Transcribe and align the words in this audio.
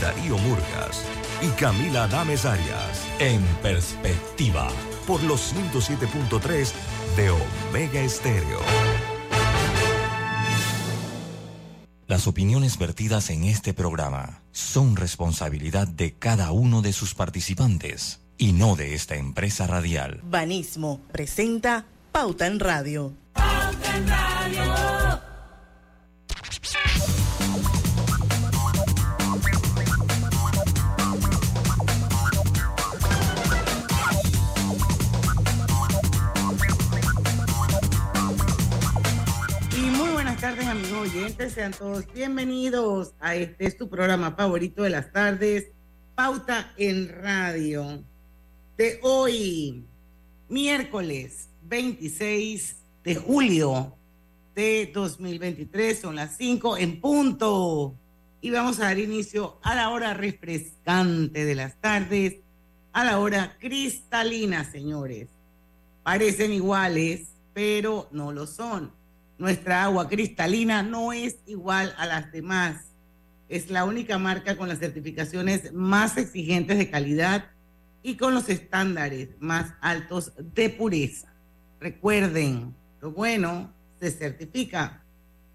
Darío 0.00 0.38
Murgas 0.38 1.04
y 1.42 1.48
Camila 1.60 2.08
Dames 2.08 2.44
Arias. 2.44 3.06
En 3.18 3.42
perspectiva, 3.62 4.68
por 5.06 5.22
los 5.22 5.54
107.3 5.54 6.72
de 7.16 7.30
Omega 7.30 8.00
Estéreo. 8.00 8.60
Las 12.06 12.26
opiniones 12.26 12.76
vertidas 12.76 13.30
en 13.30 13.44
este 13.44 13.72
programa 13.72 14.42
son 14.50 14.96
responsabilidad 14.96 15.86
de 15.86 16.14
cada 16.14 16.50
uno 16.50 16.82
de 16.82 16.92
sus 16.92 17.14
participantes 17.14 18.20
y 18.36 18.52
no 18.52 18.74
de 18.74 18.94
esta 18.94 19.14
empresa 19.14 19.68
radial. 19.68 20.20
Banismo 20.24 21.02
presenta 21.12 21.84
Pauta 22.10 22.48
en 22.48 22.58
Radio. 22.58 23.12
Pauta 23.32 23.96
en 23.96 24.08
Radio. 24.08 24.99
Oyentes. 41.00 41.54
Sean 41.54 41.72
todos 41.72 42.04
bienvenidos 42.12 43.14
a 43.20 43.34
este 43.34 43.64
es 43.64 43.78
tu 43.78 43.88
programa 43.88 44.32
favorito 44.32 44.82
de 44.82 44.90
las 44.90 45.10
tardes, 45.10 45.68
Pauta 46.14 46.74
en 46.76 47.08
Radio. 47.08 48.04
De 48.76 48.98
hoy, 49.02 49.86
miércoles 50.50 51.48
26 51.62 52.76
de 53.02 53.14
julio 53.14 53.96
de 54.54 54.90
2023, 54.92 55.98
son 55.98 56.16
las 56.16 56.36
5 56.36 56.76
en 56.76 57.00
punto. 57.00 57.94
Y 58.42 58.50
vamos 58.50 58.78
a 58.80 58.84
dar 58.84 58.98
inicio 58.98 59.58
a 59.62 59.74
la 59.74 59.88
hora 59.88 60.12
refrescante 60.12 61.46
de 61.46 61.54
las 61.54 61.80
tardes, 61.80 62.40
a 62.92 63.04
la 63.04 63.20
hora 63.20 63.56
cristalina, 63.58 64.70
señores. 64.70 65.30
Parecen 66.02 66.52
iguales, 66.52 67.28
pero 67.54 68.06
no 68.12 68.32
lo 68.32 68.46
son 68.46 68.99
nuestra 69.40 69.84
agua 69.84 70.06
cristalina 70.06 70.82
no 70.82 71.14
es 71.14 71.38
igual 71.46 71.94
a 71.96 72.04
las 72.04 72.30
demás. 72.30 72.92
Es 73.48 73.70
la 73.70 73.86
única 73.86 74.18
marca 74.18 74.54
con 74.58 74.68
las 74.68 74.80
certificaciones 74.80 75.72
más 75.72 76.18
exigentes 76.18 76.76
de 76.76 76.90
calidad 76.90 77.46
y 78.02 78.16
con 78.16 78.34
los 78.34 78.50
estándares 78.50 79.30
más 79.40 79.72
altos 79.80 80.34
de 80.36 80.68
pureza. 80.68 81.32
Recuerden, 81.80 82.74
lo 83.00 83.12
bueno 83.12 83.72
se 83.98 84.10
certifica. 84.10 85.02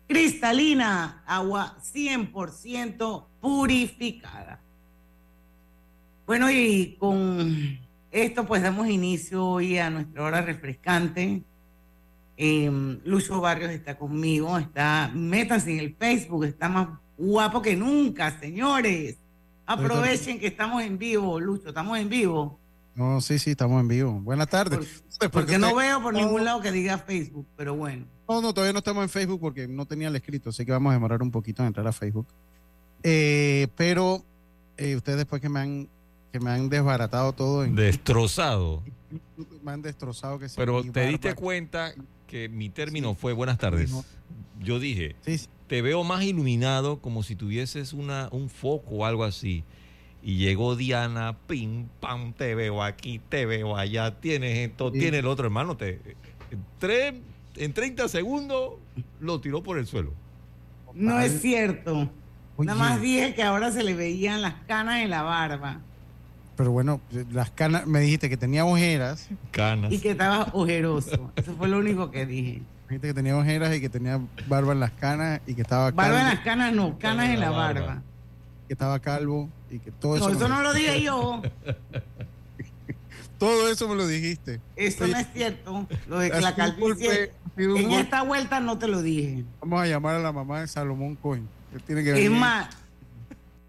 Cristalina, 0.08 1.23
agua 1.28 1.78
100% 1.80 3.28
purificada. 3.39 4.61
Bueno, 6.25 6.50
y 6.50 6.95
con 6.97 7.78
esto 8.09 8.47
pues 8.47 8.63
damos 8.63 8.89
inicio 8.89 9.45
hoy 9.45 9.78
a 9.78 9.91
nuestra 9.91 10.23
hora 10.23 10.41
refrescante 10.41 11.44
eh, 12.38 13.00
Lucho 13.05 13.39
Barrios 13.39 13.72
está 13.72 13.97
conmigo, 13.97 14.58
está, 14.58 15.11
métanse 15.14 15.72
en 15.72 15.80
el 15.80 15.95
Facebook, 15.95 16.45
está 16.45 16.69
más 16.69 16.89
guapo 17.17 17.61
que 17.61 17.75
nunca, 17.75 18.38
señores. 18.39 19.17
Aprovechen 19.66 20.39
que 20.39 20.47
estamos 20.47 20.83
en 20.83 20.97
vivo, 20.97 21.39
Lucho, 21.39 21.69
estamos 21.69 21.97
en 21.97 22.09
vivo. 22.09 22.59
No, 22.94 23.19
sí, 23.19 23.39
sí, 23.39 23.52
estamos 23.52 23.81
en 23.81 23.88
vivo. 23.88 24.11
Buenas 24.22 24.47
tardes. 24.47 25.03
porque, 25.31 25.58
no 25.58 25.75
veo 25.75 26.02
por 26.02 26.13
ningún 26.13 26.45
lado 26.45 26.61
que 26.61 26.72
diga 26.72 26.97
Facebook, 26.97 27.45
pero 27.58 27.75
bueno. 27.75 28.06
No, 28.28 28.41
no, 28.41 28.53
todavía 28.53 28.73
no 28.73 28.80
estamos 28.80 29.03
en 29.03 29.09
Facebook 29.09 29.39
porque 29.39 29.67
no 29.67 29.86
tenía 29.86 30.08
el 30.08 30.16
escrito, 30.16 30.50
así 30.50 30.66
que 30.66 30.72
vamos 30.72 30.91
a 30.91 30.94
demorar 30.94 31.22
un 31.22 31.31
poquito 31.31 31.61
en 31.61 31.67
entrar 31.67 31.88
a 31.88 31.91
Facebook. 31.91 32.28
Eh, 33.03 33.67
pero 33.75 34.23
eh, 34.78 34.95
ustedes 34.95 35.19
después 35.19 35.41
que 35.41 35.50
me 35.50 35.59
han 35.59 35.89
que 36.31 36.39
me 36.39 36.52
han 36.52 36.69
desbaratado 36.69 37.33
todo. 37.33 37.63
En, 37.63 37.75
destrozado. 37.75 38.83
Me 39.63 39.72
han 39.72 39.81
destrozado. 39.81 40.38
Que 40.38 40.47
pero 40.56 40.83
te 40.83 41.08
diste 41.08 41.33
cuenta 41.33 41.94
que 42.28 42.50
mi 42.50 42.69
término 42.69 43.16
fue 43.16 43.34
buenas 43.34 43.58
tardes. 43.58 43.91
Yo 44.59 44.80
dije, 44.80 45.16
te 45.68 45.81
veo 45.81 46.03
más 46.03 46.24
iluminado 46.24 47.00
como 47.00 47.24
si 47.24 47.36
tuvieses 47.36 47.94
una, 47.94 48.30
un 48.31 48.50
foco 48.50 48.96
o 48.96 49.06
algo 49.06 49.24
así. 49.24 49.63
Y 50.24 50.38
llegó 50.38 50.75
Diana, 50.75 51.38
pim, 51.47 51.88
pam, 52.00 52.34
te 52.34 52.56
veo 52.56 52.81
aquí, 52.81 53.19
te 53.30 53.46
veo 53.46 53.78
allá, 53.78 54.19
tienes 54.19 54.58
esto, 54.69 54.91
tienes 54.91 55.19
el 55.19 55.28
otro 55.28 55.46
hermano. 55.46 55.78
Te, 55.78 56.02
en, 56.81 57.24
en 57.58 57.74
30 57.74 58.08
segundos 58.08 58.74
lo 59.19 59.40
tiró 59.40 59.62
por 59.62 59.78
el 59.78 59.85
suelo. 59.85 60.14
No 60.94 61.19
es 61.19 61.41
cierto. 61.41 62.09
Nada 62.58 62.80
más 62.80 63.02
dije 63.02 63.35
que 63.35 63.44
ahora 63.44 63.72
se 63.72 63.84
le 63.84 63.94
veían 63.94 64.41
las 64.41 64.53
canas 64.66 65.02
en 65.02 65.09
la 65.09 65.22
barba. 65.24 65.81
Pero 66.55 66.71
bueno, 66.71 67.01
las 67.31 67.51
canas, 67.51 67.85
me 67.85 67.99
dijiste 67.99 68.29
que 68.29 68.38
tenía 68.38 68.66
ojeras. 68.66 69.27
Canas. 69.51 69.91
Y 69.91 69.99
que 69.99 70.11
estaba 70.11 70.47
ojeroso. 70.53 71.31
Eso 71.35 71.53
fue 71.55 71.67
lo 71.67 71.79
único 71.79 72.11
que 72.11 72.25
dije. 72.25 72.61
Me 72.88 72.95
dijiste 72.95 73.07
que 73.07 73.13
tenía 73.13 73.35
ojeras 73.35 73.75
y 73.75 73.81
que 73.81 73.89
tenía 73.89 74.21
barba 74.47 74.73
en 74.73 74.79
las 74.79 74.91
canas 74.91 75.41
y 75.47 75.55
que 75.55 75.63
estaba 75.63 75.91
Barba 75.91 76.21
en 76.21 76.27
las 76.27 76.39
canas 76.41 76.73
no, 76.73 76.97
canas 76.97 77.29
en 77.29 77.39
la 77.39 77.49
barba. 77.49 78.01
Que 78.67 78.73
estaba 78.73 78.99
calvo 78.99 79.49
y 79.69 79.79
que 79.79 79.91
todo 79.91 80.16
eso. 80.16 80.29
No, 80.29 80.35
eso 80.35 80.47
no 80.47 80.61
lo 80.61 80.73
dije 80.73 81.01
yo. 81.01 81.41
todo 83.37 83.69
eso 83.69 83.89
me 83.89 83.95
lo 83.95 84.07
dijiste. 84.07 84.61
Eso 84.75 85.07
no 85.07 85.17
es 85.17 85.27
cierto. 85.33 85.87
Lo 86.07 86.19
de 86.19 86.29
la 86.41 86.55
calvicie. 86.55 87.31
En 87.57 87.91
esta 87.91 88.22
vuelta 88.22 88.59
no 88.59 88.77
te 88.77 88.87
lo 88.87 89.01
dije. 89.01 89.43
Vamos 89.61 89.81
a 89.81 89.87
llamar 89.87 90.16
a 90.16 90.19
la 90.19 90.31
mamá 90.31 90.61
de 90.61 90.67
Salomón 90.67 91.16
Cohen. 91.16 91.47
tiene 91.85 92.03
que 92.03 92.25
Es 92.25 92.31
más 92.31 92.69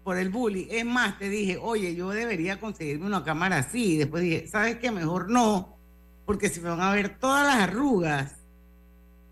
por 0.07 0.17
el 0.17 0.29
bullying. 0.29 0.67
Es 0.69 0.85
más, 0.85 1.19
te 1.19 1.27
dije, 1.27 1.57
oye, 1.61 1.93
yo 1.93 2.11
debería 2.11 2.61
conseguirme 2.61 3.07
una 3.07 3.25
cámara 3.25 3.57
así. 3.57 3.95
Y 3.95 3.97
después 3.97 4.23
dije, 4.23 4.47
¿sabes 4.47 4.77
qué? 4.77 4.89
Mejor 4.89 5.29
no, 5.29 5.75
porque 6.25 6.47
si 6.47 6.61
me 6.61 6.69
van 6.69 6.79
a 6.79 6.93
ver 6.93 7.19
todas 7.19 7.45
las 7.45 7.67
arrugas. 7.67 8.31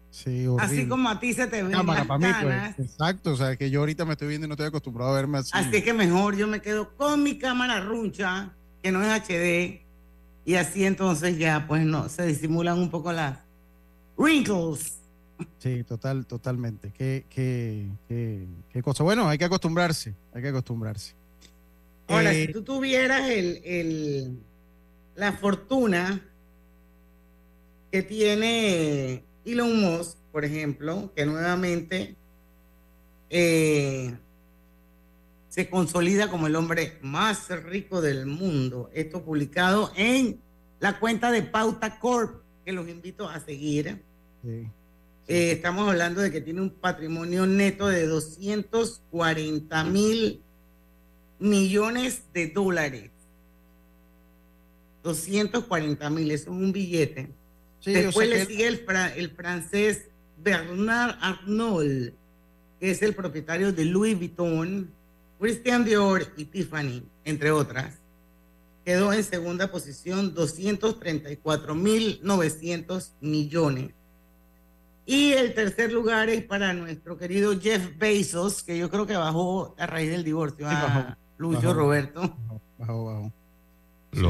Sí, 0.09 0.45
Así 0.59 0.85
como 0.85 1.07
a 1.07 1.17
ti 1.17 1.31
se 1.31 1.47
te 1.47 1.63
ven 1.63 1.71
cámara, 1.71 1.99
las 1.99 2.07
para 2.09 2.19
mí, 2.19 2.33
pues. 2.41 2.89
Exacto, 2.89 3.31
o 3.31 3.37
sea, 3.37 3.55
que 3.55 3.69
yo 3.69 3.79
ahorita 3.79 4.03
me 4.03 4.11
estoy 4.11 4.27
viendo 4.27 4.47
y 4.47 4.49
no 4.49 4.55
estoy 4.55 4.67
acostumbrado 4.67 5.11
a 5.11 5.15
verme 5.15 5.37
así. 5.37 5.51
Así 5.53 5.81
que 5.81 5.93
mejor 5.93 6.35
yo 6.35 6.45
me 6.45 6.61
quedo 6.61 6.93
con 6.97 7.23
mi 7.23 7.39
cámara 7.39 7.79
runcha, 7.79 8.51
que 8.83 8.91
no 8.91 9.01
es 9.01 9.21
HD, 9.21 9.79
y 10.43 10.55
así 10.55 10.83
entonces 10.83 11.37
ya, 11.37 11.67
pues 11.69 11.85
no, 11.85 12.09
se 12.09 12.25
disimulan 12.25 12.79
un 12.79 12.89
poco 12.89 13.13
las 13.13 13.37
wrinkles. 14.17 14.97
Sí, 15.59 15.83
total, 15.83 16.25
totalmente. 16.25 16.91
Qué, 16.97 17.25
qué, 17.29 17.87
qué, 18.07 18.81
cosa. 18.81 19.03
Bueno, 19.03 19.27
hay 19.27 19.37
que 19.37 19.45
acostumbrarse, 19.45 20.13
hay 20.33 20.41
que 20.41 20.49
acostumbrarse. 20.49 21.13
Ahora, 22.07 22.31
si 22.31 22.43
eh, 22.43 22.47
tú 22.53 22.61
tuvieras 22.61 23.29
el, 23.29 23.61
el, 23.65 24.39
la 25.15 25.33
fortuna 25.33 26.21
que 27.91 28.03
tiene 28.03 29.23
Elon 29.43 29.81
Musk, 29.81 30.17
por 30.31 30.45
ejemplo, 30.45 31.11
que 31.15 31.25
nuevamente 31.25 32.15
eh, 33.29 34.15
se 35.49 35.69
consolida 35.69 36.29
como 36.29 36.47
el 36.47 36.55
hombre 36.55 36.97
más 37.01 37.49
rico 37.63 38.01
del 38.01 38.25
mundo. 38.25 38.89
Esto 38.93 39.23
publicado 39.23 39.91
en 39.95 40.39
la 40.79 40.99
cuenta 40.99 41.31
de 41.31 41.41
Pauta 41.41 41.99
Corp, 41.99 42.43
que 42.65 42.71
los 42.71 42.87
invito 42.87 43.29
a 43.29 43.39
seguir. 43.39 44.03
Sí. 44.43 44.67
Eh, 45.27 45.53
estamos 45.53 45.89
hablando 45.89 46.21
de 46.21 46.31
que 46.31 46.41
tiene 46.41 46.61
un 46.61 46.69
patrimonio 46.69 47.47
neto 47.47 47.87
de 47.87 48.05
240 48.05 49.83
mil 49.85 50.41
millones 51.39 52.23
de 52.33 52.47
dólares. 52.47 53.11
240 55.03 56.09
mil, 56.11 56.31
eso 56.31 56.43
es 56.43 56.49
un 56.49 56.71
billete. 56.71 57.29
Después 57.83 58.29
le 58.29 58.45
sigue 58.45 58.67
el, 58.67 58.85
el, 59.15 59.29
francés 59.31 60.07
Bernard 60.43 61.17
Arnault, 61.21 62.13
que 62.79 62.91
es 62.91 63.01
el 63.01 63.13
propietario 63.13 63.71
de 63.71 63.85
Louis 63.85 64.17
Vuitton, 64.17 64.89
Christian 65.39 65.85
Dior 65.85 66.25
y 66.37 66.45
Tiffany, 66.45 67.03
entre 67.23 67.51
otras. 67.51 67.95
Quedó 68.83 69.13
en 69.13 69.23
segunda 69.23 69.71
posición 69.71 70.33
234 70.33 71.75
mil 71.75 72.19
900 72.21 73.13
millones. 73.21 73.91
Y 75.05 75.33
el 75.33 75.53
tercer 75.53 75.91
lugar 75.91 76.29
es 76.29 76.43
para 76.43 76.73
nuestro 76.73 77.17
querido 77.17 77.59
Jeff 77.59 77.97
Bezos, 77.97 78.63
que 78.63 78.77
yo 78.77 78.89
creo 78.89 79.05
que 79.05 79.15
bajó 79.15 79.75
a 79.77 79.85
raíz 79.85 80.09
del 80.09 80.23
divorcio. 80.23 80.67
a 80.67 81.17
Lucho 81.37 81.73
Roberto. 81.73 82.35
Bajó, 82.77 83.05
bajó. 83.05 83.31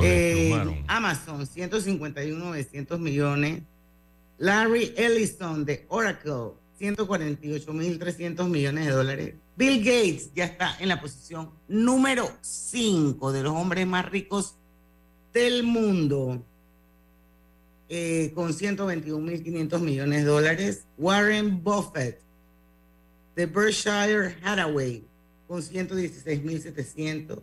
Eh, 0.04 0.84
Amazon, 0.88 1.46
151, 1.46 2.44
900 2.46 3.00
millones. 3.00 3.64
Larry 4.38 4.94
Ellison 4.98 5.64
de 5.64 5.86
Oracle, 5.88 6.54
148 6.78 7.74
mil 7.74 7.98
300 7.98 8.50
millones 8.50 8.86
de 8.86 8.92
dólares. 8.92 9.36
Bill 9.56 9.80
Gates 9.80 10.32
ya 10.36 10.46
está 10.46 10.76
en 10.80 10.90
la 10.90 11.00
posición 11.00 11.52
número 11.70 12.30
5 12.42 13.32
de 13.32 13.44
los 13.44 13.54
hombres 13.54 13.88
más 13.88 14.10
ricos 14.10 14.56
del 15.34 15.64
mundo. 15.64 16.44
Eh, 17.98 18.34
con 18.36 18.52
121.500 18.52 19.80
millones 19.80 20.26
de 20.26 20.30
dólares. 20.30 20.84
Warren 20.98 21.64
Buffett, 21.64 22.20
de 23.38 23.46
Berkshire 23.46 24.36
Hathaway, 24.44 25.02
con 25.48 25.62
116.700. 25.62 27.40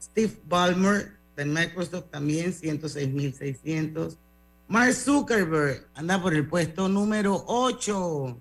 Steve 0.00 0.32
Ballmer 0.46 1.12
de 1.36 1.44
Microsoft 1.44 2.06
también 2.10 2.54
106.600. 2.54 4.16
Mark 4.68 4.94
Zuckerberg 4.94 5.86
anda 5.94 6.22
por 6.22 6.32
el 6.32 6.48
puesto 6.48 6.88
número 6.88 7.44
8, 7.46 8.40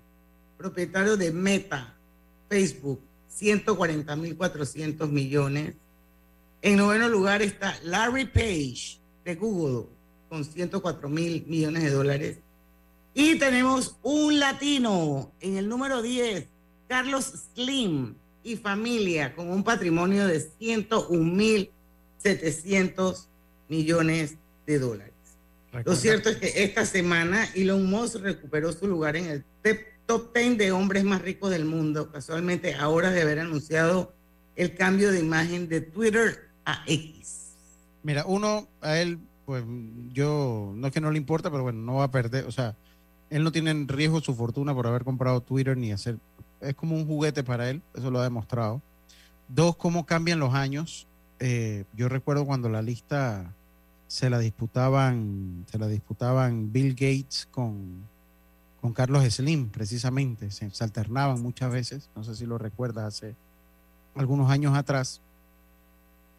propietario 0.57 1.17
de 1.17 1.33
Meta, 1.33 1.93
Facebook, 2.47 3.01
140.400 3.37 5.09
millones. 5.09 5.75
En 6.61 6.77
noveno 6.77 7.09
lugar 7.09 7.41
está 7.41 7.77
Larry 7.83 8.27
Page 8.27 8.97
de 9.25 9.35
Google 9.35 9.87
con 10.33 10.43
104 10.43 11.09
mil 11.09 11.45
millones 11.45 11.83
de 11.83 11.91
dólares. 11.91 12.37
Y 13.13 13.37
tenemos 13.37 13.97
un 14.01 14.39
latino 14.39 15.31
en 15.39 15.57
el 15.57 15.69
número 15.69 16.01
10, 16.01 16.47
Carlos 16.87 17.45
Slim 17.53 18.15
y 18.43 18.55
familia 18.55 19.35
con 19.35 19.51
un 19.51 19.63
patrimonio 19.63 20.25
de 20.25 20.39
101 20.39 21.23
mil 21.23 21.69
700 22.17 23.29
millones 23.69 24.37
de 24.65 24.79
dólares. 24.79 25.13
Lo 25.85 25.95
cierto 25.95 26.29
es 26.29 26.37
que 26.37 26.63
esta 26.63 26.87
semana 26.87 27.47
Elon 27.53 27.85
Musk 27.85 28.15
recuperó 28.15 28.73
su 28.73 28.87
lugar 28.87 29.15
en 29.15 29.27
el 29.27 29.45
top 30.07 30.35
10 30.35 30.57
de 30.57 30.71
hombres 30.71 31.03
más 31.03 31.21
ricos 31.21 31.51
del 31.51 31.65
mundo, 31.65 32.11
casualmente 32.11 32.73
a 32.73 32.89
horas 32.89 33.13
de 33.13 33.21
haber 33.21 33.37
anunciado 33.37 34.15
el 34.55 34.73
cambio 34.73 35.11
de 35.11 35.19
imagen 35.19 35.69
de 35.69 35.81
Twitter 35.81 36.49
a 36.65 36.83
X. 36.87 37.51
Mira, 38.01 38.25
uno, 38.25 38.67
a 38.81 38.97
él, 38.97 39.19
pues 39.45 39.63
yo, 40.11 40.71
no 40.75 40.87
es 40.87 40.93
que 40.93 41.01
no 41.01 41.11
le 41.11 41.17
importa, 41.17 41.51
pero 41.51 41.63
bueno, 41.63 41.81
no 41.81 41.95
va 41.95 42.05
a 42.05 42.11
perder, 42.11 42.45
o 42.45 42.51
sea, 42.51 42.75
él 43.29 43.43
no 43.43 43.51
tiene 43.51 43.71
en 43.71 43.87
riesgo 43.87 44.21
su 44.21 44.35
fortuna 44.35 44.73
por 44.73 44.87
haber 44.87 45.03
comprado 45.03 45.41
Twitter 45.41 45.75
ni 45.77 45.91
hacer, 45.91 46.17
es 46.61 46.75
como 46.75 46.95
un 46.95 47.05
juguete 47.05 47.43
para 47.43 47.69
él, 47.69 47.81
eso 47.93 48.09
lo 48.11 48.19
ha 48.19 48.23
demostrado. 48.23 48.81
Dos, 49.47 49.75
cómo 49.75 50.05
cambian 50.05 50.39
los 50.39 50.53
años. 50.53 51.07
Eh, 51.39 51.83
yo 51.95 52.07
recuerdo 52.09 52.45
cuando 52.45 52.69
la 52.69 52.81
lista 52.81 53.53
se 54.07 54.29
la 54.29 54.39
disputaban, 54.39 55.65
se 55.69 55.77
la 55.77 55.87
disputaban 55.87 56.71
Bill 56.71 56.91
Gates 56.91 57.47
con, 57.51 58.07
con 58.79 58.93
Carlos 58.93 59.23
Slim, 59.25 59.69
precisamente. 59.69 60.51
Se, 60.51 60.69
alternaban 60.83 61.41
muchas 61.41 61.71
veces. 61.71 62.09
No 62.15 62.23
sé 62.23 62.35
si 62.35 62.45
lo 62.45 62.57
recuerdas 62.57 63.05
hace 63.05 63.35
algunos 64.15 64.49
años 64.49 64.75
atrás. 64.77 65.19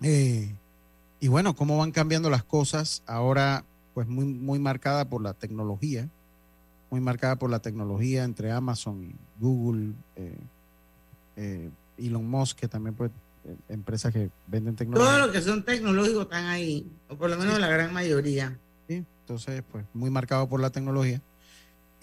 Eh, 0.02 0.54
y 1.24 1.28
bueno, 1.28 1.56
cómo 1.56 1.78
van 1.78 1.90
cambiando 1.90 2.28
las 2.28 2.44
cosas 2.44 3.02
ahora, 3.06 3.64
pues 3.94 4.06
muy, 4.06 4.26
muy 4.26 4.58
marcada 4.58 5.08
por 5.08 5.22
la 5.22 5.32
tecnología, 5.32 6.06
muy 6.90 7.00
marcada 7.00 7.36
por 7.36 7.48
la 7.48 7.60
tecnología 7.60 8.24
entre 8.24 8.52
Amazon 8.52 9.04
y 9.04 9.14
Google, 9.40 9.94
eh, 11.36 11.70
Elon 11.96 12.28
Musk, 12.28 12.58
que 12.58 12.68
también 12.68 12.94
pues 12.94 13.10
empresas 13.70 14.12
que 14.12 14.28
venden 14.48 14.76
tecnología. 14.76 15.12
Todo 15.12 15.26
lo 15.26 15.32
que 15.32 15.40
son 15.40 15.64
tecnológicos 15.64 16.24
están 16.24 16.44
ahí, 16.44 16.86
o 17.08 17.16
por 17.16 17.30
lo 17.30 17.38
menos 17.38 17.58
la 17.58 17.68
gran 17.68 17.90
mayoría. 17.94 18.58
Sí, 18.86 19.02
entonces, 19.22 19.62
pues 19.72 19.86
muy 19.94 20.10
marcado 20.10 20.46
por 20.46 20.60
la 20.60 20.68
tecnología. 20.68 21.22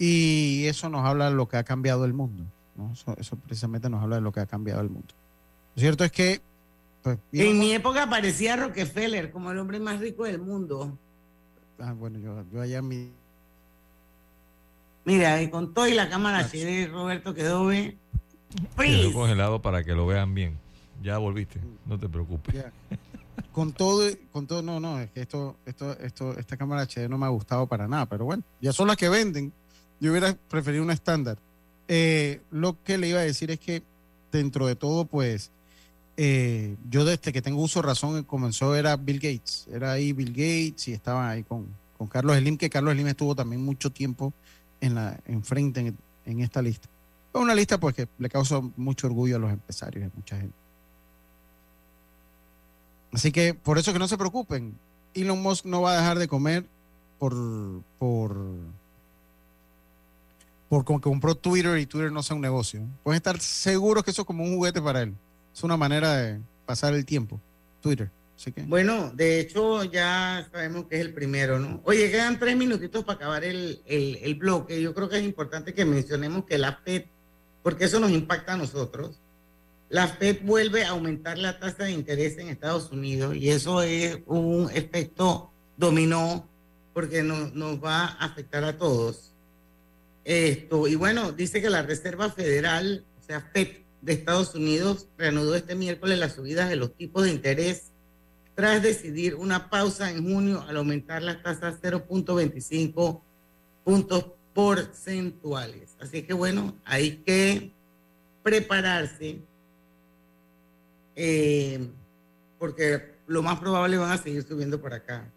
Y 0.00 0.64
eso 0.66 0.88
nos 0.88 1.04
habla 1.04 1.30
de 1.30 1.36
lo 1.36 1.46
que 1.46 1.58
ha 1.58 1.62
cambiado 1.62 2.04
el 2.06 2.12
mundo. 2.12 2.44
¿no? 2.74 2.92
Eso, 3.18 3.36
precisamente 3.36 3.88
nos 3.88 4.02
habla 4.02 4.16
de 4.16 4.22
lo 4.22 4.32
que 4.32 4.40
ha 4.40 4.46
cambiado 4.46 4.80
el 4.80 4.90
mundo. 4.90 5.14
Lo 5.76 5.80
cierto 5.80 6.02
es 6.02 6.10
que... 6.10 6.42
Pues, 7.02 7.18
en 7.32 7.58
mi 7.58 7.72
época 7.72 8.08
parecía 8.08 8.56
Rockefeller 8.56 9.30
como 9.32 9.50
el 9.50 9.58
hombre 9.58 9.80
más 9.80 9.98
rico 10.00 10.24
del 10.24 10.38
mundo. 10.38 10.96
Ah, 11.78 11.92
bueno, 11.92 12.18
yo, 12.18 12.44
yo 12.52 12.60
allá 12.60 12.80
mi... 12.80 13.10
Mira, 15.04 15.42
y 15.42 15.50
con 15.50 15.74
todo 15.74 15.88
y 15.88 15.94
la 15.94 16.08
cámara 16.08 16.46
HD, 16.46 16.88
Roberto 16.88 17.34
quedó 17.34 17.66
bien. 17.66 17.98
Quedó 18.76 19.12
congelado 19.12 19.60
para 19.60 19.82
que 19.82 19.92
lo 19.92 20.06
vean 20.06 20.32
bien. 20.32 20.56
Ya 21.02 21.18
volviste, 21.18 21.60
no 21.86 21.98
te 21.98 22.08
preocupes. 22.08 22.64
Con 23.50 23.72
todo, 23.72 24.08
con 24.30 24.46
todo, 24.46 24.62
no, 24.62 24.78
no, 24.78 25.00
es 25.00 25.10
que 25.10 25.22
esto, 25.22 25.56
esto, 25.66 25.98
esto, 25.98 26.38
esta 26.38 26.56
cámara 26.56 26.82
HD 26.86 27.08
no 27.08 27.18
me 27.18 27.26
ha 27.26 27.30
gustado 27.30 27.66
para 27.66 27.88
nada, 27.88 28.06
pero 28.06 28.24
bueno, 28.24 28.44
ya 28.60 28.72
son 28.72 28.86
las 28.86 28.96
que 28.96 29.08
venden. 29.08 29.52
Yo 29.98 30.12
hubiera 30.12 30.34
preferido 30.48 30.84
un 30.84 30.90
estándar. 30.90 31.38
Eh, 31.88 32.40
lo 32.50 32.80
que 32.82 32.96
le 32.96 33.08
iba 33.08 33.18
a 33.18 33.24
decir 33.24 33.50
es 33.50 33.58
que 33.58 33.82
dentro 34.30 34.66
de 34.66 34.76
todo, 34.76 35.04
pues, 35.04 35.50
eh, 36.24 36.76
yo 36.88 37.04
desde 37.04 37.32
que 37.32 37.42
tengo 37.42 37.60
uso 37.60 37.82
razón 37.82 38.22
comenzó 38.22 38.76
era 38.76 38.96
Bill 38.96 39.16
Gates, 39.18 39.66
era 39.72 39.90
ahí 39.90 40.12
Bill 40.12 40.30
Gates 40.30 40.86
y 40.86 40.92
estaba 40.92 41.28
ahí 41.28 41.42
con, 41.42 41.66
con 41.98 42.06
Carlos 42.06 42.36
Slim, 42.38 42.56
que 42.56 42.70
Carlos 42.70 42.94
Slim 42.94 43.08
estuvo 43.08 43.34
también 43.34 43.64
mucho 43.64 43.90
tiempo 43.90 44.32
en 44.80 44.94
la 44.94 45.18
enfrente 45.26 45.80
en, 45.80 45.98
en 46.24 46.40
esta 46.40 46.62
lista. 46.62 46.88
Una 47.32 47.56
lista 47.56 47.80
pues 47.80 47.96
que 47.96 48.06
le 48.18 48.28
causa 48.28 48.60
mucho 48.76 49.08
orgullo 49.08 49.34
a 49.34 49.38
los 49.40 49.50
empresarios 49.50 50.04
y 50.04 50.06
a 50.06 50.10
mucha 50.14 50.36
gente. 50.36 50.54
Así 53.12 53.32
que 53.32 53.54
por 53.54 53.78
eso 53.78 53.92
que 53.92 53.98
no 53.98 54.06
se 54.06 54.16
preocupen. 54.16 54.78
Elon 55.14 55.42
Musk 55.42 55.64
no 55.64 55.82
va 55.82 55.94
a 55.94 55.96
dejar 55.96 56.20
de 56.20 56.28
comer 56.28 56.66
por, 57.18 57.34
por, 57.98 58.36
por 60.68 60.84
como 60.84 61.00
que 61.00 61.10
compró 61.10 61.34
Twitter 61.34 61.76
y 61.78 61.86
Twitter 61.86 62.12
no 62.12 62.22
sea 62.22 62.36
un 62.36 62.42
negocio. 62.42 62.80
Pueden 63.02 63.16
estar 63.16 63.40
seguros 63.40 64.04
que 64.04 64.12
eso 64.12 64.22
es 64.22 64.26
como 64.26 64.44
un 64.44 64.54
juguete 64.54 64.80
para 64.80 65.02
él. 65.02 65.16
Es 65.54 65.62
una 65.62 65.76
manera 65.76 66.16
de 66.16 66.40
pasar 66.66 66.94
el 66.94 67.04
tiempo. 67.04 67.40
Twitter. 67.80 68.10
Bueno, 68.66 69.12
de 69.14 69.40
hecho 69.40 69.84
ya 69.84 70.48
sabemos 70.50 70.86
que 70.86 70.96
es 70.96 71.02
el 71.02 71.12
primero, 71.12 71.58
¿no? 71.58 71.80
Oye, 71.84 72.10
quedan 72.10 72.38
tres 72.38 72.56
minutitos 72.56 73.04
para 73.04 73.16
acabar 73.16 73.44
el, 73.44 73.80
el, 73.86 74.34
bloque. 74.34 74.82
Yo 74.82 74.94
creo 74.94 75.08
que 75.08 75.18
es 75.18 75.24
importante 75.24 75.74
que 75.74 75.84
mencionemos 75.84 76.44
que 76.44 76.58
la 76.58 76.80
FED, 76.84 77.04
porque 77.62 77.84
eso 77.84 78.00
nos 78.00 78.10
impacta 78.10 78.54
a 78.54 78.56
nosotros, 78.56 79.20
la 79.90 80.08
Fed 80.08 80.38
vuelve 80.42 80.84
a 80.84 80.90
aumentar 80.90 81.38
la 81.38 81.58
tasa 81.60 81.84
de 81.84 81.92
interés 81.92 82.38
en 82.38 82.48
Estados 82.48 82.90
Unidos 82.90 83.36
y 83.36 83.50
eso 83.50 83.82
es 83.82 84.18
un 84.26 84.70
efecto 84.72 85.52
dominó 85.76 86.48
porque 86.94 87.22
nos, 87.22 87.54
nos 87.54 87.82
va 87.82 88.06
a 88.06 88.24
afectar 88.24 88.64
a 88.64 88.76
todos. 88.76 89.34
Esto, 90.24 90.88
y 90.88 90.94
bueno, 90.94 91.32
dice 91.32 91.60
que 91.60 91.70
la 91.70 91.82
Reserva 91.82 92.30
Federal, 92.30 93.04
o 93.20 93.22
sea, 93.22 93.40
Fed 93.52 93.81
de 94.02 94.12
Estados 94.12 94.54
Unidos, 94.54 95.08
reanudó 95.16 95.54
este 95.54 95.74
miércoles 95.74 96.18
las 96.18 96.34
subidas 96.34 96.68
de 96.68 96.76
los 96.76 96.94
tipos 96.94 97.24
de 97.24 97.30
interés 97.30 97.92
tras 98.54 98.82
decidir 98.82 99.36
una 99.36 99.70
pausa 99.70 100.10
en 100.10 100.22
junio 100.24 100.62
al 100.68 100.76
aumentar 100.76 101.22
las 101.22 101.42
tasas 101.42 101.80
0.25 101.80 103.20
puntos 103.84 104.26
porcentuales. 104.52 105.96
Así 106.00 106.22
que 106.22 106.34
bueno, 106.34 106.76
hay 106.84 107.18
que 107.18 107.72
prepararse 108.42 109.40
eh, 111.14 111.88
porque 112.58 113.12
lo 113.26 113.42
más 113.42 113.58
probable 113.60 113.96
van 113.96 114.10
a 114.10 114.18
seguir 114.18 114.42
subiendo 114.42 114.80
por 114.80 114.92
acá. 114.92 115.30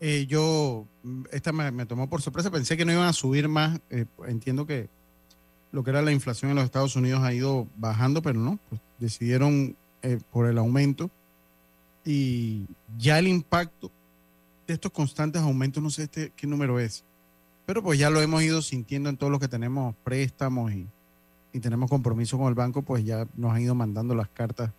Eh, 0.00 0.26
yo, 0.28 0.86
esta 1.32 1.52
me, 1.52 1.86
tomó 1.86 2.08
por 2.08 2.22
sorpresa, 2.22 2.50
pensé 2.50 2.76
que 2.76 2.84
no 2.84 2.92
iban 2.92 3.06
a 3.06 3.12
subir 3.12 3.48
más. 3.48 3.80
Eh, 3.90 4.04
entiendo 4.26 4.66
que 4.66 4.88
lo 5.72 5.84
que 5.84 5.90
era 5.90 6.02
la 6.02 6.12
inflación 6.12 6.50
en 6.50 6.56
los 6.56 6.64
Estados 6.64 6.96
Unidos 6.96 7.22
ha 7.22 7.32
ido 7.32 7.66
bajando, 7.76 8.22
pero 8.22 8.38
no, 8.38 8.58
pues 8.68 8.80
decidieron 8.98 9.76
por 10.30 10.46
el 10.46 10.58
aumento. 10.58 11.10
Y 12.04 12.66
ya 12.96 13.18
el 13.18 13.28
impacto 13.28 13.90
de 14.66 14.74
estos 14.74 14.92
constantes 14.92 15.42
aumentos, 15.42 15.82
no 15.82 15.90
sé 15.90 16.04
este, 16.04 16.32
qué 16.36 16.46
número 16.46 16.78
es, 16.80 17.04
pero 17.66 17.82
pues 17.82 17.98
ya 17.98 18.08
lo 18.08 18.22
hemos 18.22 18.42
ido 18.42 18.62
sintiendo 18.62 19.10
en 19.10 19.16
todos 19.16 19.30
los 19.30 19.40
que 19.40 19.48
tenemos 19.48 19.94
préstamos 20.04 20.72
y, 20.72 20.86
y 21.52 21.60
tenemos 21.60 21.90
compromiso 21.90 22.38
con 22.38 22.48
el 22.48 22.54
banco, 22.54 22.82
pues 22.82 23.04
ya 23.04 23.26
nos 23.36 23.52
han 23.52 23.62
ido 23.62 23.74
mandando 23.74 24.14
las 24.14 24.28
cartas 24.28 24.70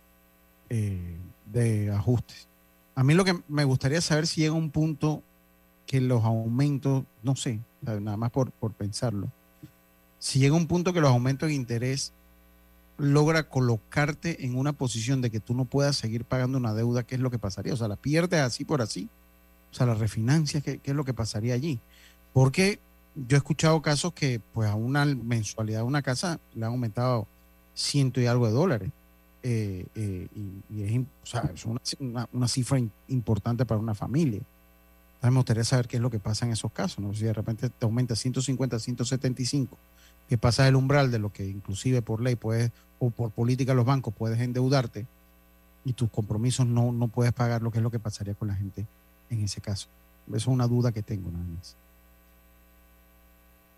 eh, 0.68 1.16
de 1.46 1.90
ajustes. 1.90 2.48
A 2.94 3.04
mí 3.04 3.14
lo 3.14 3.24
que 3.24 3.40
me 3.48 3.64
gustaría 3.64 4.00
saber 4.00 4.26
si 4.26 4.40
llega 4.40 4.54
un 4.54 4.70
punto 4.70 5.22
que 5.86 6.00
los 6.00 6.24
aumentos, 6.24 7.04
no 7.22 7.34
sé, 7.34 7.60
nada 7.82 8.16
más 8.16 8.30
por, 8.30 8.52
por 8.52 8.72
pensarlo, 8.72 9.30
si 10.20 10.38
llega 10.38 10.54
un 10.54 10.68
punto 10.68 10.92
que 10.92 11.00
los 11.00 11.10
aumentos 11.10 11.48
de 11.48 11.56
interés 11.56 12.12
logra 12.96 13.48
colocarte 13.48 14.44
en 14.44 14.56
una 14.56 14.72
posición 14.72 15.20
de 15.20 15.30
que 15.30 15.40
tú 15.40 15.54
no 15.54 15.64
puedas 15.64 15.96
seguir 15.96 16.24
pagando 16.24 16.58
una 16.58 16.74
deuda, 16.74 17.02
¿qué 17.02 17.16
es 17.16 17.20
lo 17.20 17.32
que 17.32 17.40
pasaría? 17.40 17.74
O 17.74 17.76
sea, 17.76 17.88
la 17.88 17.96
pierdes 17.96 18.40
así 18.40 18.64
por 18.64 18.82
así. 18.82 19.08
O 19.72 19.74
sea, 19.74 19.86
la 19.86 19.94
refinancia, 19.94 20.60
¿qué, 20.60 20.78
qué 20.78 20.92
es 20.92 20.96
lo 20.96 21.04
que 21.04 21.14
pasaría 21.14 21.54
allí? 21.54 21.80
Porque 22.32 22.78
yo 23.14 23.36
he 23.36 23.38
escuchado 23.38 23.82
casos 23.82 24.12
que 24.12 24.40
pues 24.52 24.70
a 24.70 24.74
una 24.74 25.04
mensualidad 25.04 25.80
de 25.80 25.84
una 25.84 26.02
casa 26.02 26.38
le 26.54 26.64
han 26.64 26.72
aumentado 26.72 27.26
ciento 27.74 28.20
y 28.20 28.26
algo 28.26 28.46
de 28.46 28.52
dólares. 28.52 28.90
Eh, 29.42 29.86
eh, 29.94 30.28
y, 30.68 30.82
es, 30.82 31.64
una, 31.98 32.48
cifra 32.48 32.78
importante 33.08 33.64
para 33.64 33.80
una 33.80 33.94
familia. 33.94 34.40
Entonces 35.14 35.30
me 35.32 35.36
gustaría 35.36 35.64
saber 35.64 35.88
qué 35.88 35.96
es 35.96 36.02
lo 36.02 36.10
que 36.10 36.18
pasa 36.18 36.46
en 36.46 36.52
esos 36.52 36.72
casos. 36.72 36.98
¿no? 36.98 37.14
Si 37.14 37.24
de 37.24 37.32
repente 37.32 37.68
te 37.70 37.84
aumenta 37.84 38.14
150, 38.16 38.78
175, 38.78 39.78
que 40.30 40.38
pasa 40.38 40.68
el 40.68 40.76
umbral 40.76 41.10
de 41.10 41.18
lo 41.18 41.32
que 41.32 41.44
inclusive 41.44 42.02
por 42.02 42.22
ley 42.22 42.36
puedes, 42.36 42.70
o 43.00 43.10
por 43.10 43.32
política 43.32 43.74
los 43.74 43.84
bancos 43.84 44.14
puedes 44.16 44.38
endeudarte 44.38 45.08
y 45.84 45.94
tus 45.94 46.08
compromisos 46.08 46.66
no, 46.66 46.92
no 46.92 47.08
puedes 47.08 47.32
pagar 47.32 47.62
lo 47.62 47.72
que 47.72 47.78
es 47.78 47.82
lo 47.82 47.90
que 47.90 47.98
pasaría 47.98 48.34
con 48.34 48.46
la 48.46 48.54
gente 48.54 48.86
en 49.28 49.42
ese 49.42 49.60
caso. 49.60 49.88
Eso 50.28 50.36
es 50.36 50.46
una 50.46 50.68
duda 50.68 50.92
que 50.92 51.02
tengo 51.02 51.32
nada 51.32 51.44
más. 51.44 51.76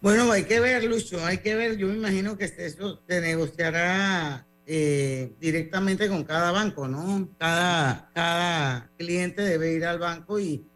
Bueno, 0.02 0.30
hay 0.30 0.44
que 0.44 0.60
ver, 0.60 0.84
Lucho, 0.84 1.24
hay 1.24 1.38
que 1.38 1.54
ver. 1.54 1.78
Yo 1.78 1.86
me 1.86 1.94
imagino 1.94 2.36
que 2.36 2.44
eso 2.44 3.00
se 3.08 3.20
negociará 3.22 4.46
eh, 4.66 5.32
directamente 5.40 6.06
con 6.06 6.22
cada 6.24 6.52
banco, 6.52 6.86
¿no? 6.86 7.30
Cada, 7.38 8.10
cada 8.12 8.90
cliente 8.98 9.40
debe 9.40 9.72
ir 9.72 9.86
al 9.86 9.98
banco 9.98 10.38
y, 10.38 10.66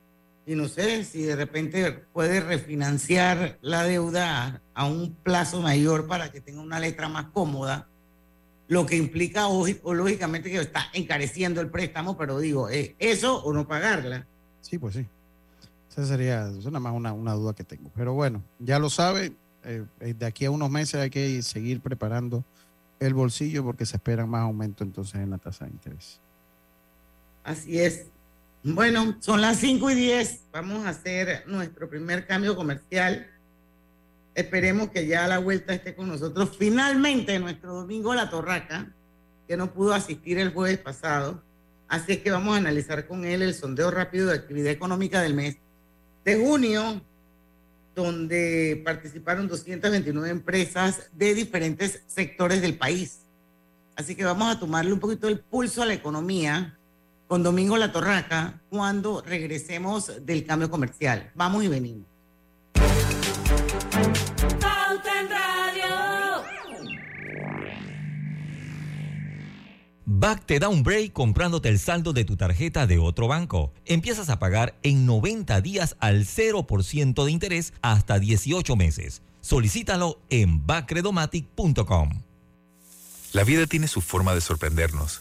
y 0.47 0.55
no 0.55 0.69
sé 0.69 1.05
si 1.05 1.23
de 1.23 1.35
repente 1.35 1.93
puede 2.13 2.41
refinanciar 2.41 3.59
la 3.63 3.83
deuda 3.83 4.63
a 4.75 4.87
un 4.87 5.13
plazo 5.13 5.61
mayor 5.61 6.07
para 6.07 6.31
que 6.31 6.41
tenga 6.41 6.63
una 6.63 6.79
letra 6.79 7.09
más 7.09 7.27
cómoda, 7.27 7.89
lo 8.69 8.87
que 8.87 8.97
implica 8.97 9.49
o, 9.49 9.67
lógicamente 9.93 10.51
que 10.51 10.61
está 10.61 10.87
encareciendo 10.93 11.61
el 11.61 11.69
préstamo, 11.69 12.17
pero 12.17 12.39
digo, 12.39 12.71
¿eh, 12.71 12.95
¿eso 13.01 13.43
o 13.43 13.53
no 13.53 13.67
pagarla? 13.67 14.25
Sí, 14.61 14.79
pues 14.79 14.95
sí. 14.95 15.07
Esa 15.91 16.07
sería, 16.07 16.49
eso 16.49 16.71
nada 16.71 16.81
más 16.81 16.93
una, 16.95 17.13
una 17.13 17.33
duda 17.33 17.53
que 17.55 17.65
tengo. 17.65 17.91
Pero 17.97 18.15
bueno, 18.15 18.43
ya 18.61 18.79
lo 18.79 18.89
sabe, 18.89 19.33
eh, 19.65 19.85
de 20.01 20.27
aquí 20.27 20.45
a 20.45 20.51
unos 20.53 20.71
meses 20.71 21.01
hay 21.01 21.11
que 21.11 21.43
seguir 21.43 21.81
preparando 21.81 22.45
el 23.01 23.15
bolsillo 23.15 23.65
porque 23.65 23.85
se 23.85 23.97
esperan 23.97 24.29
más 24.29 24.43
aumento 24.43 24.85
entonces 24.85 25.17
en 25.17 25.31
la 25.31 25.39
tasa 25.39 25.65
de 25.65 25.73
interés. 25.73 26.21
Así 27.43 27.81
es. 27.81 28.07
Bueno, 28.69 29.17
son 29.21 29.41
las 29.41 29.59
5 29.59 29.93
y 29.93 29.95
10. 29.95 30.47
Vamos 30.51 30.87
a 30.87 30.89
hacer 30.89 31.45
nuestro 31.47 31.89
primer 31.89 32.27
cambio 32.27 32.57
comercial. 32.57 33.31
Esperemos 34.35 34.91
que 34.91 35.07
ya 35.07 35.25
a 35.25 35.29
la 35.29 35.39
vuelta 35.39 35.73
esté 35.73 35.95
con 35.95 36.09
nosotros 36.09 36.57
finalmente 36.59 37.39
nuestro 37.39 37.75
Domingo 37.75 38.13
La 38.13 38.29
Torraca, 38.29 38.93
que 39.47 39.57
no 39.57 39.73
pudo 39.73 39.95
asistir 39.95 40.39
el 40.39 40.53
jueves 40.53 40.79
pasado. 40.79 41.45
Así 41.87 42.15
es 42.15 42.19
que 42.19 42.33
vamos 42.33 42.55
a 42.55 42.59
analizar 42.59 43.07
con 43.07 43.25
él 43.25 43.43
el 43.43 43.55
sondeo 43.55 43.93
rápido 43.93 44.27
de 44.27 44.35
actividad 44.35 44.73
económica 44.73 45.23
del 45.23 45.35
mes 45.35 45.59
de 46.25 46.35
junio 46.35 47.01
donde 47.95 48.83
participaron 48.85 49.47
229 49.47 50.29
empresas 50.29 51.09
de 51.13 51.35
diferentes 51.35 52.03
sectores 52.09 52.63
del 52.63 52.77
país. 52.77 53.21
Así 53.95 54.17
que 54.17 54.25
vamos 54.25 54.53
a 54.53 54.59
tomarle 54.59 54.93
un 54.93 54.99
poquito 54.99 55.29
el 55.29 55.39
pulso 55.39 55.83
a 55.83 55.87
la 55.87 55.95
economía 55.95 56.76
con 57.27 57.43
Domingo 57.43 57.77
La 57.77 57.93
Torraca 57.93 58.61
cuando 58.69 59.23
regresemos 59.23 60.13
del 60.25 60.45
cambio 60.45 60.71
comercial. 60.71 61.31
Vamos 61.35 61.65
y 61.65 61.69
venimos. 61.69 62.07
BAC 70.19 70.47
te 70.47 70.59
da 70.59 70.69
un 70.69 70.83
break 70.83 71.13
comprándote 71.13 71.69
el 71.69 71.79
saldo 71.79 72.13
de 72.13 72.25
tu 72.25 72.37
tarjeta 72.37 72.87
de 72.87 72.99
otro 72.99 73.29
banco. 73.29 73.73
Empiezas 73.85 74.31
a 74.31 74.39
pagar 74.39 74.75
en 74.83 75.05
90 75.05 75.61
días 75.61 75.97
al 76.01 76.25
0% 76.25 77.25
de 77.25 77.31
interés 77.31 77.75
hasta 77.83 78.19
18 78.19 78.77
meses. 78.77 79.21
Solicítalo 79.43 80.19
en 80.31 80.67
bacredomatic.com. 80.67 82.23
La 83.35 83.45
vida 83.45 83.67
tiene 83.67 83.89
su 83.89 84.01
forma 84.01 84.35
de 84.35 84.41
sorprendernos, 84.41 85.21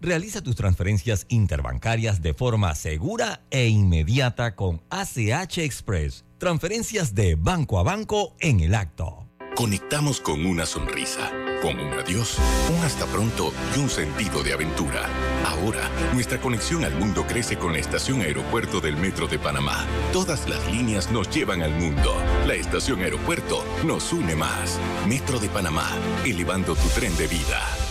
Realiza 0.00 0.42
tus 0.42 0.56
transferencias 0.56 1.26
interbancarias 1.28 2.20
de 2.22 2.34
forma 2.34 2.74
segura 2.74 3.42
e 3.50 3.68
inmediata 3.68 4.54
con 4.54 4.82
ACH 4.90 5.58
Express. 5.58 6.24
Transferencias 6.38 7.14
de 7.14 7.36
banco 7.36 7.78
a 7.78 7.82
banco 7.82 8.34
en 8.40 8.60
el 8.60 8.74
acto. 8.74 9.28
Conectamos 9.54 10.20
con 10.20 10.44
una 10.44 10.66
sonrisa 10.66 11.30
con 11.64 11.80
un 11.80 11.94
adiós, 11.94 12.36
un 12.76 12.84
hasta 12.84 13.06
pronto 13.06 13.50
y 13.74 13.80
un 13.80 13.88
sentido 13.88 14.42
de 14.42 14.52
aventura. 14.52 15.08
Ahora, 15.46 15.88
nuestra 16.12 16.38
conexión 16.38 16.84
al 16.84 16.94
mundo 16.94 17.24
crece 17.26 17.56
con 17.56 17.72
la 17.72 17.78
estación 17.78 18.20
aeropuerto 18.20 18.82
del 18.82 18.98
Metro 18.98 19.26
de 19.26 19.38
Panamá. 19.38 19.86
Todas 20.12 20.46
las 20.46 20.70
líneas 20.70 21.10
nos 21.10 21.30
llevan 21.30 21.62
al 21.62 21.72
mundo. 21.72 22.14
La 22.46 22.54
estación 22.54 23.00
aeropuerto 23.00 23.64
nos 23.82 24.12
une 24.12 24.36
más. 24.36 24.78
Metro 25.08 25.38
de 25.38 25.48
Panamá, 25.48 25.88
elevando 26.26 26.76
tu 26.76 26.88
tren 26.88 27.16
de 27.16 27.28
vida. 27.28 27.83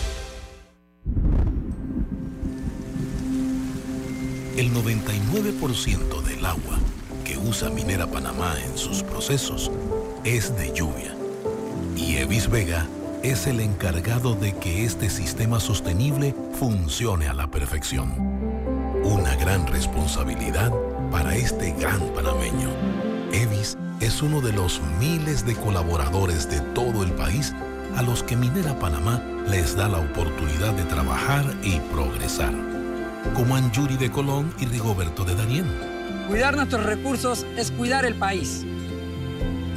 El 4.56 4.72
99% 4.72 6.22
del 6.22 6.46
agua 6.46 6.78
que 7.24 7.36
usa 7.36 7.70
Minera 7.70 8.06
Panamá 8.06 8.54
en 8.64 8.78
sus 8.78 9.02
procesos 9.02 9.68
es 10.22 10.56
de 10.56 10.72
lluvia. 10.72 11.16
Y 11.96 12.18
Evis 12.18 12.48
Vega 12.48 12.86
es 13.24 13.48
el 13.48 13.58
encargado 13.58 14.36
de 14.36 14.54
que 14.54 14.84
este 14.84 15.10
sistema 15.10 15.58
sostenible 15.58 16.36
funcione 16.56 17.26
a 17.26 17.34
la 17.34 17.48
perfección. 17.48 18.12
Una 19.02 19.34
gran 19.34 19.66
responsabilidad 19.66 20.72
para 21.10 21.34
este 21.34 21.72
gran 21.72 22.00
panameño. 22.14 22.70
Evis 23.32 23.76
es 23.98 24.22
uno 24.22 24.40
de 24.40 24.52
los 24.52 24.80
miles 25.00 25.44
de 25.44 25.56
colaboradores 25.56 26.48
de 26.48 26.60
todo 26.76 27.02
el 27.02 27.10
país 27.14 27.52
a 27.96 28.02
los 28.02 28.22
que 28.22 28.36
Minera 28.36 28.78
Panamá 28.78 29.20
les 29.48 29.74
da 29.74 29.88
la 29.88 29.98
oportunidad 29.98 30.74
de 30.74 30.84
trabajar 30.84 31.44
y 31.64 31.80
progresar. 31.92 32.73
Como 33.32 33.56
Anjuri 33.56 33.96
de 33.96 34.10
Colón 34.10 34.52
y 34.60 34.66
Rigoberto 34.66 35.24
de 35.24 35.34
Daniel. 35.34 35.64
Cuidar 36.28 36.56
nuestros 36.56 36.84
recursos 36.84 37.46
es 37.56 37.70
cuidar 37.70 38.04
el 38.04 38.14
país. 38.14 38.64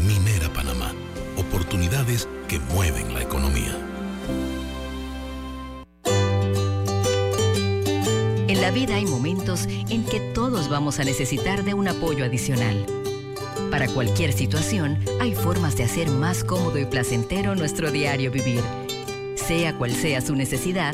Minera 0.01 0.51
Panamá. 0.53 0.91
Oportunidades 1.37 2.27
que 2.47 2.59
mueven 2.59 3.13
la 3.13 3.21
economía. 3.21 3.75
En 8.47 8.61
la 8.61 8.71
vida 8.71 8.95
hay 8.95 9.05
momentos 9.05 9.67
en 9.67 10.03
que 10.05 10.19
todos 10.33 10.69
vamos 10.69 10.99
a 10.99 11.03
necesitar 11.03 11.63
de 11.63 11.73
un 11.73 11.87
apoyo 11.87 12.25
adicional. 12.25 12.85
Para 13.71 13.87
cualquier 13.87 14.33
situación, 14.33 14.97
hay 15.19 15.35
formas 15.35 15.75
de 15.75 15.83
hacer 15.83 16.09
más 16.09 16.43
cómodo 16.43 16.79
y 16.79 16.85
placentero 16.85 17.55
nuestro 17.55 17.91
diario 17.91 18.31
vivir. 18.31 18.61
Sea 19.35 19.77
cual 19.77 19.91
sea 19.91 20.21
su 20.21 20.35
necesidad, 20.35 20.93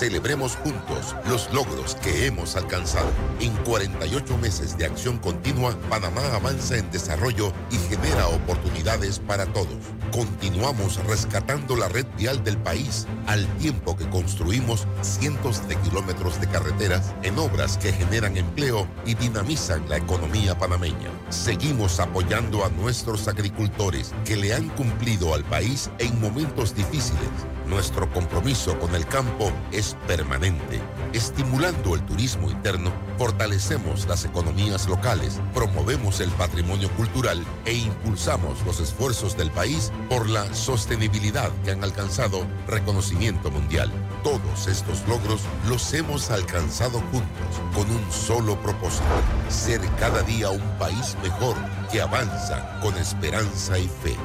Celebremos 0.00 0.56
juntos 0.56 1.14
los 1.28 1.52
logros 1.52 1.94
que 1.96 2.24
hemos 2.24 2.56
alcanzado. 2.56 3.10
En 3.38 3.54
48 3.64 4.38
meses 4.38 4.78
de 4.78 4.86
acción 4.86 5.18
continua, 5.18 5.76
Panamá 5.90 6.22
avanza 6.32 6.78
en 6.78 6.90
desarrollo 6.90 7.52
y 7.70 7.76
genera 7.76 8.26
oportunidades 8.28 9.18
para 9.18 9.44
todos. 9.52 9.76
Continuamos 10.10 11.04
rescatando 11.04 11.76
la 11.76 11.90
red 11.90 12.06
vial 12.16 12.42
del 12.42 12.56
país 12.56 13.06
al 13.26 13.46
tiempo 13.58 13.94
que 13.94 14.08
construimos 14.08 14.86
cientos 15.02 15.68
de 15.68 15.76
kilómetros 15.76 16.40
de 16.40 16.46
carreteras 16.46 17.12
en 17.22 17.38
obras 17.38 17.76
que 17.76 17.92
generan 17.92 18.38
empleo 18.38 18.88
y 19.04 19.12
dinamizan 19.16 19.86
la 19.90 19.98
economía 19.98 20.58
panameña. 20.58 21.10
Seguimos 21.28 22.00
apoyando 22.00 22.64
a 22.64 22.70
nuestros 22.70 23.28
agricultores 23.28 24.14
que 24.24 24.36
le 24.36 24.54
han 24.54 24.70
cumplido 24.70 25.34
al 25.34 25.44
país 25.44 25.90
en 25.98 26.18
momentos 26.22 26.74
difíciles 26.74 27.28
nuestro 27.70 28.10
compromiso 28.12 28.78
con 28.78 28.94
el 28.94 29.06
campo 29.06 29.52
es 29.70 29.96
permanente. 30.06 30.80
Estimulando 31.12 31.94
el 31.94 32.04
turismo 32.04 32.50
interno, 32.50 32.92
fortalecemos 33.16 34.06
las 34.06 34.24
economías 34.24 34.88
locales, 34.88 35.40
promovemos 35.54 36.20
el 36.20 36.30
patrimonio 36.30 36.90
cultural 36.90 37.44
e 37.64 37.74
impulsamos 37.74 38.62
los 38.66 38.80
esfuerzos 38.80 39.36
del 39.36 39.50
país 39.52 39.92
por 40.08 40.28
la 40.28 40.52
sostenibilidad 40.52 41.50
que 41.64 41.70
han 41.70 41.84
alcanzado 41.84 42.46
reconocimiento 42.66 43.50
mundial. 43.50 43.90
Todos 44.24 44.66
estos 44.66 45.06
logros 45.06 45.42
los 45.68 45.94
hemos 45.94 46.30
alcanzado 46.30 47.00
juntos 47.12 47.60
con 47.74 47.88
un 47.90 48.12
solo 48.12 48.60
propósito, 48.60 49.04
ser 49.48 49.80
cada 49.98 50.22
día 50.22 50.50
un 50.50 50.78
país 50.78 51.16
mejor 51.22 51.56
que 51.90 52.02
avanza 52.02 52.80
con 52.80 52.96
esperanza 52.96 53.78
y 53.78 53.88
fe. 53.88 54.16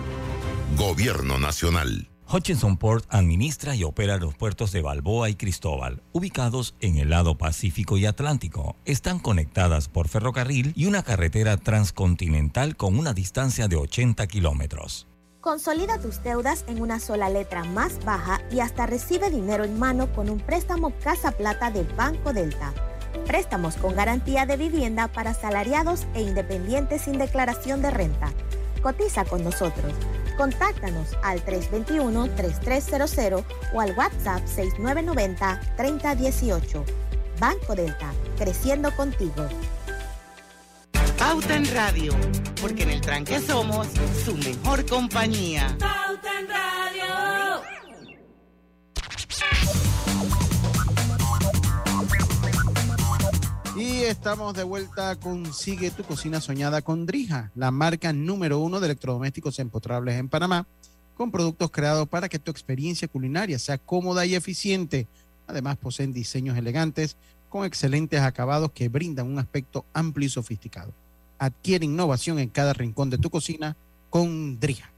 Gobierno 0.76 1.38
Nacional. 1.38 2.15
Hutchinson 2.32 2.78
Port 2.78 3.06
administra 3.10 3.76
y 3.76 3.84
opera 3.84 4.18
los 4.18 4.36
puertos 4.36 4.72
de 4.72 4.82
Balboa 4.82 5.30
y 5.30 5.36
Cristóbal, 5.36 6.02
ubicados 6.12 6.76
en 6.80 6.98
el 6.98 7.12
lado 7.12 7.38
Pacífico 7.38 7.98
y 7.98 8.06
Atlántico. 8.06 8.76
Están 8.86 9.20
conectadas 9.20 9.88
por 9.90 10.08
ferrocarril 10.08 10.74
y 10.76 10.86
una 10.88 11.04
carretera 11.04 11.58
transcontinental 11.58 12.76
con 12.76 12.98
una 12.98 13.14
distancia 13.14 13.68
de 13.68 13.76
80 13.76 14.26
kilómetros. 14.28 15.08
Consolida 15.40 16.00
tus 16.00 16.24
deudas 16.24 16.66
en 16.68 16.82
una 16.82 17.00
sola 17.00 17.30
letra 17.30 17.64
más 17.64 18.04
baja 18.04 18.42
y 18.52 18.62
hasta 18.62 18.88
recibe 18.88 19.30
dinero 19.30 19.64
en 19.64 19.78
mano 19.78 20.12
con 20.12 20.32
un 20.32 20.40
préstamo 20.40 20.92
Casa 21.04 21.32
Plata 21.32 21.70
del 21.70 21.86
Banco 21.94 22.34
Delta. 22.34 22.74
Préstamos 23.28 23.76
con 23.76 23.96
garantía 23.96 24.48
de 24.48 24.58
vivienda 24.58 25.08
para 25.08 25.36
salariados 25.36 26.08
e 26.16 26.24
independientes 26.24 27.04
sin 27.04 27.20
declaración 27.20 27.84
de 27.84 27.92
renta. 27.92 28.34
Cotiza 28.82 29.26
con 29.26 29.44
nosotros. 29.44 29.94
Contáctanos 30.38 31.18
al 31.24 31.44
321-3300 31.46 33.44
o 33.74 33.82
al 33.82 33.98
WhatsApp 33.98 34.46
6990-3018. 34.46 36.84
Banco 37.40 37.76
Delta, 37.76 38.14
creciendo 38.38 38.96
contigo. 38.96 39.48
Pauta 41.18 41.56
en 41.56 41.66
Radio, 41.74 42.14
porque 42.62 42.84
en 42.84 42.92
el 42.92 43.02
tranque 43.02 43.40
somos 43.40 43.88
su 44.24 44.38
mejor 44.38 44.86
compañía. 44.86 45.76
Pauta 45.80 46.40
en 46.40 46.48
Radio. 46.48 46.85
Y 53.76 54.04
estamos 54.04 54.54
de 54.54 54.64
vuelta 54.64 55.18
con 55.18 55.54
Sigue 55.54 55.92
tu 55.92 56.04
cocina 56.04 56.40
soñada 56.40 56.82
con 56.82 57.06
Drija, 57.06 57.52
la 57.56 57.72
marca 57.72 58.14
número 58.14 58.60
uno 58.60 58.80
de 58.80 58.86
electrodomésticos 58.86 59.60
empotrables 59.60 60.16
en 60.16 60.30
Panamá, 60.30 60.66
con 61.18 61.30
productos 61.30 61.72
creados 61.72 62.08
para 62.08 62.30
que 62.30 62.40
tu 62.40 62.52
experiencia 62.52 63.10
culinaria 63.10 63.60
sea 63.60 63.78
cómoda 63.78 64.26
y 64.26 64.34
eficiente. 64.34 65.08
Además, 65.46 65.76
poseen 65.76 66.14
diseños 66.14 66.58
elegantes 66.58 67.18
con 67.50 67.66
excelentes 67.66 68.22
acabados 68.22 68.72
que 68.72 68.88
brindan 68.88 69.28
un 69.28 69.40
aspecto 69.40 69.84
amplio 69.94 70.28
y 70.28 70.30
sofisticado. 70.30 70.94
Adquiere 71.38 71.84
innovación 71.84 72.40
en 72.40 72.48
cada 72.48 72.72
rincón 72.72 73.10
de 73.10 73.18
tu 73.18 73.30
cocina 73.30 73.76
con 74.10 74.58
Drija. 74.58 74.90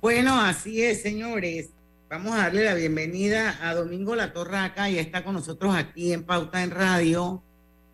Bueno, 0.00 0.40
así 0.40 0.80
es, 0.80 1.02
señores. 1.02 1.68
Vamos 2.10 2.32
a 2.32 2.44
darle 2.44 2.64
la 2.64 2.72
bienvenida 2.72 3.58
a 3.60 3.74
Domingo 3.74 4.16
La 4.16 4.32
Torraca, 4.32 4.88
y 4.88 4.98
está 4.98 5.22
con 5.22 5.34
nosotros 5.34 5.74
aquí 5.76 6.14
en 6.14 6.24
Pauta 6.24 6.62
en 6.62 6.70
Radio. 6.70 7.42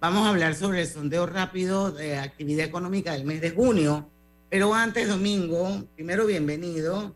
Vamos 0.00 0.24
a 0.24 0.28
hablar 0.28 0.54
sobre 0.54 0.82
el 0.82 0.86
sondeo 0.86 1.26
rápido 1.26 1.90
de 1.90 2.16
actividad 2.16 2.64
económica 2.64 3.12
del 3.12 3.24
mes 3.24 3.40
de 3.40 3.50
junio. 3.50 4.08
Pero 4.48 4.72
antes, 4.72 5.08
Domingo, 5.08 5.82
primero 5.96 6.26
bienvenido. 6.26 7.12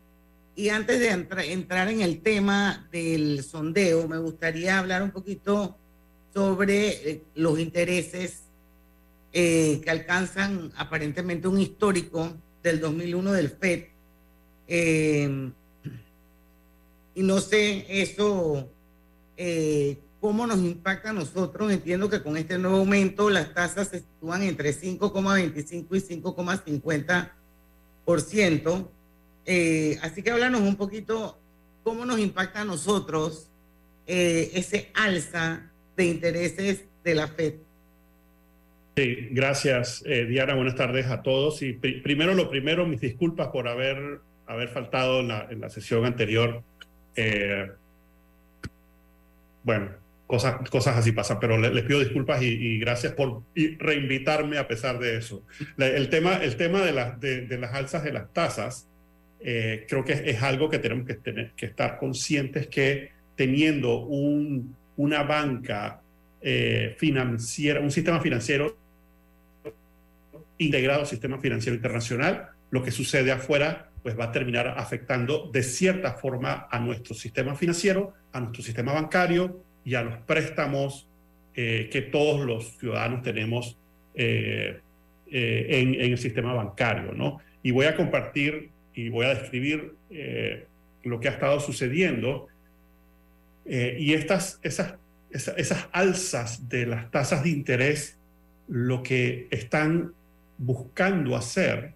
Y 0.57 0.67
antes 0.69 0.99
de 0.99 1.11
entrar 1.51 1.87
en 1.87 2.01
el 2.01 2.19
tema 2.19 2.89
del 2.91 3.45
sondeo, 3.45 4.05
me 4.09 4.17
gustaría 4.17 4.77
hablar 4.77 5.01
un 5.01 5.11
poquito 5.11 5.77
sobre 6.33 6.89
eh, 6.89 7.23
los 7.35 7.59
intereses 7.59 8.41
eh, 9.31 9.79
que 9.81 9.89
alcanzan 9.89 10.73
aparentemente 10.75 11.47
un 11.47 11.61
histórico 11.61 12.33
del 12.61 12.81
2001 12.81 13.31
del 13.31 13.49
FED. 13.51 13.85
Eh, 14.67 15.51
y 17.15 17.23
no 17.23 17.39
sé 17.39 17.85
eso, 17.89 18.69
eh, 19.37 19.97
cómo 20.19 20.45
nos 20.45 20.59
impacta 20.59 21.09
a 21.09 21.13
nosotros. 21.13 21.71
Entiendo 21.71 22.09
que 22.09 22.21
con 22.21 22.35
este 22.37 22.57
nuevo 22.57 22.77
aumento 22.77 23.29
las 23.29 23.53
tasas 23.53 23.87
se 23.89 23.99
sitúan 23.99 24.43
entre 24.43 24.73
5,25 24.73 25.95
y 25.95 26.01
5,50%. 28.05 28.89
Eh, 29.45 29.97
así 30.01 30.21
que 30.21 30.31
háblanos 30.31 30.61
un 30.61 30.75
poquito 30.75 31.39
cómo 31.83 32.05
nos 32.05 32.19
impacta 32.19 32.61
a 32.61 32.65
nosotros 32.65 33.49
eh, 34.05 34.51
ese 34.53 34.91
alza 34.93 35.71
de 35.95 36.05
intereses 36.05 36.83
de 37.03 37.15
la 37.15 37.27
FED. 37.27 37.53
Sí, 38.97 39.29
gracias, 39.31 40.03
Diana. 40.03 40.55
Buenas 40.55 40.75
tardes 40.75 41.07
a 41.07 41.23
todos. 41.23 41.61
Y 41.61 41.73
primero, 41.73 42.33
lo 42.33 42.49
primero, 42.49 42.85
mis 42.85 42.99
disculpas 42.99 43.47
por 43.47 43.69
haber, 43.69 44.19
haber 44.45 44.67
faltado 44.67 45.21
en 45.21 45.29
la, 45.29 45.47
en 45.49 45.61
la 45.61 45.69
sesión 45.69 46.03
anterior. 46.05 46.63
Eh, 47.21 47.69
bueno, 49.63 49.89
cosas, 50.25 50.69
cosas 50.69 50.95
así 50.95 51.11
pasan, 51.11 51.37
pero 51.37 51.57
les, 51.57 51.83
pido 51.83 51.99
disculpas 51.99 52.41
y, 52.41 52.79
gracias 52.79 53.11
por 53.11 53.43
reinvitarme 53.55 54.57
a 54.57 54.67
pesar 54.67 54.99
de 54.99 55.17
eso. 55.17 55.43
el 55.77 56.09
tema, 56.09 56.37
el 56.37 56.55
tema 56.55 56.81
de, 56.81 56.93
las 56.93 57.19
de, 57.19 57.57
las 57.57 57.73
alzas 57.73 58.05
de 58.05 58.13
las 58.13 58.31
tasas, 58.31 58.87
eh, 59.41 59.85
creo 59.89 60.05
que 60.05 60.13
es, 60.13 60.41
algo 60.41 60.69
que 60.69 60.79
tenemos 60.79 61.05
que, 61.05 61.15
tener, 61.15 61.51
que 61.57 61.65
estar 61.65 61.97
conscientes 61.97 62.67
que 62.67 63.11
teniendo 63.35 63.99
un, 63.99 64.75
una 64.95 65.23
banca 65.23 66.01
eh, 66.41 66.95
financiera, 66.97 67.81
un 67.81 67.91
sistema 67.91 68.21
financiero 68.21 68.77
integrado 70.57 71.01
al 71.01 71.07
sistema 71.07 71.37
financiero 71.39 71.75
internacional, 71.75 72.49
lo 72.71 72.81
que 72.81 72.91
sucede 72.91 73.31
afuera 73.31 73.88
pues 74.01 74.17
va 74.17 74.25
a 74.25 74.31
terminar 74.31 74.67
afectando 74.77 75.49
de 75.51 75.63
cierta 75.63 76.13
forma 76.13 76.67
a 76.69 76.79
nuestro 76.79 77.13
sistema 77.13 77.55
financiero, 77.55 78.13
a 78.31 78.39
nuestro 78.39 78.63
sistema 78.63 78.93
bancario 78.93 79.63
y 79.83 79.95
a 79.95 80.03
los 80.03 80.17
préstamos 80.19 81.07
eh, 81.55 81.89
que 81.91 82.01
todos 82.01 82.45
los 82.45 82.77
ciudadanos 82.77 83.21
tenemos 83.21 83.77
eh, 84.15 84.79
eh, 85.29 85.65
en, 85.69 85.95
el 85.95 86.17
sistema 86.17 86.53
bancario. 86.53 87.13
¿no? 87.13 87.39
Y 87.63 87.71
voy 87.71 87.85
a 87.85 87.95
compartir 87.95 88.69
y 88.93 89.09
voy 89.09 89.25
a 89.25 89.35
describir 89.35 89.95
lo 91.03 91.19
que 91.19 91.27
ha 91.27 91.31
estado 91.31 91.59
sucediendo. 91.59 92.47
y 93.65 94.13
estas, 94.13 94.59
esas, 94.63 94.95
esas, 95.29 95.57
esas 95.57 95.87
alzas 95.91 96.69
de 96.69 96.85
las 96.85 97.11
tasas 97.11 97.43
de 97.43 97.49
interés, 97.49 98.17
lo 98.67 99.03
que 99.03 99.47
están 99.51 100.13
buscando 100.57 101.35
hacer, 101.35 101.93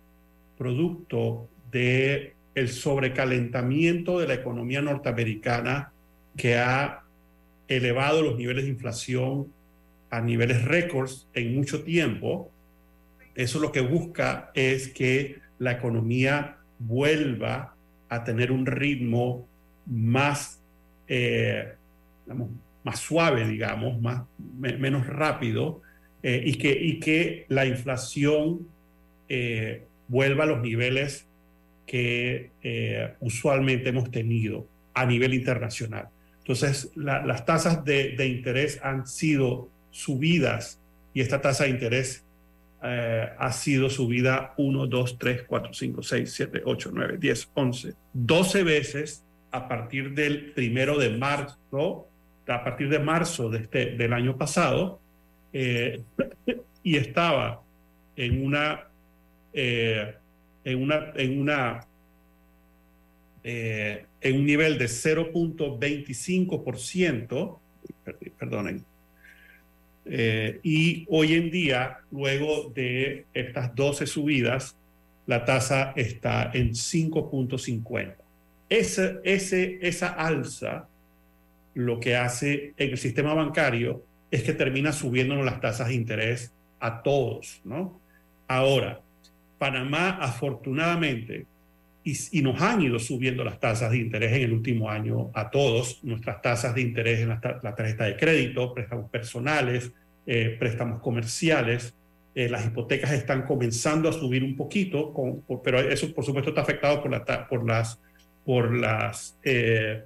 producto 0.58 1.50
de 1.74 2.36
el 2.56 2.70
sobrecalentamiento 2.70 4.20
de 4.20 4.28
la 4.28 4.36
economía 4.36 4.82
norteamericana 4.82 5.92
que 6.38 6.58
ha 6.58 7.02
elevado 7.68 8.22
los 8.22 8.38
niveles 8.38 8.66
de 8.66 8.70
inflación 8.70 9.48
a 10.10 10.22
niveles 10.22 10.64
récords 10.64 11.28
en 11.34 11.56
mucho 11.56 11.84
tiempo. 11.84 12.52
Eso 13.36 13.60
lo 13.60 13.72
que 13.72 13.82
busca 13.82 14.52
es 14.54 14.90
que 14.90 15.40
la 15.58 15.72
economía 15.72 16.58
vuelva 16.78 17.76
a 18.10 18.24
tener 18.24 18.52
un 18.52 18.66
ritmo 18.68 19.48
más, 19.88 20.62
eh, 21.08 21.74
más 22.84 23.00
suave, 23.00 23.48
digamos, 23.48 24.00
más, 24.00 24.24
menos 24.60 25.08
rápido, 25.08 25.82
eh, 26.22 26.44
y, 26.46 26.56
que, 26.56 26.72
y 26.72 27.00
que 27.00 27.46
la 27.50 27.66
inflación 27.66 28.68
eh, 29.28 29.84
vuelva 30.08 30.44
a 30.44 30.48
los 30.48 30.62
niveles 30.62 31.26
que 31.86 32.52
eh, 32.62 33.14
usualmente 33.20 33.90
hemos 33.90 34.10
tenido 34.12 34.68
a 34.94 35.06
nivel 35.06 35.34
internacional. 35.34 36.08
Entonces, 36.40 36.92
las 36.96 37.46
tasas 37.46 37.86
de, 37.86 38.28
interés 38.28 38.80
han 38.84 39.08
sido 39.08 39.70
subidas 39.92 40.80
y 41.14 41.22
esta 41.22 41.40
tasa 41.40 41.64
de 41.64 41.70
interés 41.70 42.26
eh, 42.84 43.30
ha 43.38 43.52
sido 43.54 43.90
subida 43.90 44.54
1, 44.58 44.88
2, 44.88 45.18
3, 45.18 45.44
4, 45.48 45.74
5, 45.74 46.04
6, 46.04 46.34
7, 46.34 46.62
8, 46.66 46.92
9, 46.94 47.18
10, 47.18 47.50
11, 47.54 47.94
12 48.14 48.64
veces 48.64 49.24
a 49.52 49.68
partir 49.70 50.14
del 50.14 50.52
primero 50.52 50.98
de 50.98 51.12
marzo, 51.12 52.08
a 52.48 52.64
partir 52.64 52.90
de 52.90 53.00
marzo 53.00 53.50
de 53.50 53.60
este, 53.60 53.86
del 53.92 54.12
año 54.12 54.38
pasado, 54.38 55.00
eh, 55.54 56.02
y 56.84 56.98
estaba 56.98 57.62
en 58.18 58.46
una 58.46 58.88
en, 60.64 60.82
una, 60.82 61.12
en, 61.16 61.40
una, 61.40 61.86
eh, 63.44 64.06
en 64.22 64.36
un 64.36 64.46
nivel 64.46 64.78
de 64.78 64.86
0.25%, 64.86 67.58
perdonen, 68.38 68.86
eh, 70.06 70.60
y 70.64 71.06
hoy 71.10 71.34
en 71.34 71.50
día, 71.50 72.00
luego 72.12 72.72
de 72.76 73.26
estas 73.34 73.74
12 73.76 74.06
subidas, 74.06 74.76
la 75.26 75.46
tasa 75.46 75.94
está 75.96 76.52
en 76.54 76.72
5.50. 76.72 78.16
Ese, 78.70 79.20
ese, 79.24 79.80
esa 79.82 80.10
alza 80.10 80.88
lo 81.74 82.00
que 82.00 82.16
hace 82.16 82.74
en 82.78 82.92
el 82.92 82.98
sistema 82.98 83.34
bancario 83.34 84.04
es 84.30 84.44
que 84.44 84.54
termina 84.54 84.92
subiéndonos 84.92 85.46
las 85.46 85.62
tasas 85.62 85.88
de 85.88 85.96
interés 85.96 86.52
a 86.80 87.02
todos, 87.02 87.62
¿no? 87.64 88.00
Ahora, 88.48 89.02
Panamá, 89.64 90.18
afortunadamente, 90.20 91.46
y, 92.04 92.42
nos 92.42 92.62
han 92.62 92.82
ido 92.82 93.00
subiendo 93.00 93.46
las 93.46 93.62
tasas 93.62 93.92
de 93.92 93.98
interés 93.98 94.34
en 94.34 94.42
el 94.42 94.52
último 94.52 94.90
año 94.90 95.32
a 95.34 95.50
todos, 95.50 96.04
nuestras 96.04 96.42
tasas 96.42 96.76
de 96.76 96.82
interés 96.82 97.22
en 97.22 97.30
la, 97.30 97.40
tarjeta 97.40 98.04
de 98.04 98.18
crédito, 98.18 98.74
préstamos 98.74 99.10
personales, 99.10 99.94
eh, 100.28 100.58
préstamos 100.60 101.00
comerciales, 101.00 101.96
eh, 102.36 102.50
las 102.50 102.66
hipotecas 102.66 103.14
están 103.14 103.44
comenzando 103.44 104.10
a 104.10 104.12
subir 104.12 104.44
un 104.44 104.58
poquito, 104.58 105.14
pero 105.64 105.80
eso 105.80 106.14
por 106.14 106.26
supuesto 106.26 106.50
está 106.50 106.64
afectado 106.64 107.02
por, 107.02 107.12
la, 107.12 107.48
por 107.48 107.66
las, 107.66 108.02
por 108.44 108.76
las, 108.76 109.38
eh, 109.46 110.04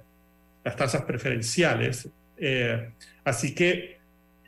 las 0.62 0.76
tasas 0.76 1.02
preferenciales. 1.02 2.08
Eh, 2.36 2.90
así 3.24 3.56
que 3.56 3.98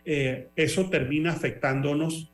eso 0.04 0.88
termina 0.88 1.32
afectándonos 1.32 2.30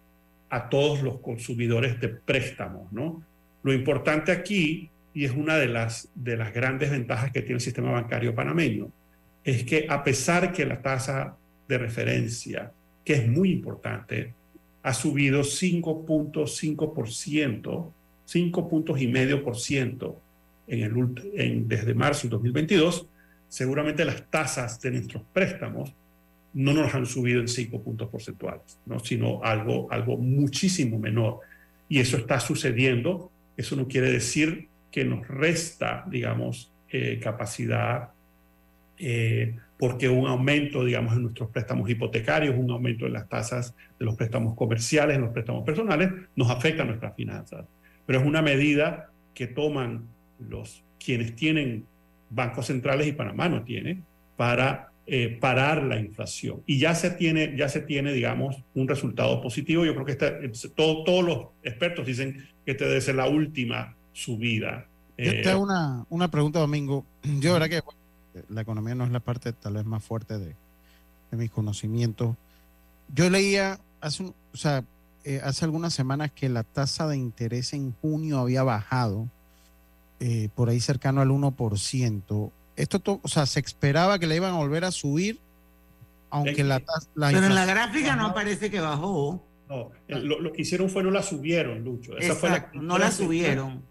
a 0.57 0.69
todos 0.71 1.03
los 1.03 1.21
consumidores 1.21 2.01
de 2.01 2.09
préstamos. 2.09 2.91
¿no? 2.93 3.23
Lo 3.63 3.75
importante 3.75 4.33
aquí, 4.33 4.89
y 5.13 5.25
es 5.25 5.33
una 5.33 5.57
de 5.57 5.69
las, 5.69 6.09
de 6.15 6.37
las 6.37 6.55
grandes 6.55 6.91
ventajas 6.91 7.31
que 7.31 7.43
tiene 7.43 7.57
el 7.57 7.61
sistema 7.61 7.91
bancario 7.91 8.35
panameño, 8.35 8.91
es 9.45 9.65
que 9.65 9.87
a 9.89 10.03
pesar 10.03 10.53
que 10.53 10.65
la 10.65 10.81
tasa 10.81 11.37
de 11.69 11.79
referencia, 11.79 12.73
que 13.05 13.13
es 13.15 13.29
muy 13.29 13.51
importante, 13.51 14.33
ha 14.83 14.95
subido 14.95 15.43
5.5%, 15.43 17.93
5 18.25 18.69
puntos 18.69 19.01
y 19.01 19.09
medio 19.09 19.45
por 19.45 19.57
ciento 19.57 20.21
en 20.67 20.83
el, 20.83 20.93
en, 21.35 21.69
desde 21.69 21.95
marzo 21.95 22.29
de 22.29 22.31
2022, 22.31 23.07
seguramente 23.49 24.05
las 24.05 24.29
tasas 24.31 24.81
de 24.81 24.91
nuestros 24.93 25.23
préstamos 25.33 25.93
no 26.57 26.73
nos 26.73 26.95
han 26.95 27.05
subido 27.05 27.41
en 27.43 27.49
5 27.49 27.83
puntos 27.83 28.09
porcentuales, 28.09 28.79
¿no? 28.87 28.99
sino 28.99 29.43
algo, 29.45 29.93
algo 29.93 30.17
muchísimo 30.17 30.99
menor. 30.99 31.41
Y 31.87 32.01
eso 32.01 32.17
está 32.17 32.41
sucediendo. 32.41 33.31
Eso 33.59 33.77
no 33.77 33.87
quiere 33.87 34.11
decir 34.11 34.69
que 34.91 35.05
nos 35.05 35.29
resta, 35.29 36.07
digamos, 36.11 36.73
eh, 36.91 37.21
capacidad 37.23 38.09
eh, 38.99 39.55
porque 39.79 40.09
un 40.09 40.27
aumento, 40.27 40.83
digamos, 40.83 41.15
en 41.15 41.25
nuestros 41.25 41.51
préstamos 41.51 41.91
hipotecarios, 41.91 42.57
un 42.57 42.71
aumento 42.71 43.05
en 43.05 43.13
las 43.13 43.29
tasas 43.29 43.75
de 43.99 44.07
los 44.07 44.17
préstamos 44.17 44.55
comerciales, 44.57 45.17
en 45.17 45.23
los 45.23 45.33
préstamos 45.33 45.63
personales, 45.63 46.11
nos 46.35 46.51
afecta 46.51 46.85
a 46.85 46.87
nuestras 46.87 47.15
finanzas. 47.15 47.67
Pero 48.07 48.21
es 48.21 48.25
una 48.25 48.41
medida 48.41 49.11
que 49.35 49.47
toman 49.47 50.07
los 50.49 50.83
quienes 51.05 51.37
tienen 51.37 51.85
bancos 52.31 52.69
centrales 52.69 53.07
y 53.07 53.13
Panamá 53.13 53.51
no 53.51 53.63
tiene 53.63 54.01
para 54.39 54.89
eh, 55.09 55.39
parar 55.41 55.85
la 55.85 56.01
inflación. 56.01 56.63
Y 56.67 56.79
ya 56.81 56.95
se 56.97 57.11
tiene, 57.11 57.57
ya 57.57 57.69
se 57.69 57.81
tiene, 57.81 58.13
digamos, 58.13 58.57
un 58.75 58.89
resultado 58.89 59.41
positivo. 59.41 59.85
Yo 59.85 59.95
creo 59.95 60.05
que 60.05 60.13
este, 60.13 60.69
todo, 60.71 61.05
todos 61.05 61.25
los 61.25 61.47
expertos 61.63 62.07
dicen 62.07 62.45
que 62.65 62.73
esta 62.73 62.87
debe 62.87 63.01
ser 63.01 63.15
la 63.15 63.29
última 63.29 63.95
subida. 64.13 64.87
Esta 65.17 65.51
es 65.51 65.57
una, 65.57 66.05
una 66.09 66.29
pregunta, 66.29 66.59
Domingo. 66.59 67.05
Yo, 67.41 67.53
verdad 67.53 67.69
que 67.69 67.83
la 68.49 68.63
economía 68.63 68.95
no 68.95 69.05
es 69.05 69.11
la 69.11 69.21
parte 69.21 69.53
tal 69.53 69.75
vez 69.75 69.85
más 69.85 70.03
fuerte 70.03 70.39
de, 70.39 70.55
mis 71.31 71.51
conocimientos. 71.51 72.35
Yo 73.15 73.29
leía 73.31 73.79
hace, 74.01 74.25
o 74.25 74.57
sea, 74.57 74.85
eh, 75.25 75.41
hace 75.45 75.65
algunas 75.65 75.93
semanas 75.93 76.33
que 76.33 76.49
la 76.49 76.63
tasa 76.63 77.07
de 77.07 77.17
interés 77.17 77.73
en 77.75 77.93
junio 77.93 78.39
había 78.39 78.63
bajado 78.63 79.29
eh, 80.19 80.49
por 80.55 80.69
ahí 80.69 80.81
cercano 80.81 81.21
al 81.21 81.29
1%. 81.29 82.51
Esto, 82.77 83.21
o 83.23 83.29
sea, 83.29 83.47
se 83.47 83.61
esperaba 83.61 84.19
que 84.19 84.27
le 84.27 84.37
iban 84.37 84.55
a 84.55 84.59
volver 84.59 84.85
a 84.85 84.91
subir, 84.91 85.41
aunque 86.31 86.63
la 86.63 86.81
tasa... 86.81 87.09
Pero 87.15 87.45
en 87.45 87.55
la 87.55 87.65
gráfica 87.65 88.17
no 88.17 88.35
parece 88.35 88.71
que 88.71 88.81
bajó. 88.81 89.43
No, 89.69 89.91
lo, 90.09 90.53
que 90.53 90.63
hicieron 90.63 90.89
fue 90.89 91.03
no 91.03 91.11
la 91.11 91.23
subieron, 91.23 91.83
Lucho. 91.83 92.17
Esa 92.19 92.35
fue 92.35 92.51
la, 92.51 92.71
no 92.75 92.99
la 92.99 93.11
subieron. 93.11 93.83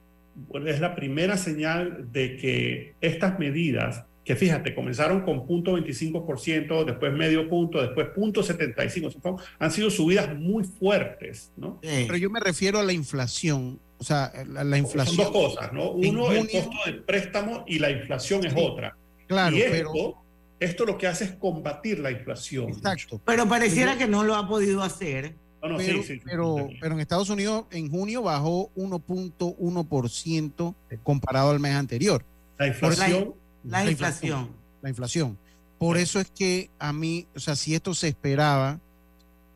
Es 0.65 0.80
la 0.80 0.95
primera 0.95 1.38
señal 1.38 2.12
de 2.12 2.38
que 2.38 2.95
estas 3.02 3.39
medidas 3.39 4.06
que 4.26 4.36
fíjate, 4.36 4.74
comenzaron 4.74 5.21
con 5.21 5.45
punto 5.45 5.78
25%, 5.78 6.84
después 6.84 7.13
medio 7.13 7.48
punto, 7.48 7.80
después 7.80 8.08
punto 8.10 8.41
75%, 8.41 9.39
han 9.60 9.71
sido 9.71 9.91
subidas 9.91 10.36
muy 10.36 10.63
fuertes, 10.63 11.52
¿no? 11.56 11.80
Pero 11.82 12.17
yo 12.17 12.32
me 12.32 12.39
refiero 12.39 12.80
a 12.80 12.84
la 12.84 12.91
inflación, 12.91 13.80
o 13.98 14.04
sea, 14.04 14.32
la, 14.48 14.78
inflación... 14.78 15.16
Son 15.16 15.34
dos 15.34 15.54
cosas, 15.54 15.74
¿no? 15.74 15.92
Uno, 15.92 16.32
el 16.32 16.50
costo 16.50 16.78
del 16.86 17.04
préstamo 17.04 17.64
y 17.68 17.80
la 17.80 17.92
inflación 17.92 18.46
es 18.46 18.54
otra. 18.56 18.96
Claro, 19.28 19.56
y 19.56 19.62
esto, 19.62 19.72
pero... 19.72 20.22
Esto 20.58 20.86
lo 20.86 20.98
que 20.98 21.06
hace 21.06 21.26
es 21.26 21.32
combatir 21.32 22.00
la 22.00 22.12
inflación. 22.12 22.70
Exacto. 22.70 23.20
Pero 23.26 23.48
pareciera 23.48 23.98
que 23.98 24.08
no 24.08 24.24
lo 24.24 24.36
ha 24.36 24.48
podido 24.48 24.84
hacer. 24.84 25.36
pero, 25.62 26.02
pero, 26.24 26.70
pero, 26.80 26.96
en 26.96 27.02
Estados 27.02 27.30
Unidos 27.30 27.66
en 27.72 27.92
junio 27.92 28.22
bajó 28.22 28.72
1.1% 28.76 30.76
comparado 31.04 31.52
al 31.52 31.60
mes 31.60 31.76
anterior. 31.76 32.24
La 32.58 32.68
inflación 32.68 33.34
la, 33.66 33.90
inflación. 33.90 34.50
La 34.82 34.90
inflación. 34.90 35.38
Por 35.78 35.98
eso 35.98 36.20
es 36.20 36.30
que 36.30 36.70
a 36.80 36.94
mí, 36.94 37.28
o 37.36 37.40
sea, 37.40 37.56
si 37.56 37.76
esto 37.76 37.94
se 37.94 38.08
esperaba 38.08 38.80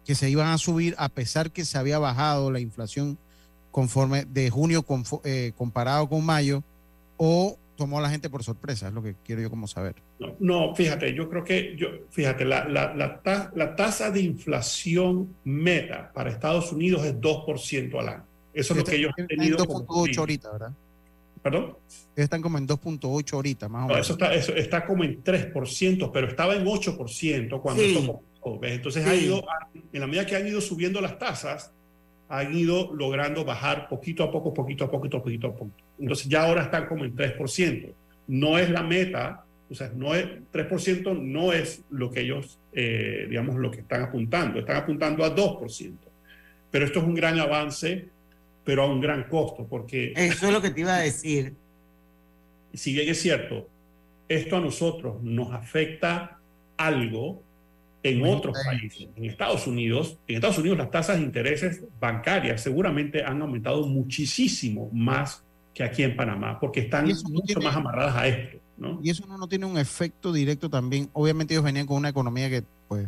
que 0.05 0.15
se 0.15 0.29
iban 0.29 0.47
a 0.47 0.57
subir, 0.57 0.95
a 0.97 1.09
pesar 1.09 1.51
que 1.51 1.65
se 1.65 1.77
había 1.77 1.99
bajado 1.99 2.51
la 2.51 2.59
inflación 2.59 3.17
conforme 3.71 4.25
de 4.25 4.49
junio 4.49 4.85
eh, 5.23 5.51
comparado 5.55 6.09
con 6.09 6.25
mayo, 6.25 6.63
o 7.17 7.57
tomó 7.79 7.99
a 7.99 8.01
la 8.01 8.09
gente 8.09 8.29
por 8.29 8.43
sorpresa, 8.43 8.89
es 8.89 8.93
lo 8.93 9.01
que 9.01 9.15
quiero 9.23 9.41
yo 9.41 9.49
como 9.49 9.65
saber. 9.65 9.95
No, 10.39 10.75
fíjate, 10.75 11.13
yo 11.13 11.29
creo 11.29 11.45
que, 11.45 11.75
yo, 11.77 11.87
fíjate, 12.09 12.43
la, 12.43 12.67
la, 12.67 12.93
la, 12.93 13.75
tasa 13.75 14.11
de 14.11 14.21
inflación 14.21 15.33
meta 15.45 16.11
para 16.13 16.29
Estados 16.29 16.73
Unidos 16.73 17.05
es 17.05 17.15
2% 17.15 17.99
al 17.99 18.09
año. 18.09 18.25
Eso 18.53 18.73
es 18.73 18.79
lo 18.79 18.85
que 18.85 18.97
ellos 18.97 19.13
han 19.17 19.27
tenido. 19.27 19.57
2.8 19.59 20.17
ahorita, 20.17 20.51
¿verdad? 20.51 20.73
¿Perdón? 21.41 21.77
Están 22.17 22.41
como 22.41 22.57
en 22.57 22.67
2.8 22.67 23.33
ahorita, 23.33 23.69
más 23.69 23.85
o 23.85 23.87
menos. 23.87 24.01
Eso 24.01 24.13
está, 24.13 24.33
eso 24.33 24.53
está 24.53 24.85
como 24.85 25.05
en 25.05 25.23
3%, 25.23 26.11
pero 26.11 26.27
estaba 26.27 26.55
en 26.55 26.65
8% 26.65 27.61
cuando 27.61 27.81
esto 27.81 28.59
Entonces 28.61 29.07
ha 29.07 29.15
ido, 29.15 29.41
en 29.93 30.01
la 30.01 30.07
medida 30.07 30.25
que 30.25 30.35
han 30.35 30.45
ido 30.45 30.59
subiendo 30.59 30.99
las 30.99 31.17
tasas, 31.17 31.71
han 32.29 32.55
ido 32.55 32.93
logrando 32.93 33.43
bajar 33.43 33.89
poquito 33.89 34.23
a 34.23 34.31
poco, 34.31 34.53
poquito 34.53 34.85
a 34.85 34.91
poquito, 34.91 35.21
poquito 35.21 35.47
a 35.47 35.51
poco. 35.51 35.71
Entonces 35.99 36.27
ya 36.27 36.43
ahora 36.43 36.63
están 36.63 36.87
como 36.87 37.03
en 37.03 37.15
3%. 37.15 37.91
No 38.27 38.57
es 38.57 38.69
la 38.69 38.83
meta, 38.83 39.43
o 39.69 39.75
sea, 39.75 39.91
no 39.95 40.15
es, 40.15 40.25
3% 40.53 41.19
no 41.19 41.51
es 41.51 41.81
lo 41.89 42.11
que 42.11 42.21
ellos, 42.21 42.59
eh, 42.73 43.25
digamos, 43.29 43.55
lo 43.55 43.71
que 43.71 43.79
están 43.81 44.03
apuntando. 44.03 44.59
Están 44.59 44.77
apuntando 44.77 45.25
a 45.25 45.35
2%. 45.35 45.93
Pero 46.71 46.85
esto 46.85 46.99
es 46.99 47.05
un 47.05 47.15
gran 47.15 47.39
avance 47.39 48.07
pero 48.69 48.83
a 48.83 48.85
un 48.85 49.01
gran 49.01 49.23
costo, 49.23 49.65
porque... 49.67 50.13
Eso 50.15 50.45
es 50.45 50.53
lo 50.53 50.61
que 50.61 50.69
te 50.69 50.81
iba 50.81 50.95
a 50.95 50.99
decir. 50.99 51.55
Si 52.71 52.93
bien 52.93 53.09
es 53.09 53.19
cierto, 53.19 53.67
esto 54.27 54.57
a 54.57 54.59
nosotros 54.59 55.23
nos 55.23 55.51
afecta 55.53 56.37
algo 56.77 57.41
en 58.03 58.23
otros 58.25 58.57
países. 58.65 59.07
En 59.15 59.25
Estados 59.25 59.67
Unidos, 59.67 60.17
en 60.27 60.35
Estados 60.35 60.57
Unidos 60.57 60.77
las 60.77 60.91
tasas 60.91 61.17
de 61.17 61.23
intereses 61.23 61.83
bancarias 61.99 62.61
seguramente 62.61 63.23
han 63.23 63.41
aumentado 63.41 63.85
muchísimo 63.87 64.89
más 64.93 65.43
que 65.73 65.83
aquí 65.83 66.03
en 66.03 66.15
Panamá, 66.15 66.59
porque 66.59 66.81
están 66.81 67.07
mucho 67.07 67.61
más 67.61 67.75
amarradas 67.75 68.15
a 68.15 68.27
esto. 68.27 68.57
¿no? 68.77 68.99
Y 69.03 69.09
eso 69.09 69.25
no, 69.27 69.37
no 69.37 69.47
tiene 69.47 69.65
un 69.65 69.77
efecto 69.77 70.31
directo 70.31 70.69
también. 70.69 71.09
Obviamente 71.13 71.53
ellos 71.53 71.63
venían 71.63 71.85
con 71.85 71.97
una 71.97 72.09
economía 72.09 72.49
que 72.49 72.63
pues 72.87 73.07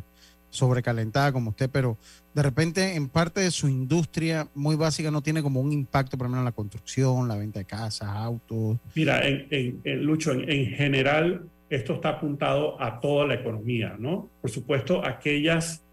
sobrecalentada 0.52 1.32
como 1.32 1.50
usted, 1.50 1.70
pero 1.70 1.98
de 2.34 2.44
repente 2.44 2.96
en 2.96 3.08
parte 3.08 3.42
de 3.42 3.52
su 3.52 3.68
industria 3.68 4.48
muy 4.54 4.76
básica 4.76 5.10
no 5.10 5.22
tiene 5.22 5.42
como 5.42 5.60
un 5.62 5.72
impacto, 5.72 6.18
por 6.18 6.26
ejemplo, 6.26 6.42
en 6.42 6.46
la 6.46 6.52
construcción, 6.52 7.28
la 7.28 7.38
venta 7.38 7.60
de 7.60 7.66
casas, 7.66 8.10
autos. 8.10 8.78
Mira, 8.94 9.22
en, 9.26 9.82
Lucho, 10.04 10.34
en, 10.34 10.68
general 10.68 11.46
esto 11.72 11.94
está 11.94 12.10
apuntado 12.10 12.82
a 12.82 13.00
toda 13.00 13.26
la 13.26 13.36
economía, 13.36 13.96
¿no? 13.98 14.30
Por 14.42 14.52
supuesto, 14.52 15.06
aquellas 15.06 15.84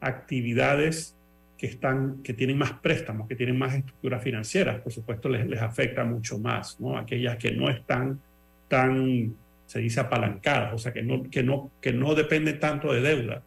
actividades 0.00 1.14
que 1.58 1.66
están, 1.66 2.22
que 2.22 2.32
tienen 2.32 2.58
más 2.58 2.72
préstamos, 2.72 3.28
que 3.28 3.36
tienen 3.36 3.58
más 3.58 3.74
estructuras 3.74 4.22
financieras, 4.22 4.80
por 4.80 4.92
supuesto 4.92 5.28
les, 5.28 5.46
les 5.46 5.60
afecta 5.60 6.04
mucho 6.04 6.38
más, 6.38 6.80
¿no? 6.80 6.96
Aquellas 6.96 7.36
que 7.36 7.52
no 7.52 7.68
están 7.68 8.20
tan, 8.68 9.34
se 9.66 9.80
dice 9.80 10.00
apalancadas, 10.00 10.72
o 10.74 10.78
sea, 10.78 10.92
que 10.92 11.02
no, 11.02 11.30
que 11.30 11.42
no, 11.42 11.70
que 11.80 11.92
no 11.92 12.14
dependen 12.14 12.58
tanto 12.58 12.92
de 12.92 13.00
deuda 13.00 13.42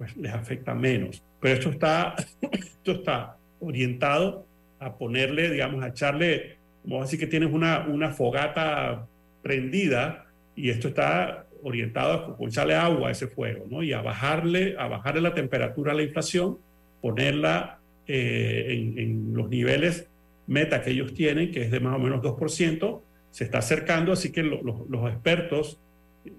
pues 0.00 0.16
les 0.16 0.32
afecta 0.32 0.74
menos. 0.74 1.22
Pero 1.40 1.54
esto 1.54 1.68
está, 1.68 2.16
esto 2.52 2.92
está 2.92 3.36
orientado 3.60 4.46
a 4.78 4.96
ponerle, 4.96 5.50
digamos, 5.50 5.84
a 5.84 5.88
echarle, 5.88 6.56
como 6.82 7.02
decir 7.02 7.18
que 7.18 7.26
tienes 7.26 7.52
una, 7.52 7.86
una 7.86 8.10
fogata 8.10 9.06
prendida 9.42 10.29
y 10.60 10.70
esto 10.70 10.88
está 10.88 11.46
orientado 11.62 12.36
a 12.38 12.46
echarle 12.46 12.74
agua 12.74 13.08
a 13.08 13.12
ese 13.12 13.26
fuego, 13.26 13.66
¿no? 13.68 13.82
Y 13.82 13.92
a 13.92 14.02
bajarle, 14.02 14.76
a 14.78 14.88
bajarle 14.88 15.20
la 15.20 15.34
temperatura 15.34 15.92
a 15.92 15.94
la 15.94 16.02
inflación, 16.02 16.58
ponerla 17.00 17.78
eh, 18.06 18.94
en, 18.96 19.34
los 19.34 19.48
niveles 19.48 20.08
meta 20.46 20.82
que 20.82 20.90
ellos 20.90 21.14
tienen, 21.14 21.50
que 21.50 21.62
es 21.62 21.70
de 21.70 21.80
más 21.80 21.94
o 21.94 21.98
menos 21.98 22.22
2%, 22.22 23.00
se 23.30 23.44
está 23.44 23.58
acercando, 23.58 24.12
así 24.12 24.32
que 24.32 24.42
los 24.42 25.12
expertos 25.12 25.78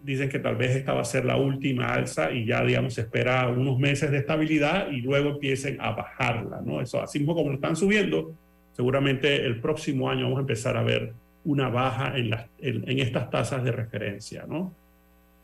dicen 0.04 0.30
que 0.30 0.40
tal 0.40 0.56
vez 0.56 0.76
esta 0.76 0.94
va 0.94 1.02
a 1.02 1.06
ser 1.06 1.26
la 1.26 1.38
última 1.38 1.94
alza 1.94 2.32
y 2.32 2.46
ya, 2.46 2.64
digamos, 2.64 2.94
se 2.94 3.02
espera 3.02 3.48
unos 3.48 3.80
meses 3.80 4.12
de 4.12 4.18
estabilidad 4.18 4.92
y 4.92 5.02
luego 5.02 5.32
empiecen 5.32 5.80
a 5.80 5.92
bajarla, 5.92 6.62
¿no? 6.64 6.82
Eso, 6.82 7.02
así 7.02 7.24
como 7.26 7.48
lo 7.48 7.56
están 7.56 7.76
subiendo, 7.76 8.36
seguramente 8.74 9.46
el 9.46 9.60
próximo 9.60 10.10
año 10.10 10.24
vamos 10.24 10.38
a 10.38 10.42
empezar 10.42 10.78
a 10.78 10.84
ver 10.84 11.14
una 11.44 11.70
baja 11.70 12.18
en, 12.18 12.30
las, 12.30 12.46
en, 12.60 13.00
estas 13.00 13.30
tasas 13.30 13.64
de 13.64 13.72
referencia, 13.72 14.46
¿no? 14.48 14.74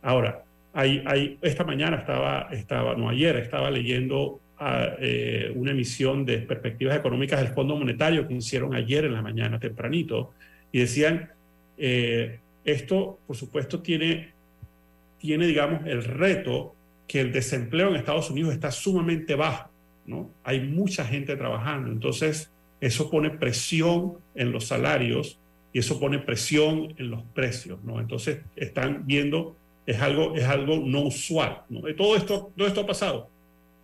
Ahora, 0.01 0.43
hay, 0.73 1.03
hay, 1.05 1.37
esta 1.41 1.63
mañana 1.63 1.97
estaba, 1.97 2.49
estaba, 2.51 2.95
no 2.95 3.09
ayer, 3.09 3.35
estaba 3.37 3.71
leyendo 3.71 4.39
eh, 4.99 5.51
una 5.55 5.71
emisión 5.71 6.25
de 6.25 6.39
perspectivas 6.39 6.97
económicas 6.97 7.39
del 7.39 7.49
Fondo 7.49 7.75
Monetario 7.75 8.27
que 8.27 8.33
hicieron 8.33 8.75
ayer 8.75 9.05
en 9.05 9.13
la 9.13 9.21
mañana 9.21 9.59
tempranito 9.59 10.33
y 10.71 10.79
decían, 10.79 11.29
eh, 11.77 12.39
esto 12.63 13.19
por 13.25 13.35
supuesto 13.35 13.81
tiene, 13.81 14.33
tiene, 15.19 15.47
digamos, 15.47 15.85
el 15.85 16.03
reto 16.03 16.75
que 17.07 17.21
el 17.21 17.31
desempleo 17.31 17.89
en 17.89 17.95
Estados 17.95 18.29
Unidos 18.29 18.53
está 18.53 18.71
sumamente 18.71 19.35
bajo, 19.35 19.69
¿no? 20.05 20.29
Hay 20.43 20.59
mucha 20.61 21.05
gente 21.05 21.35
trabajando, 21.35 21.91
entonces 21.91 22.51
eso 22.81 23.09
pone 23.09 23.29
presión 23.29 24.17
en 24.35 24.51
los 24.51 24.65
salarios 24.65 25.39
y 25.77 25.79
eso 25.79 25.99
pone 25.99 26.17
presión 26.17 26.95
en 26.97 27.11
los 27.11 27.21
precios, 27.35 27.83
¿no? 27.83 27.99
Entonces 27.99 28.39
están 28.55 29.05
viendo, 29.05 29.55
es 29.85 30.01
algo, 30.01 30.35
es 30.35 30.43
algo 30.43 30.77
no 30.77 31.01
usual, 31.01 31.61
¿no? 31.69 31.81
Todo 31.93 32.15
esto, 32.15 32.51
todo 32.57 32.67
esto 32.67 32.81
ha 32.81 32.87
pasado 32.87 33.29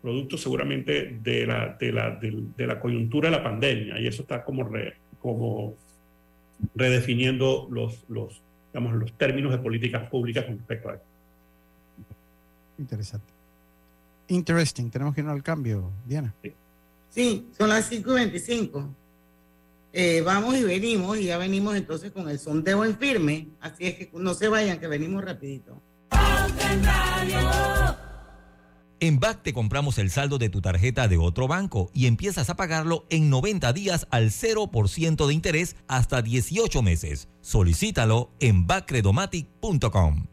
producto 0.01 0.36
seguramente 0.36 1.19
de 1.21 1.45
la, 1.45 1.77
de 1.79 1.91
la, 1.91 2.15
de, 2.15 2.65
la 2.65 2.79
coyuntura 2.79 3.29
de 3.29 3.38
la 3.38 3.43
pandemia, 3.43 3.99
y 3.99 4.08
eso 4.08 4.23
está 4.23 4.43
como, 4.43 4.67
como 5.21 5.75
redefiniendo 6.73 7.67
los, 7.69 8.03
los, 8.10 8.41
digamos, 8.73 8.95
los 8.95 9.13
términos 9.13 9.51
de 9.51 9.60
políticas 9.60 10.10
públicas 10.10 10.45
con 10.45 10.58
respecto 10.58 10.89
a 10.89 10.93
esto. 10.95 11.06
Interesante. 12.79 13.27
Interesting. 14.29 14.89
Tenemos 14.89 15.13
que 15.13 15.21
ir 15.21 15.27
al 15.27 15.43
cambio, 15.43 15.91
Diana. 16.08 16.34
Sí, 17.12 17.49
son 17.56 17.69
las 17.69 17.86
5 17.86 18.10
y 18.10 18.15
25. 18.15 18.95
Eh, 19.95 20.23
vamos 20.25 20.56
y 20.58 20.63
venimos, 20.63 21.19
y 21.19 21.25
ya 21.25 21.38
venimos 21.38 21.75
entonces 21.75 22.12
con 22.12 22.27
el 22.27 22.39
sondeo 22.39 22.84
en 22.84 22.97
firme. 22.97 23.49
Así 23.62 23.86
es 23.86 23.95
que 23.95 24.10
no 24.13 24.34
se 24.34 24.47
vayan, 24.47 24.79
que 24.79 24.88
venimos 24.88 25.23
rapidito. 25.23 25.82
En 28.99 29.19
BAC 29.19 29.43
te 29.43 29.53
compramos 29.53 29.97
el 29.99 30.10
saldo 30.10 30.38
de 30.38 30.49
tu 30.49 30.62
tarjeta 30.62 31.08
de 31.08 31.17
otro 31.17 31.47
banco 31.47 31.91
y 31.93 32.08
empiezas 32.08 32.49
a 32.49 32.56
pagarlo 32.56 33.06
en 33.10 33.29
90 33.29 33.71
días 33.73 34.08
al 34.10 34.32
0% 34.32 35.27
de 35.27 35.34
interés 35.34 35.75
hasta 35.88 36.21
18 36.21 36.82
meses. 36.82 37.27
Solicítalo 37.41 38.32
en 38.39 38.65
bacredomatic.com. 38.65 40.33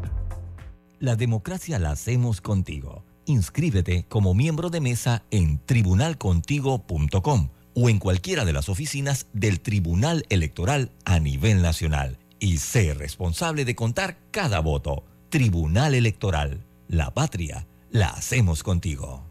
La 1.01 1.15
democracia 1.15 1.79
la 1.79 1.89
hacemos 1.89 2.41
contigo. 2.41 3.03
Inscríbete 3.25 4.05
como 4.07 4.35
miembro 4.35 4.69
de 4.69 4.81
mesa 4.81 5.23
en 5.31 5.59
tribunalcontigo.com 5.65 7.49
o 7.73 7.89
en 7.89 7.97
cualquiera 7.97 8.45
de 8.45 8.53
las 8.53 8.69
oficinas 8.69 9.25
del 9.33 9.61
Tribunal 9.61 10.27
Electoral 10.29 10.91
a 11.03 11.19
nivel 11.19 11.63
nacional 11.63 12.19
y 12.39 12.59
sé 12.59 12.93
responsable 12.93 13.65
de 13.65 13.73
contar 13.73 14.19
cada 14.29 14.59
voto. 14.59 15.03
Tribunal 15.29 15.95
Electoral. 15.95 16.67
La 16.87 17.11
patria 17.15 17.67
la 17.89 18.09
hacemos 18.09 18.61
contigo. 18.61 19.30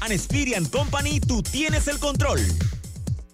An 0.00 0.64
Company, 0.66 1.20
tú 1.20 1.42
tienes 1.42 1.88
el 1.88 1.98
control. 1.98 2.40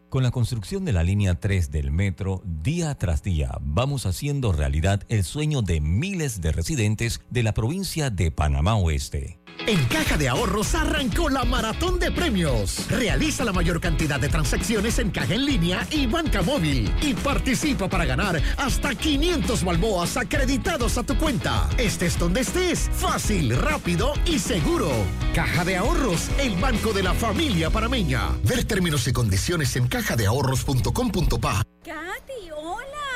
Con 0.09 0.23
la 0.23 0.31
construcción 0.31 0.85
de 0.85 0.93
la 0.93 1.03
línea 1.03 1.35
3 1.35 1.71
del 1.71 1.91
metro, 1.91 2.43
día 2.45 2.95
tras 2.95 3.23
día 3.23 3.59
vamos 3.61 4.07
haciendo 4.07 4.53
realidad 4.53 5.03
el 5.09 5.25
sueño 5.25 5.63
de 5.63 5.81
miles 5.81 6.41
de 6.41 6.53
residentes 6.53 7.21
de 7.31 7.43
la 7.43 7.53
provincia 7.53 8.11
de 8.11 8.31
Panamá 8.31 8.77
Oeste. 8.77 9.39
En 9.67 9.85
Caja 9.87 10.17
de 10.17 10.29
Ahorros 10.29 10.77
arrancó 10.77 11.29
la 11.29 11.45
maratón 11.45 11.99
de 11.99 12.13
premios. 12.13 12.89
Realiza 12.89 13.45
la 13.45 13.53
mayor 13.53 13.81
cantidad 13.81 14.21
de 14.21 14.29
transacciones 14.29 15.01
en 15.01 15.11
caja 15.11 15.35
en 15.35 15.45
línea 15.45 15.85
y 15.91 16.07
banca 16.07 16.41
móvil 16.41 16.89
y 17.03 17.15
participa 17.15 17.89
para 17.89 18.05
ganar 18.05 18.41
hasta 18.59 18.95
500 18.95 19.65
balboas 19.65 20.17
acreditados 20.17 20.99
a 20.99 21.03
tu 21.03 21.19
cuenta. 21.19 21.69
Estés 21.79 22.17
donde 22.17 22.43
estés, 22.43 22.89
fácil, 22.93 23.57
rápido 23.57 24.13
y 24.25 24.39
seguro. 24.39 24.89
Caja 25.35 25.65
de 25.65 25.77
Ahorros, 25.77 26.31
el 26.39 26.55
banco 26.61 26.93
de 26.93 27.03
la 27.03 27.13
familia 27.15 27.69
parameña. 27.69 28.29
Ver 28.45 28.63
términos 28.63 29.09
y 29.09 29.13
condiciones 29.13 29.75
en 29.75 29.89
cajadeahorros.com.pa. 29.89 31.63
Katy, 31.83 32.51
hola, 32.57 33.16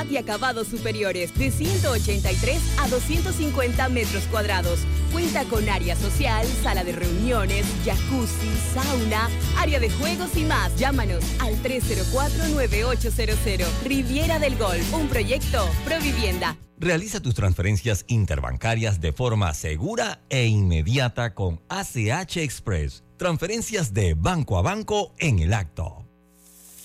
y 0.09 0.17
acabados 0.17 0.67
superiores, 0.67 1.37
de 1.37 1.51
183 1.51 2.59
a 2.79 2.87
250 2.87 3.89
metros 3.89 4.23
cuadrados. 4.25 4.79
Cuenta 5.11 5.43
con 5.45 5.69
área 5.69 5.95
social, 5.95 6.47
sala 6.63 6.83
de 6.83 6.93
reuniones, 6.93 7.67
jacuzzi, 7.85 8.49
sauna, 8.73 9.29
área 9.57 9.79
de 9.79 9.89
juegos 9.89 10.35
y 10.35 10.45
más. 10.45 10.75
Llámanos 10.77 11.23
al 11.39 11.61
304-9800. 11.61 13.67
Riviera 13.83 14.39
del 14.39 14.57
Golf, 14.57 14.91
un 14.93 15.07
proyecto 15.07 15.69
Provivienda. 15.85 16.57
Realiza 16.77 17.21
tus 17.21 17.35
transferencias 17.35 18.05
interbancarias 18.07 19.01
de 19.01 19.13
forma 19.13 19.53
segura 19.53 20.21
e 20.29 20.47
inmediata 20.47 21.35
con 21.35 21.61
ACH 21.69 22.37
Express 22.37 23.03
Transferencias 23.21 23.93
de 23.93 24.15
banco 24.15 24.57
a 24.57 24.63
banco 24.63 25.13
en 25.19 25.37
el 25.37 25.53
acto. 25.53 26.03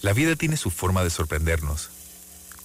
La 0.02 0.12
vida 0.12 0.36
tiene 0.36 0.58
su 0.58 0.68
forma 0.68 1.02
de 1.02 1.08
sorprendernos, 1.08 1.88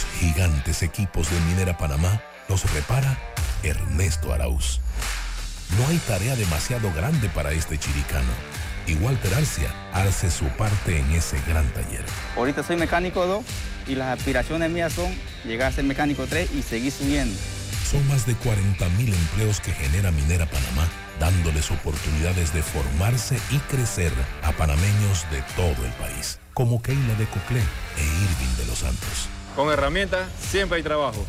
Los 0.00 0.20
gigantes 0.20 0.82
equipos 0.82 1.30
de 1.30 1.38
Minera 1.40 1.76
Panamá 1.76 2.22
los 2.48 2.70
repara 2.72 3.18
Ernesto 3.62 4.32
Arauz. 4.32 4.80
No 5.78 5.86
hay 5.88 5.98
tarea 5.98 6.36
demasiado 6.36 6.92
grande 6.92 7.28
para 7.28 7.52
este 7.52 7.78
chiricano. 7.78 8.30
Y 8.86 8.94
Walter 8.94 9.34
Arcia 9.34 9.68
hace 9.92 10.30
su 10.30 10.46
parte 10.56 10.98
en 10.98 11.10
ese 11.12 11.36
gran 11.46 11.66
taller. 11.72 12.04
Ahorita 12.36 12.62
soy 12.62 12.76
mecánico 12.76 13.26
2 13.26 13.44
y 13.88 13.94
las 13.94 14.18
aspiraciones 14.18 14.70
mías 14.70 14.92
son 14.92 15.14
llegar 15.44 15.68
a 15.68 15.72
ser 15.72 15.84
mecánico 15.84 16.26
3 16.26 16.50
y 16.54 16.62
seguir 16.62 16.92
subiendo 16.92 17.38
Son 17.90 18.06
más 18.08 18.26
de 18.26 18.34
40.000 18.34 19.14
empleos 19.14 19.60
que 19.60 19.72
genera 19.72 20.10
Minera 20.10 20.46
Panamá, 20.46 20.88
dándoles 21.18 21.70
oportunidades 21.70 22.52
de 22.54 22.62
formarse 22.62 23.38
y 23.50 23.58
crecer 23.58 24.12
a 24.42 24.52
panameños 24.52 25.26
de 25.30 25.42
todo 25.56 25.84
el 25.84 25.92
país, 25.92 26.38
como 26.54 26.80
Keila 26.82 27.14
de 27.14 27.26
Coclé 27.26 27.60
e 27.60 28.02
Irving 28.02 28.56
de 28.56 28.66
los 28.66 28.78
Santos. 28.78 29.28
Con 29.56 29.70
herramientas 29.70 30.28
siempre 30.40 30.78
hay 30.78 30.82
trabajo. 30.82 31.24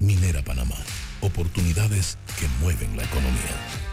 Minera 0.00 0.42
Panamá, 0.42 0.76
oportunidades 1.20 2.18
que 2.38 2.48
mueven 2.60 2.96
la 2.96 3.04
economía. 3.04 3.91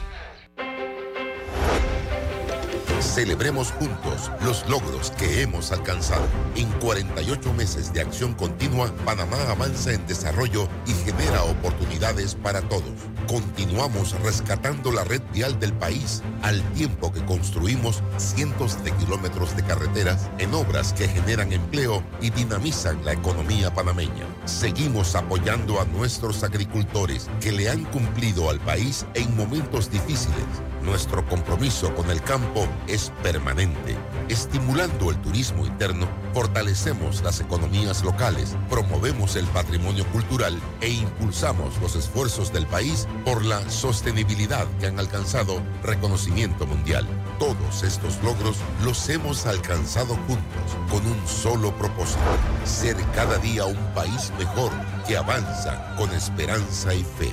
Celebremos 3.02 3.72
juntos 3.72 4.30
los 4.42 4.68
logros 4.68 5.12
que 5.12 5.42
hemos 5.42 5.72
alcanzado. 5.72 6.26
En 6.56 6.70
48 6.80 7.54
meses 7.54 7.94
de 7.94 8.02
acción 8.02 8.34
continua, 8.34 8.92
Panamá 9.06 9.38
avanza 9.50 9.94
en 9.94 10.06
desarrollo 10.06 10.68
y 10.86 10.92
genera 11.06 11.44
oportunidades 11.44 12.36
para 12.36 12.62
todos. 12.62 12.92
Continuamos 13.28 14.20
rescatando 14.22 14.92
la 14.92 15.06
red 15.06 15.22
vial 15.34 15.60
del 15.60 15.72
país 15.74 16.22
al 16.42 16.62
tiempo 16.74 17.12
que 17.12 17.24
construimos 17.24 18.04
cientos 18.18 18.84
de 18.84 18.92
kilómetros 18.92 19.56
de 19.56 19.64
carreteras 19.64 20.30
en 20.38 20.54
obras 20.54 20.92
que 20.94 21.08
generan 21.08 21.54
empleo 21.54 22.04
y 22.22 22.32
dinamizan 22.32 23.04
la 23.06 23.14
economía 23.14 23.74
panameña. 23.74 24.26
Seguimos 24.46 25.16
apoyando 25.16 25.80
a 25.80 25.86
nuestros 25.86 26.44
agricultores 26.44 27.30
que 27.40 27.54
le 27.54 27.70
han 27.70 27.86
cumplido 27.86 28.50
al 28.50 28.60
país 28.60 29.06
en 29.14 29.36
momentos 29.38 29.90
difíciles 29.90 30.46
nuestro 30.82 31.26
compromiso 31.28 31.94
con 31.96 32.10
el 32.10 32.22
campo 32.22 32.68
es 32.88 33.12
permanente. 33.24 33.98
Estimulando 34.28 35.12
el 35.12 35.18
turismo 35.22 35.66
interno, 35.66 36.08
fortalecemos 36.34 37.22
las 37.24 37.40
economías 37.40 38.04
locales, 38.04 38.56
promovemos 38.70 39.36
el 39.36 39.46
patrimonio 39.48 40.06
cultural 40.08 40.60
e 40.82 40.90
impulsamos 40.90 41.80
los 41.82 41.96
esfuerzos 41.96 42.54
del 42.54 42.66
país 42.68 43.08
por 43.26 43.44
la 43.44 43.68
sostenibilidad 43.70 44.68
que 44.80 44.88
han 44.88 45.00
alcanzado 45.00 45.62
reconocimiento 45.84 46.66
mundial. 46.66 47.08
Todos 47.40 47.84
estos 47.84 48.22
logros 48.24 48.58
los 48.84 49.10
hemos 49.10 49.46
alcanzado 49.46 50.16
juntos 50.28 50.78
con 50.90 51.06
un 51.06 51.28
solo 51.28 51.76
propósito, 51.78 52.20
ser 52.66 52.96
cada 53.16 53.38
día 53.38 53.66
un 53.66 53.94
país 53.94 54.32
mejor 54.38 54.72
que 55.08 55.18
avanza 55.18 55.96
con 55.96 56.12
esperanza 56.12 56.94
y 56.94 57.04
fe. 57.04 57.32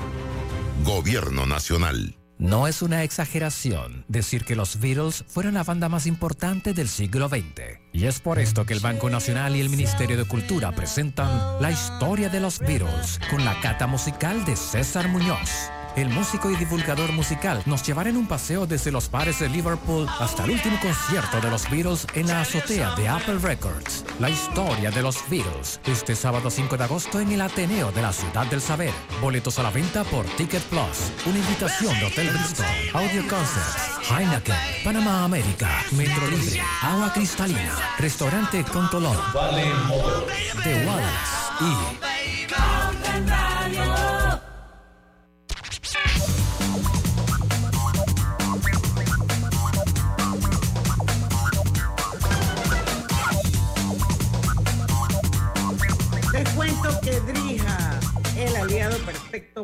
Gobierno 0.85 1.47
Nacional. 1.47 2.17
No 2.39 2.67
es 2.67 2.83
una 2.83 3.03
exageración 3.03 4.05
decir 4.09 4.45
que 4.45 4.57
los 4.57 4.79
Beatles 4.79 5.25
fueron 5.27 5.55
la 5.55 5.65
banda 5.65 5.89
más 5.89 6.07
importante 6.07 6.75
del 6.75 6.89
siglo 6.89 7.29
XX. 7.29 7.81
Y 7.93 8.07
es 8.07 8.21
por 8.21 8.39
esto 8.39 8.67
que 8.67 8.75
el 8.75 8.81
Banco 8.81 9.09
Nacional 9.09 9.57
y 9.57 9.61
el 9.61 9.71
Ministerio 9.71 10.19
de 10.19 10.27
Cultura 10.27 10.73
presentan 10.73 11.31
La 11.61 11.71
historia 11.71 12.29
de 12.29 12.41
los 12.41 12.59
Beatles 12.59 13.21
con 13.31 13.45
la 13.45 13.59
cata 13.61 13.87
musical 13.87 14.45
de 14.45 14.55
César 14.55 15.09
Muñoz 15.09 15.71
el 15.97 16.11
músico 16.11 16.51
y 16.51 16.57
divulgador 16.57 17.11
musical 17.13 17.63
nos 17.65 17.83
llevará 17.83 18.11
en 18.11 18.17
un 18.17 18.27
paseo 18.27 18.67
desde 18.67 18.93
los 18.93 19.11
bares 19.11 19.41
de 19.41 19.49
Liverpool 19.49 20.07
hasta 20.21 20.45
el 20.45 20.51
último 20.51 20.79
concierto 20.81 21.41
de 21.41 21.51
los 21.51 21.69
Beatles 21.71 22.07
en 22.15 22.29
la 22.29 22.43
azotea 22.43 22.95
de 22.95 23.09
Apple 23.09 23.39
Records. 23.39 24.05
La 24.21 24.29
historia 24.29 24.91
de 24.91 25.03
los 25.03 25.17
Beatles, 25.29 25.81
este 25.87 26.15
sábado 26.15 26.51
5 26.51 26.77
de 26.77 26.85
agosto 26.85 27.19
en 27.19 27.33
el 27.33 27.41
Ateneo 27.41 27.91
de 27.93 28.03
la 28.03 28.13
Ciudad 28.13 28.47
del 28.47 28.61
Saber. 28.61 28.93
Boletos 29.21 29.59
a 29.59 29.63
la 29.63 29.71
venta 29.71 30.05
por 30.05 30.27
Ticket 30.37 30.63
Plus. 30.65 31.13
Una 31.25 31.39
invitación 31.39 31.99
de 31.99 32.07
Hotel 32.07 32.29
Bristol, 32.29 32.67
Audio 32.93 33.23
Concerts, 33.23 34.11
Heineken, 34.11 34.57
Panamá 34.85 35.25
América, 35.25 35.83
Metro 35.93 36.27
Libre, 36.29 36.61
Agua 36.83 37.13
Cristalina, 37.13 37.75
Restaurante 37.99 38.63
Contolón, 38.65 39.17
The 40.63 40.87
Wallace 40.87 42.03
y... 42.03 42.06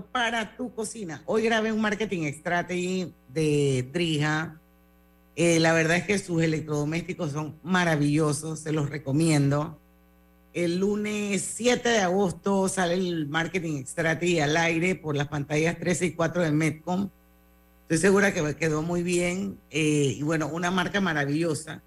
para 0.00 0.56
tu 0.56 0.74
cocina. 0.74 1.22
Hoy 1.26 1.42
grabé 1.42 1.70
un 1.70 1.80
marketing 1.80 2.32
strategy 2.32 3.12
de 3.28 3.86
Drija. 3.92 4.58
Eh, 5.36 5.60
la 5.60 5.72
verdad 5.74 5.98
es 5.98 6.04
que 6.04 6.18
sus 6.18 6.42
electrodomésticos 6.42 7.32
son 7.32 7.58
maravillosos, 7.62 8.60
se 8.60 8.72
los 8.72 8.88
recomiendo. 8.88 9.78
El 10.54 10.78
lunes 10.78 11.42
7 11.42 11.88
de 11.88 11.98
agosto 11.98 12.68
sale 12.68 12.94
el 12.94 13.26
marketing 13.28 13.84
strategy 13.84 14.40
al 14.40 14.56
aire 14.56 14.94
por 14.94 15.16
las 15.16 15.28
pantallas 15.28 15.78
13 15.78 16.06
y 16.06 16.12
4 16.12 16.42
de 16.42 16.52
Metcom. 16.52 17.10
Estoy 17.82 17.98
segura 17.98 18.32
que 18.32 18.56
quedó 18.56 18.82
muy 18.82 19.02
bien. 19.02 19.58
Eh, 19.70 20.16
y 20.18 20.22
bueno, 20.22 20.48
una 20.48 20.70
marca 20.70 21.00
maravillosa 21.00 21.82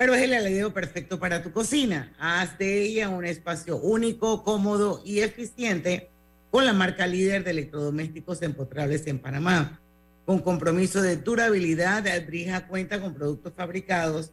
pero 0.00 0.14
es 0.14 0.22
el 0.22 0.32
aliado 0.32 0.72
perfecto 0.72 1.20
para 1.20 1.42
tu 1.42 1.52
cocina. 1.52 2.10
Haz 2.18 2.56
de 2.56 2.84
ella 2.84 3.10
un 3.10 3.26
espacio 3.26 3.76
único, 3.76 4.42
cómodo 4.44 5.02
y 5.04 5.20
eficiente 5.20 6.09
con 6.50 6.66
la 6.66 6.72
marca 6.72 7.06
líder 7.06 7.44
de 7.44 7.50
electrodomésticos 7.50 8.42
empotrables 8.42 9.06
en 9.06 9.18
Panamá. 9.18 9.80
Con 10.26 10.40
compromiso 10.40 11.00
de 11.02 11.16
durabilidad, 11.16 12.06
Adrija 12.06 12.66
cuenta 12.66 13.00
con 13.00 13.14
productos 13.14 13.52
fabricados 13.56 14.32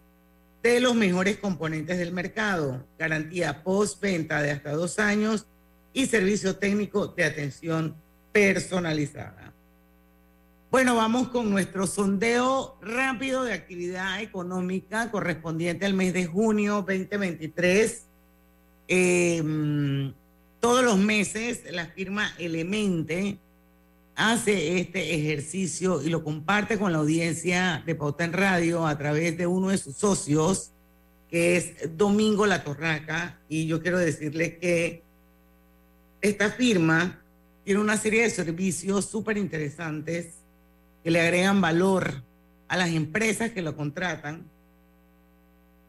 de 0.63 0.79
los 0.79 0.95
mejores 0.95 1.37
componentes 1.37 1.97
del 1.97 2.11
mercado, 2.11 2.85
garantía 2.97 3.63
post-venta 3.63 4.41
de 4.41 4.51
hasta 4.51 4.71
dos 4.73 4.99
años 4.99 5.45
y 5.93 6.07
servicio 6.07 6.57
técnico 6.57 7.07
de 7.07 7.23
atención 7.23 7.95
personalizada. 8.31 9.53
Bueno, 10.69 10.95
vamos 10.95 11.29
con 11.29 11.49
nuestro 11.49 11.87
sondeo 11.87 12.77
rápido 12.81 13.43
de 13.43 13.53
actividad 13.53 14.21
económica 14.21 15.09
correspondiente 15.09 15.85
al 15.85 15.93
mes 15.93 16.13
de 16.13 16.25
junio 16.25 16.83
2023. 16.85 18.05
Em, 18.89 20.13
todos 20.59 20.83
los 20.83 20.97
meses 20.97 21.61
la 21.71 21.85
firma 21.87 22.33
Elemente 22.37 23.37
hace 24.15 24.79
este 24.79 25.13
ejercicio 25.13 26.01
y 26.01 26.09
lo 26.09 26.23
comparte 26.23 26.79
con 26.79 26.91
la 26.91 26.97
audiencia 26.97 27.83
de 27.85 27.93
Pauta 27.93 28.23
en 28.23 28.33
Radio 28.33 28.87
a 28.87 28.97
través 28.97 29.37
de 29.37 29.45
uno 29.45 29.69
de 29.69 29.77
sus 29.77 29.95
socios, 29.95 30.71
que 31.29 31.57
es 31.57 31.97
Domingo 31.97 32.47
La 32.47 32.63
Torraca. 32.63 33.39
Y 33.47 33.67
yo 33.67 33.81
quiero 33.81 33.99
decirles 33.99 34.57
que 34.57 35.03
esta 36.21 36.49
firma 36.49 37.21
tiene 37.63 37.79
una 37.79 37.97
serie 37.97 38.23
de 38.23 38.29
servicios 38.31 39.05
súper 39.05 39.37
interesantes 39.37 40.33
que 41.03 41.11
le 41.11 41.21
agregan 41.21 41.61
valor 41.61 42.23
a 42.67 42.77
las 42.77 42.89
empresas 42.89 43.51
que 43.51 43.61
lo 43.61 43.75
contratan. 43.75 44.43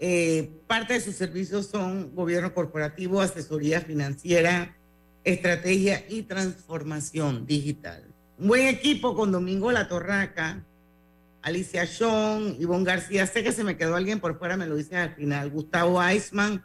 Eh, 0.00 0.50
parte 0.66 0.94
de 0.94 1.00
sus 1.00 1.16
servicios 1.16 1.66
son 1.66 2.14
gobierno 2.14 2.54
corporativo, 2.54 3.20
asesoría 3.20 3.80
financiera, 3.80 4.76
estrategia 5.24 6.04
y 6.08 6.22
transformación 6.22 7.46
digital. 7.46 8.04
Un 8.38 8.48
buen 8.48 8.68
equipo 8.68 9.16
con 9.16 9.32
Domingo 9.32 9.72
La 9.72 9.88
Torraca, 9.88 10.64
Alicia 11.42 11.86
Sean, 11.86 12.56
Ivonne 12.60 12.84
García. 12.84 13.26
Sé 13.26 13.42
que 13.42 13.52
se 13.52 13.64
me 13.64 13.76
quedó 13.76 13.96
alguien 13.96 14.20
por 14.20 14.38
fuera, 14.38 14.56
me 14.56 14.66
lo 14.66 14.76
dice 14.76 14.96
al 14.96 15.14
final. 15.14 15.50
Gustavo 15.50 16.02
Eisman 16.02 16.62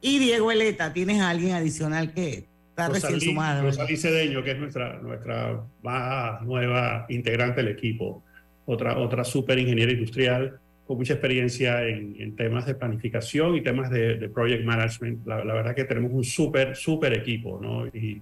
y 0.00 0.18
Diego 0.18 0.52
Eleta. 0.52 0.92
¿Tienes 0.92 1.20
a 1.20 1.30
alguien 1.30 1.54
adicional 1.54 2.12
que 2.12 2.48
Rosalí, 2.86 3.96
Cedeño, 3.96 4.44
que 4.44 4.52
es 4.52 4.58
nuestra, 4.58 5.00
nuestra 5.00 5.64
más 5.82 6.42
nueva 6.42 7.06
integrante 7.08 7.62
del 7.62 7.72
equipo, 7.72 8.22
otra, 8.66 8.98
otra 8.98 9.24
super 9.24 9.58
ingeniera 9.58 9.90
industrial 9.90 10.60
con 10.88 10.96
mucha 10.96 11.12
experiencia 11.12 11.86
en, 11.86 12.34
temas 12.34 12.66
de 12.66 12.74
planificación 12.74 13.54
y 13.54 13.62
temas 13.62 13.90
de, 13.90 14.28
project 14.34 14.64
management. 14.64 15.24
La, 15.26 15.44
verdad 15.44 15.74
que 15.76 15.84
tenemos 15.84 16.10
un 16.12 16.24
súper, 16.24 16.74
súper 16.74 17.12
equipo, 17.12 17.60
¿no? 17.62 17.86
Y, 17.86 18.20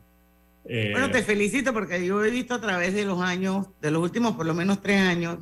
eh, 0.66 0.90
bueno, 0.90 1.10
te 1.10 1.22
felicito 1.22 1.72
porque 1.72 2.04
yo 2.04 2.22
he 2.24 2.30
visto 2.30 2.54
a 2.54 2.60
través 2.60 2.92
de 2.92 3.04
los 3.04 3.22
años, 3.22 3.68
de 3.80 3.90
los 3.90 4.02
últimos 4.02 4.34
por 4.34 4.44
lo 4.44 4.52
menos 4.52 4.82
tres 4.82 5.00
años, 5.00 5.38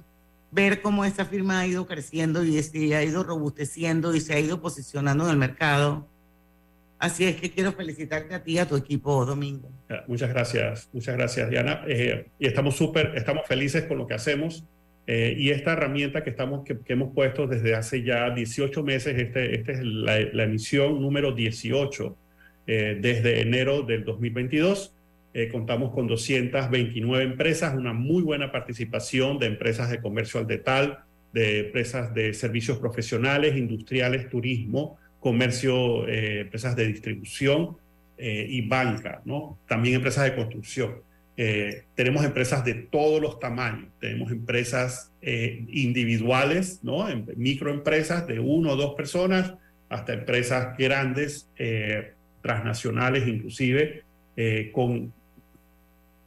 ver 0.52 0.82
cómo 0.82 1.04
esta 1.04 1.24
firma 1.24 1.60
ha 1.60 1.66
ido 1.66 1.86
creciendo 1.86 2.44
y 2.44 2.62
se 2.62 2.94
ha 2.94 3.02
ido 3.02 3.24
robusteciendo 3.24 4.14
y 4.14 4.20
se 4.20 4.34
ha 4.34 4.38
ido 4.38 4.60
posicionando 4.60 5.24
en 5.24 5.30
el 5.30 5.36
mercado 5.38 6.06
Así 7.04 7.26
es 7.26 7.36
que 7.36 7.50
quiero 7.50 7.70
felicitarte 7.72 8.34
a 8.34 8.42
ti 8.42 8.52
y 8.52 8.58
a 8.58 8.66
tu 8.66 8.76
equipo, 8.76 9.26
Domingo. 9.26 9.68
Muchas 10.06 10.30
gracias, 10.30 10.88
muchas 10.90 11.14
gracias, 11.14 11.50
Diana. 11.50 11.82
Eh, 11.86 12.28
y 12.38 12.46
estamos 12.46 12.76
súper, 12.76 13.12
estamos 13.14 13.46
felices 13.46 13.84
con 13.84 13.98
lo 13.98 14.06
que 14.06 14.14
hacemos. 14.14 14.64
Eh, 15.06 15.34
y 15.38 15.50
esta 15.50 15.74
herramienta 15.74 16.24
que, 16.24 16.30
estamos, 16.30 16.64
que, 16.64 16.78
hemos 16.86 17.12
puesto 17.14 17.46
desde 17.46 17.74
hace 17.74 18.02
ya 18.02 18.30
18 18.30 18.82
meses, 18.82 19.18
esta 19.18 19.40
este 19.40 19.72
es 19.72 19.82
la, 19.82 20.44
emisión 20.44 21.00
número 21.00 21.32
18 21.32 22.16
eh, 22.66 22.98
desde 23.00 23.40
enero 23.40 23.82
del 23.82 24.04
2022. 24.04 24.94
contamos 25.52 25.92
con 25.92 26.06
229 26.06 27.24
empresas, 27.24 27.74
una 27.74 27.92
muy 27.92 28.22
buena 28.22 28.50
participación 28.52 29.38
de 29.38 29.46
empresas 29.46 29.90
de 29.90 30.00
comercio 30.00 30.40
al 30.40 30.46
detal, 30.46 31.00
de 31.34 31.66
empresas 31.66 32.14
de 32.14 32.32
servicios 32.32 32.78
profesionales, 32.78 33.56
industriales, 33.56 34.30
turismo, 34.30 34.96
comercio, 35.18 36.06
eh, 36.06 36.40
empresas 36.42 36.76
de 36.76 36.86
distribución 36.86 37.76
eh, 38.16 38.46
y 38.48 38.68
banca, 38.68 39.20
¿no? 39.24 39.58
También 39.66 39.96
empresas 39.96 40.24
de 40.24 40.36
construcción. 40.36 40.96
Eh, 41.36 41.84
tenemos 41.94 42.24
empresas 42.24 42.64
de 42.64 42.74
todos 42.74 43.20
los 43.20 43.38
tamaños. 43.40 43.88
Tenemos 44.00 44.30
empresas 44.30 45.10
eh, 45.22 45.64
individuales, 45.68 46.80
¿no? 46.82 47.08
En- 47.08 47.26
microempresas 47.36 48.26
de 48.26 48.38
uno 48.40 48.72
o 48.72 48.76
dos 48.76 48.94
personas, 48.94 49.54
hasta 49.88 50.14
empresas 50.14 50.76
grandes, 50.76 51.48
transnacionales 52.42 53.28
inclusive, 53.28 54.02
con, 54.72 55.12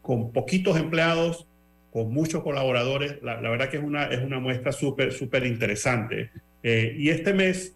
con 0.02 0.32
poquitos 0.32 0.78
empleados, 0.78 1.48
con 1.92 2.14
muchos 2.14 2.44
colaboradores. 2.44 3.16
La, 3.24 3.42
la 3.42 3.50
verdad 3.50 3.70
que 3.70 3.78
es 3.78 3.84
una, 3.84 4.06
es 4.06 4.24
una 4.24 4.40
muestra 4.40 4.72
súper, 4.72 5.12
súper 5.12 5.46
interesante. 5.46 6.30
Eh, 6.64 6.96
y 6.98 7.10
este 7.10 7.34
mes, 7.34 7.76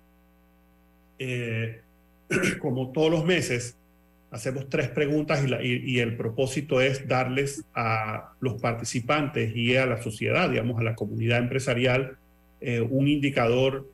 eh, 1.20 1.82
como 2.60 2.92
todos 2.92 3.12
los 3.12 3.26
meses, 3.26 3.78
hacemos 4.32 4.70
tres 4.70 4.88
preguntas 4.88 5.46
y, 5.62 6.00
el 6.00 6.16
propósito 6.16 6.82
es 6.82 7.08
darles 7.08 7.66
a 7.76 8.32
los 8.40 8.60
participantes 8.62 9.56
y 9.56 9.76
a 9.76 9.86
la 9.86 10.02
sociedad, 10.02 10.50
digamos, 10.50 10.80
a 10.80 10.84
la 10.84 10.96
comunidad 10.96 11.40
empresarial, 11.40 12.18
eh, 12.62 12.80
un 12.80 13.08
indicador 13.10 13.90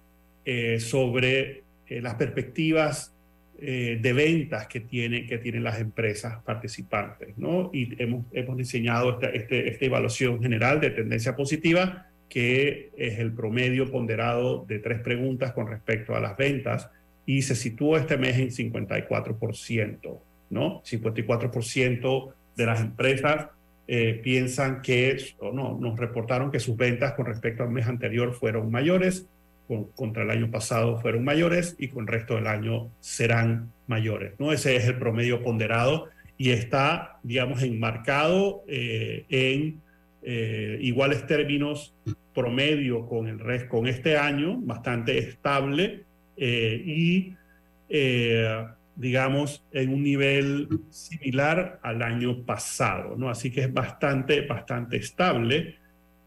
eh, 0.46 0.80
sobre 0.80 1.64
eh, 1.88 2.02
las 2.02 2.16
perspectivas 2.16 3.14
de 3.60 4.14
ventas 4.14 4.68
que, 4.68 4.82
tiene, 4.82 5.26
que 5.26 5.40
tienen 5.40 5.64
las 5.64 5.80
empresas 5.80 6.44
participantes, 6.44 7.36
¿no? 7.40 7.72
Y 7.74 7.90
hemos, 7.98 8.56
diseñado 8.56 9.20
este- 9.34 9.68
esta 9.68 9.86
evaluación 9.86 10.40
general 10.44 10.80
de 10.80 10.92
tendencia 10.92 11.36
positiva, 11.36 12.06
que 12.30 12.92
es 12.96 13.18
el 13.18 13.32
promedio 13.32 13.90
ponderado 13.90 14.64
de 14.68 14.78
tres 14.78 15.00
preguntas 15.00 15.54
con 15.54 15.66
respecto 15.66 16.16
a 16.16 16.20
las 16.20 16.38
ventas, 16.38 16.92
y 17.28 17.44
se 17.44 17.54
situó 17.56 17.98
este 17.98 18.18
mes 18.18 18.38
en 18.40 18.50
54%, 18.50 20.20
¿no? 20.50 20.82
54% 20.82 22.34
de 22.56 22.66
las 22.66 22.82
empresas 22.82 23.48
eh, 23.88 24.20
piensan 24.24 24.82
que, 24.82 25.18
o 25.40 25.52
no, 25.52 25.78
nos 25.80 26.00
reportaron 26.00 26.50
que 26.52 26.60
sus 26.60 26.76
ventas 26.76 27.14
con 27.14 27.26
respecto 27.28 27.64
al 27.64 27.70
mes 27.70 27.86
anterior 27.88 28.34
fueron 28.34 28.72
mayores, 28.72 29.28
con- 29.68 29.86
contra 29.92 30.24
el 30.24 30.32
año 30.32 30.50
pasado 30.50 31.00
fueron 31.00 31.24
mayores 31.24 31.76
y 31.78 31.90
con 31.90 32.04
el 32.04 32.08
resto 32.08 32.36
del 32.36 32.48
año 32.48 32.90
serán 33.02 33.72
mayores, 33.88 34.34
¿no? 34.40 34.52
Ese 34.52 34.76
es 34.78 34.86
el 34.88 34.98
promedio 34.98 35.44
ponderado 35.44 36.08
y 36.38 36.52
está, 36.52 37.20
digamos, 37.24 37.62
enmarcado 37.62 38.64
eh, 38.68 39.26
en 39.30 39.82
eh, 40.24 40.78
iguales 40.82 41.26
términos 41.28 41.94
promedio 42.34 43.06
con, 43.06 43.28
el 43.28 43.68
con 43.68 43.88
este 43.88 44.18
año, 44.18 44.58
bastante 44.62 45.18
estable 45.18 46.04
eh, 46.38 46.82
y, 46.86 47.34
eh, 47.90 48.66
digamos, 48.96 49.66
en 49.72 49.94
un 49.94 50.04
nivel 50.04 50.68
similar 50.90 51.80
al 51.82 52.02
año 52.02 52.44
pasado, 52.44 53.16
¿no? 53.18 53.30
Así 53.30 53.52
que 53.52 53.62
es 53.62 53.74
bastante, 53.74 54.42
bastante 54.42 54.98
estable. 54.98 55.76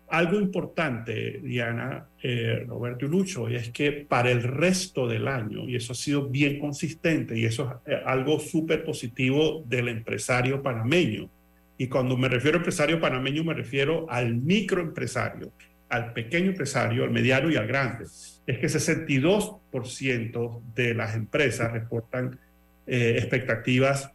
Algo 0.08 0.40
importante, 0.40 1.40
Diana, 1.40 2.06
eh, 2.20 2.64
Roberto 2.66 3.06
y 3.06 3.08
Lucho, 3.08 3.48
es 3.48 3.70
que 3.70 3.92
para 3.92 4.30
el 4.32 4.42
resto 4.42 5.06
del 5.06 5.28
año, 5.28 5.68
y 5.68 5.76
eso 5.76 5.92
ha 5.92 5.96
sido 5.96 6.28
bien 6.28 6.58
consistente, 6.58 7.38
y 7.38 7.44
eso 7.44 7.80
es 7.86 7.98
algo 8.04 8.40
súper 8.40 8.84
positivo 8.84 9.62
del 9.66 9.88
empresario 9.88 10.62
panameño. 10.62 11.30
Y 11.78 11.86
cuando 11.86 12.16
me 12.16 12.28
refiero 12.28 12.56
a 12.56 12.58
empresario 12.58 13.00
panameño, 13.00 13.44
me 13.44 13.54
refiero 13.54 14.06
al 14.10 14.34
microempresario, 14.34 15.52
al 15.88 16.12
pequeño 16.12 16.50
empresario, 16.50 17.04
al 17.04 17.10
mediano 17.10 17.50
y 17.50 17.56
al 17.56 17.68
grande. 17.68 18.06
Es 18.50 18.58
que 18.58 18.66
62% 18.66 20.62
de 20.74 20.94
las 20.94 21.14
empresas 21.14 21.70
reportan 21.70 22.40
eh, 22.88 23.14
expectativas 23.16 24.10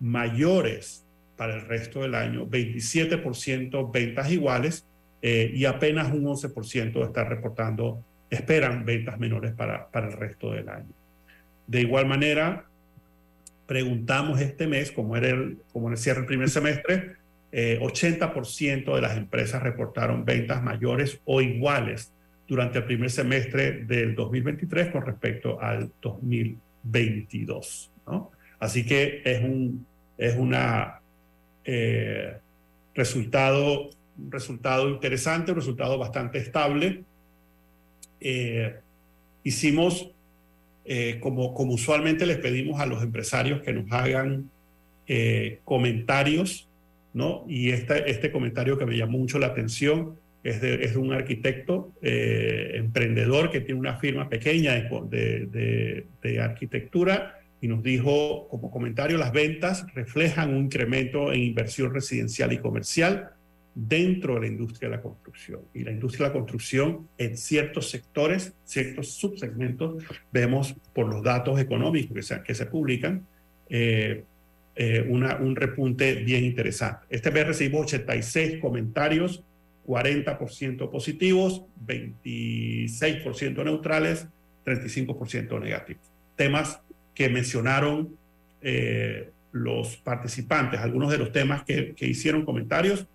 mayores 0.00 1.04
para 1.36 1.56
el 1.56 1.66
resto 1.66 2.00
del 2.00 2.14
año, 2.14 2.46
27% 2.46 3.92
ventas 3.92 4.30
iguales 4.30 4.86
eh, 5.20 5.50
y 5.52 5.66
apenas 5.66 6.10
un 6.10 6.24
11% 6.24 7.04
está 7.04 7.24
reportando, 7.24 8.02
esperan 8.30 8.86
ventas 8.86 9.18
menores 9.18 9.52
para, 9.52 9.90
para 9.90 10.06
el 10.06 10.14
resto 10.14 10.52
del 10.52 10.70
año. 10.70 10.88
De 11.66 11.82
igual 11.82 12.06
manera, 12.06 12.64
preguntamos 13.66 14.40
este 14.40 14.66
mes, 14.66 14.92
como 14.92 15.14
era 15.14 15.28
el, 15.28 15.58
como 15.74 15.90
el 15.90 16.24
primer 16.24 16.48
semestre, 16.48 17.16
eh, 17.52 17.78
80% 17.82 18.94
de 18.94 19.00
las 19.02 19.18
empresas 19.18 19.62
reportaron 19.62 20.24
ventas 20.24 20.62
mayores 20.62 21.20
o 21.26 21.42
iguales 21.42 22.13
durante 22.46 22.78
el 22.78 22.84
primer 22.84 23.10
semestre 23.10 23.84
del 23.84 24.14
2023 24.14 24.90
con 24.90 25.04
respecto 25.06 25.60
al 25.60 25.90
2022. 26.00 27.90
¿no? 28.06 28.30
Así 28.58 28.84
que 28.84 29.22
es 29.24 29.42
un 29.42 29.86
es 30.16 30.36
una 30.36 31.00
eh, 31.64 32.36
resultado, 32.94 33.90
resultado 34.30 34.88
interesante, 34.88 35.52
un 35.52 35.56
resultado 35.56 35.98
bastante 35.98 36.38
estable. 36.38 37.02
Eh, 38.20 38.76
hicimos, 39.42 40.10
eh, 40.84 41.18
como, 41.20 41.54
como 41.54 41.74
usualmente 41.74 42.26
les 42.26 42.38
pedimos 42.38 42.80
a 42.80 42.86
los 42.86 43.02
empresarios 43.02 43.62
que 43.62 43.72
nos 43.72 43.90
hagan 43.90 44.50
comentarios, 45.64 46.66
¿no? 47.12 47.44
Y 47.46 47.68
este, 47.72 48.10
este 48.10 48.32
comentario 48.32 48.78
que 48.78 48.86
me 48.86 48.96
llamó 48.96 49.18
mucho 49.18 49.38
la 49.38 49.48
atención 49.48 50.16
es 50.44 50.60
de, 50.60 50.84
es 50.84 50.94
un 50.94 51.12
arquitecto 51.12 51.92
eh, 52.02 52.72
emprendedor 52.74 53.50
que 53.50 53.60
tiene 53.60 53.80
una 53.80 53.96
firma 53.96 54.28
pequeña 54.28 54.74
de, 54.74 56.06
de 56.22 56.40
arquitectura 56.40 57.40
y 57.60 57.66
nos 57.66 57.82
dijo 57.82 58.46
como 58.48 58.70
comentario, 58.70 59.16
las 59.16 59.32
ventas 59.32 59.86
reflejan 59.94 60.54
un 60.54 60.64
incremento 60.64 61.32
en 61.32 61.40
inversión 61.40 61.94
residencial 61.94 62.52
y 62.52 62.58
comercial 62.58 63.30
dentro 63.74 64.34
de 64.34 64.40
la 64.42 64.46
industria 64.46 64.88
de 64.88 64.96
la 64.96 65.02
construcción. 65.02 65.60
Y 65.72 65.82
la 65.82 65.90
industria 65.90 66.26
de 66.26 66.28
la 66.28 66.32
construcción 66.34 67.08
en 67.18 67.36
ciertos 67.36 67.90
sectores, 67.90 68.54
ciertos 68.64 69.12
subsegmentos, 69.12 70.04
vemos 70.32 70.74
por 70.92 71.08
los 71.08 71.22
datos 71.22 71.58
económicos 71.58 72.14
que 72.14 72.22
se, 72.22 72.42
que 72.42 72.54
se 72.54 72.66
publican, 72.66 73.26
eh, 73.68 74.24
eh, 74.76 75.06
una, 75.08 75.36
un 75.36 75.56
repunte 75.56 76.14
bien 76.16 76.44
interesante. 76.44 77.06
Este 77.08 77.30
mes 77.30 77.46
recibimos 77.46 77.86
86 77.86 78.60
comentarios, 78.60 79.42
40% 79.86 80.90
positivos, 80.90 81.62
26% 81.86 83.64
neutrales, 83.64 84.26
35% 84.64 85.60
negativos. 85.60 86.02
Temas 86.36 86.80
que 87.14 87.28
mencionaron 87.28 88.16
eh, 88.62 89.30
los 89.52 89.96
participantes, 89.98 90.80
algunos 90.80 91.10
de 91.10 91.18
los 91.18 91.32
temas 91.32 91.64
que, 91.64 91.94
hicieron 92.00 92.44
comentarios, 92.44 93.06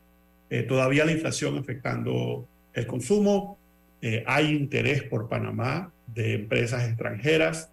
eh, 0.50 0.64
todavía 0.64 1.06
la 1.06 1.12
inflación 1.12 1.58
afectando 1.58 2.48
el 2.74 2.88
consumo, 2.88 3.58
eh, 4.02 4.24
hay 4.26 4.56
interés 4.56 5.04
por 5.04 5.28
Panamá 5.28 5.92
de 6.08 6.36
empresas 6.36 6.88
extranjeras, 6.88 7.72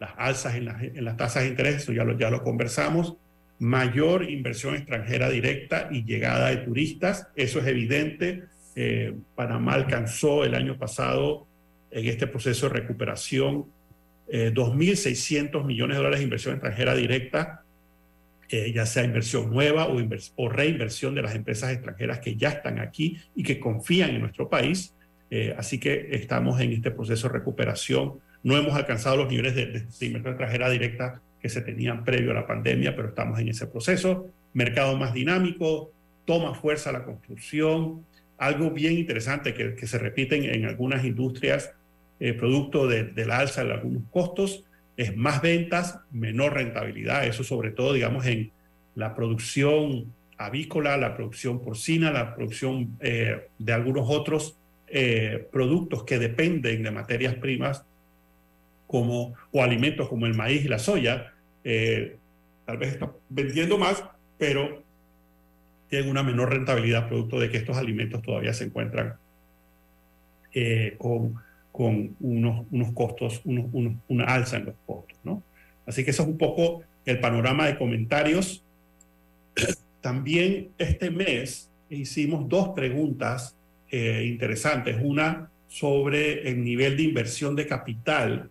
las 0.00 0.10
alzas 0.16 0.54
en, 0.54 0.64
las- 1.04 1.16
tasas 1.16 1.42
de 1.44 1.50
interés, 1.50 1.76
eso 1.76 1.92
ya 1.92 2.04
lo 2.30 2.42
conversamos, 2.42 3.16
mayor 3.58 4.28
inversión 4.30 4.74
extranjera 4.74 5.30
directa 5.30 5.88
y 5.90 6.04
llegada 6.04 6.50
de 6.50 6.58
turistas, 6.58 7.28
eso 7.36 7.58
es 7.60 7.66
evidente. 7.66 8.44
Eh, 8.74 9.14
Panamá 9.34 9.74
alcanzó 9.74 10.44
el 10.44 10.54
año 10.54 10.76
pasado 10.78 11.46
en 11.90 12.06
este 12.06 12.26
proceso 12.26 12.68
de 12.68 12.74
recuperación 12.80 13.66
eh, 14.28 14.52
2.600 14.52 15.64
millones 15.64 15.94
de 15.96 15.98
dólares 15.98 16.18
de 16.18 16.24
inversión 16.24 16.54
extranjera 16.54 16.94
directa, 16.94 17.62
eh, 18.48 18.72
ya 18.72 18.84
sea 18.86 19.04
inversión 19.04 19.50
nueva 19.50 19.86
o, 19.88 19.98
invers- 20.00 20.32
o 20.36 20.48
reinversión 20.48 21.14
de 21.14 21.22
las 21.22 21.34
empresas 21.34 21.72
extranjeras 21.72 22.18
que 22.20 22.36
ya 22.36 22.50
están 22.50 22.78
aquí 22.78 23.18
y 23.34 23.42
que 23.42 23.58
confían 23.58 24.10
en 24.10 24.20
nuestro 24.20 24.48
país. 24.50 24.94
Eh, 25.30 25.54
así 25.56 25.78
que 25.80 26.08
estamos 26.12 26.60
en 26.60 26.72
este 26.72 26.90
proceso 26.90 27.28
de 27.28 27.34
recuperación. 27.34 28.14
No 28.42 28.56
hemos 28.56 28.74
alcanzado 28.74 29.16
los 29.16 29.28
niveles 29.30 29.54
de, 29.54 29.66
de- 29.66 29.80
de 29.80 30.06
inversión 30.06 30.32
extranjera 30.34 30.68
directa 30.70 31.22
que 31.46 31.50
se 31.50 31.60
tenían 31.60 32.02
previo 32.04 32.32
a 32.32 32.34
la 32.34 32.46
pandemia, 32.46 32.96
pero 32.96 33.08
estamos 33.08 33.38
en 33.38 33.48
ese 33.48 33.68
proceso. 33.68 34.26
Mercado 34.52 34.96
más 34.96 35.14
dinámico, 35.14 35.92
toma 36.24 36.54
fuerza 36.54 36.90
la 36.90 37.04
construcción. 37.04 38.04
Algo 38.36 38.72
bien 38.72 38.94
interesante 38.94 39.54
que, 39.54 39.76
que 39.76 39.86
se 39.86 39.98
repite 39.98 40.34
en, 40.34 40.44
en 40.52 40.64
algunas 40.66 41.04
industrias, 41.04 41.70
eh, 42.18 42.32
producto 42.32 42.88
de- 42.88 43.04
del 43.04 43.30
alza 43.30 43.62
de 43.62 43.72
algunos 43.72 44.02
costos, 44.10 44.64
es 44.96 45.16
más 45.16 45.40
ventas, 45.40 46.00
menor 46.10 46.54
rentabilidad. 46.54 47.24
Eso 47.26 47.44
sobre 47.44 47.70
todo, 47.70 47.92
digamos, 47.92 48.26
en 48.26 48.50
la 48.96 49.14
producción 49.14 50.12
avícola, 50.38 50.96
la 50.96 51.14
producción 51.14 51.62
porcina, 51.62 52.10
la 52.10 52.34
producción 52.34 52.96
eh, 53.00 53.46
de 53.56 53.72
algunos 53.72 54.06
otros 54.10 54.56
eh, 54.88 55.46
productos 55.52 56.02
que 56.02 56.18
dependen 56.18 56.82
de 56.82 56.90
materias 56.90 57.34
primas 57.36 57.84
como, 58.88 59.34
o 59.52 59.62
alimentos 59.62 60.08
como 60.08 60.26
el 60.26 60.34
maíz 60.34 60.64
y 60.64 60.68
la 60.68 60.78
soya. 60.78 61.32
Eh, 61.68 62.16
tal 62.64 62.78
vez 62.78 62.92
está 62.92 63.10
vendiendo 63.28 63.76
más, 63.76 64.04
pero 64.38 64.84
tienen 65.88 66.08
una 66.08 66.22
menor 66.22 66.50
rentabilidad 66.50 67.08
producto 67.08 67.40
de 67.40 67.50
que 67.50 67.56
estos 67.56 67.76
alimentos 67.76 68.22
todavía 68.22 68.54
se 68.54 68.64
encuentran 68.64 69.14
eh, 70.54 70.94
con, 70.96 71.34
con 71.72 72.14
unos, 72.20 72.66
unos 72.70 72.92
costos, 72.92 73.42
una 73.44 74.24
alza 74.26 74.58
en 74.58 74.66
los 74.66 74.74
costos. 74.86 75.18
¿no? 75.24 75.42
Así 75.86 76.04
que 76.04 76.12
eso 76.12 76.22
es 76.22 76.28
un 76.28 76.38
poco 76.38 76.82
el 77.04 77.18
panorama 77.18 77.66
de 77.66 77.76
comentarios. 77.76 78.62
También 80.00 80.68
este 80.78 81.10
mes 81.10 81.68
hicimos 81.90 82.48
dos 82.48 82.68
preguntas 82.76 83.56
eh, 83.90 84.24
interesantes. 84.24 84.96
Una 85.02 85.50
sobre 85.66 86.48
el 86.48 86.62
nivel 86.62 86.96
de 86.96 87.02
inversión 87.02 87.56
de 87.56 87.66
capital 87.66 88.50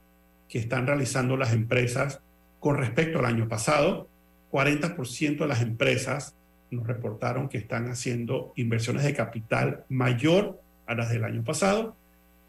que 0.49 0.59
están 0.59 0.85
realizando 0.85 1.37
las 1.37 1.53
empresas 1.53 2.19
con 2.65 2.77
respecto 2.77 3.19
al 3.19 3.25
año 3.25 3.47
pasado. 3.47 4.09
40% 4.51 5.37
de 5.37 5.47
las 5.47 5.61
empresas 5.61 6.35
nos 6.71 6.87
reportaron 6.87 7.47
que 7.47 7.59
están 7.59 7.91
haciendo 7.91 8.53
inversiones 8.55 9.03
de 9.03 9.13
capital 9.13 9.83
mayor 9.87 10.59
a 10.87 10.95
las 10.95 11.11
del 11.11 11.25
año 11.25 11.43
pasado, 11.43 11.95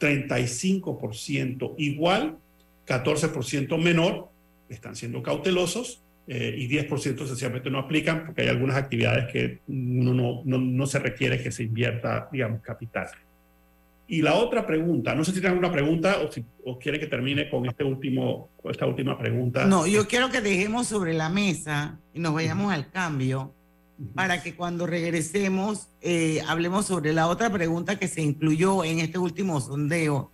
35% 0.01 1.75
igual, 1.77 2.39
14% 2.87 3.77
menor, 3.77 4.31
están 4.71 4.97
siendo 4.97 5.23
cautelosos 5.23 6.01
eh, 6.29 6.55
y 6.57 6.67
10% 6.67 7.27
sencillamente 7.27 7.69
no 7.69 7.79
aplican 7.79 8.25
porque 8.25 8.41
hay 8.41 8.49
algunas 8.49 8.77
actividades 8.77 9.31
que 9.31 9.59
uno 9.69 10.15
no, 10.15 10.41
no, 10.47 10.57
no 10.57 10.87
se 10.87 10.99
requiere 10.99 11.43
que 11.43 11.53
se 11.53 11.65
invierta, 11.65 12.31
digamos, 12.33 12.63
capital. 12.63 13.09
Y 14.09 14.23
la 14.23 14.35
otra 14.35 14.65
pregunta, 14.65 15.15
no 15.15 15.25
sé 15.25 15.33
si 15.33 15.41
tienen 15.41 15.59
una 15.59 15.73
pregunta 15.73 16.19
o 16.25 16.31
si 16.31 16.45
o 16.65 16.79
quiere 16.79 17.01
que 17.01 17.07
termine 17.07 17.51
con 17.51 17.67
este 17.67 17.83
último, 17.83 18.51
con 18.63 18.71
esta 18.71 18.87
última 18.87 19.19
pregunta. 19.19 19.65
No, 19.65 19.87
yo 19.87 20.07
quiero 20.07 20.31
que 20.31 20.41
dejemos 20.41 20.87
sobre 20.87 21.13
la 21.13 21.29
mesa 21.29 21.99
y 22.15 22.21
nos 22.21 22.33
vayamos 22.33 22.73
al 22.73 22.91
cambio 22.91 23.53
para 24.15 24.43
que 24.43 24.55
cuando 24.55 24.87
regresemos 24.87 25.89
eh, 26.03 26.41
hablemos 26.47 26.87
sobre 26.87 27.13
la 27.13 27.29
otra 27.29 27.51
pregunta 27.51 27.99
que 27.99 28.09
se 28.09 28.23
incluyó 28.23 28.85
en 28.85 29.01
este 29.01 29.19
último 29.19 29.61
sondeo 29.61 30.31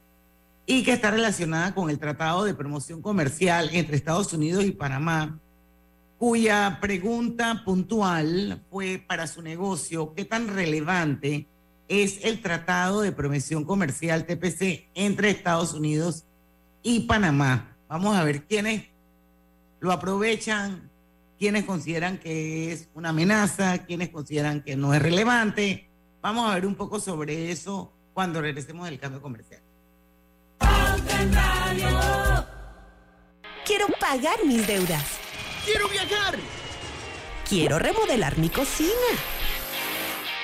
y 0.66 0.83
que 0.83 0.93
está 0.93 1.11
relacionada 1.11 1.75
con 1.75 1.89
el 1.89 1.99
Tratado 1.99 2.45
de 2.45 2.55
Promoción 2.55 3.01
Comercial 3.03 3.70
entre 3.73 3.97
Estados 3.97 4.33
Unidos 4.33 4.64
y 4.64 4.73
Panamá, 4.73 5.39
cuya 6.18 6.79
pregunta 6.81 7.62
puntual 7.64 8.62
fue 8.70 9.03
para 9.07 9.27
su 9.27 9.43
negocio, 9.43 10.12
¿qué 10.14 10.25
tan 10.25 10.49
relevante 10.49 11.47
es 11.89 12.24
el 12.24 12.41
Tratado 12.41 13.01
de 13.01 13.12
Promoción 13.12 13.64
Comercial 13.64 14.26
TPC 14.26 14.89
entre 14.95 15.30
Estados 15.30 15.74
Unidos 15.74 16.24
y 16.83 17.01
Panamá? 17.01 17.76
Vamos 17.89 18.16
a 18.16 18.24
ver 18.24 18.45
quiénes 18.45 18.85
lo 19.80 19.93
aprovechan, 19.93 20.91
quienes 21.39 21.64
consideran 21.64 22.18
que 22.18 22.72
es 22.72 22.89
una 22.95 23.11
amenaza, 23.11 23.85
quienes 23.85 24.11
consideran 24.11 24.62
que 24.62 24.76
no 24.76 24.95
es 24.95 25.03
relevante. 25.03 25.91
Vamos 26.20 26.51
a 26.51 26.55
ver 26.55 26.66
un 26.66 26.74
poco 26.74 27.01
sobre 27.01 27.51
eso 27.51 27.93
cuando 28.14 28.41
regresemos 28.41 28.87
del 28.87 28.99
cambio 28.99 29.20
comercial. 29.20 29.61
Quiero 33.66 33.87
pagar 34.01 34.45
mis 34.47 34.66
deudas. 34.66 35.05
¡Quiero 35.64 35.89
viajar! 35.89 36.39
Quiero 37.49 37.78
remodelar 37.78 38.39
mi 38.39 38.49
cocina. 38.49 38.91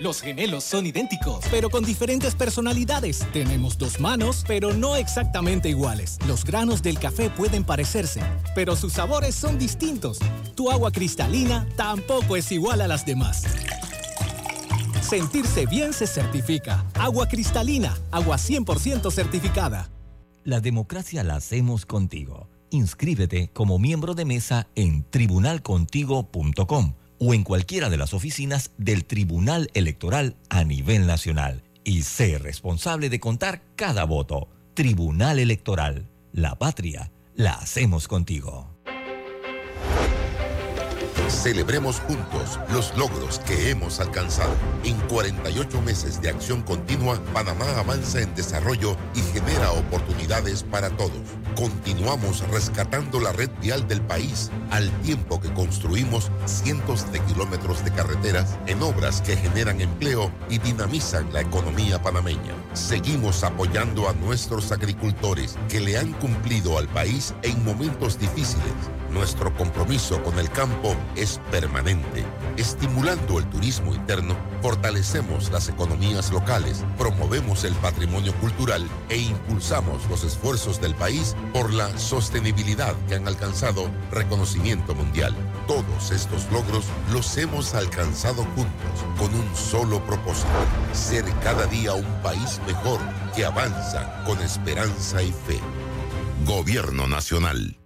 Los 0.00 0.22
gemelos 0.22 0.64
son 0.64 0.86
idénticos, 0.86 1.44
pero 1.52 1.70
con 1.70 1.84
diferentes 1.84 2.34
personalidades. 2.34 3.24
Tenemos 3.32 3.78
dos 3.78 4.00
manos, 4.00 4.44
pero 4.46 4.74
no 4.74 4.96
exactamente 4.96 5.68
iguales. 5.68 6.18
Los 6.26 6.44
granos 6.44 6.82
del 6.82 6.98
café 6.98 7.30
pueden 7.30 7.62
parecerse, 7.62 8.20
pero 8.56 8.74
sus 8.74 8.94
sabores 8.94 9.36
son 9.36 9.56
distintos. 9.56 10.18
Tu 10.56 10.68
agua 10.68 10.90
cristalina 10.90 11.68
tampoco 11.76 12.36
es 12.36 12.50
igual 12.50 12.80
a 12.80 12.88
las 12.88 13.06
demás. 13.06 13.44
Sentirse 15.00 15.66
bien 15.66 15.92
se 15.92 16.08
certifica. 16.08 16.84
Agua 16.94 17.28
cristalina, 17.28 17.96
agua 18.10 18.36
100% 18.36 19.12
certificada. 19.12 19.90
La 20.42 20.60
democracia 20.60 21.22
la 21.22 21.36
hacemos 21.36 21.86
contigo. 21.86 22.48
Inscríbete 22.70 23.50
como 23.52 23.78
miembro 23.78 24.14
de 24.14 24.24
mesa 24.24 24.66
en 24.74 25.04
tribunalcontigo.com 25.08 26.94
o 27.18 27.34
en 27.34 27.44
cualquiera 27.44 27.90
de 27.90 27.96
las 27.96 28.14
oficinas 28.14 28.72
del 28.78 29.04
Tribunal 29.04 29.70
Electoral 29.74 30.36
a 30.48 30.64
nivel 30.64 31.06
nacional 31.06 31.62
y 31.84 32.02
sé 32.02 32.38
responsable 32.38 33.10
de 33.10 33.20
contar 33.20 33.62
cada 33.76 34.04
voto. 34.04 34.48
Tribunal 34.74 35.38
Electoral. 35.38 36.08
La 36.32 36.56
patria 36.56 37.12
la 37.34 37.52
hacemos 37.52 38.08
contigo. 38.08 38.74
Celebremos 41.28 42.00
juntos 42.00 42.58
los 42.72 42.96
logros 42.96 43.38
que 43.40 43.70
hemos 43.70 44.00
alcanzado. 44.00 44.54
En 44.84 44.96
48 45.08 45.80
meses 45.82 46.20
de 46.20 46.28
acción 46.28 46.62
continua, 46.62 47.18
Panamá 47.32 47.66
avanza 47.78 48.20
en 48.20 48.34
desarrollo 48.34 48.96
y 49.14 49.20
genera 49.20 49.72
oportunidades 49.72 50.62
para 50.62 50.90
todos. 50.90 51.12
Continuamos 51.56 52.46
rescatando 52.48 53.20
la 53.20 53.32
red 53.32 53.50
vial 53.60 53.86
del 53.88 54.00
país 54.02 54.50
al 54.70 54.90
tiempo 55.02 55.40
que 55.40 55.52
construimos 55.52 56.30
cientos 56.46 57.10
de 57.12 57.20
kilómetros 57.20 57.84
de 57.84 57.92
carreteras 57.92 58.58
en 58.66 58.82
obras 58.82 59.20
que 59.22 59.36
generan 59.36 59.80
empleo 59.80 60.30
y 60.50 60.58
dinamizan 60.58 61.32
la 61.32 61.40
economía 61.40 62.02
panameña. 62.02 62.54
Seguimos 62.74 63.44
apoyando 63.44 64.08
a 64.08 64.12
nuestros 64.14 64.72
agricultores 64.72 65.56
que 65.68 65.80
le 65.80 65.96
han 65.96 66.12
cumplido 66.14 66.78
al 66.78 66.88
país 66.88 67.34
en 67.42 67.64
momentos 67.64 68.18
difíciles 68.18 68.72
nuestro 69.14 69.54
compromiso 69.54 70.22
con 70.22 70.38
el 70.38 70.50
campo 70.50 70.94
es 71.14 71.40
permanente. 71.50 72.24
Estimulando 72.56 73.38
el 73.38 73.48
turismo 73.48 73.94
interno, 73.94 74.36
fortalecemos 74.60 75.50
las 75.50 75.68
economías 75.68 76.32
locales, 76.32 76.84
promovemos 76.98 77.64
el 77.64 77.72
patrimonio 77.74 78.34
cultural 78.34 78.86
e 79.08 79.18
impulsamos 79.18 80.06
los 80.10 80.24
esfuerzos 80.24 80.80
del 80.80 80.94
país 80.94 81.36
por 81.52 81.72
la 81.72 81.96
sostenibilidad 81.96 82.94
que 83.08 83.14
han 83.14 83.28
alcanzado 83.28 83.88
reconocimiento 84.10 84.94
mundial. 84.94 85.34
Todos 85.68 86.10
estos 86.10 86.50
logros 86.50 86.84
los 87.12 87.36
hemos 87.38 87.74
alcanzado 87.74 88.44
juntos 88.56 89.04
con 89.18 89.32
un 89.34 89.56
solo 89.56 90.04
propósito, 90.04 90.48
ser 90.92 91.24
cada 91.42 91.66
día 91.66 91.94
un 91.94 92.22
país 92.22 92.60
mejor 92.66 93.00
que 93.34 93.44
avanza 93.44 94.24
con 94.24 94.40
esperanza 94.40 95.22
y 95.22 95.32
fe. 95.32 95.60
Gobierno 96.44 97.06
Nacional. 97.06 97.83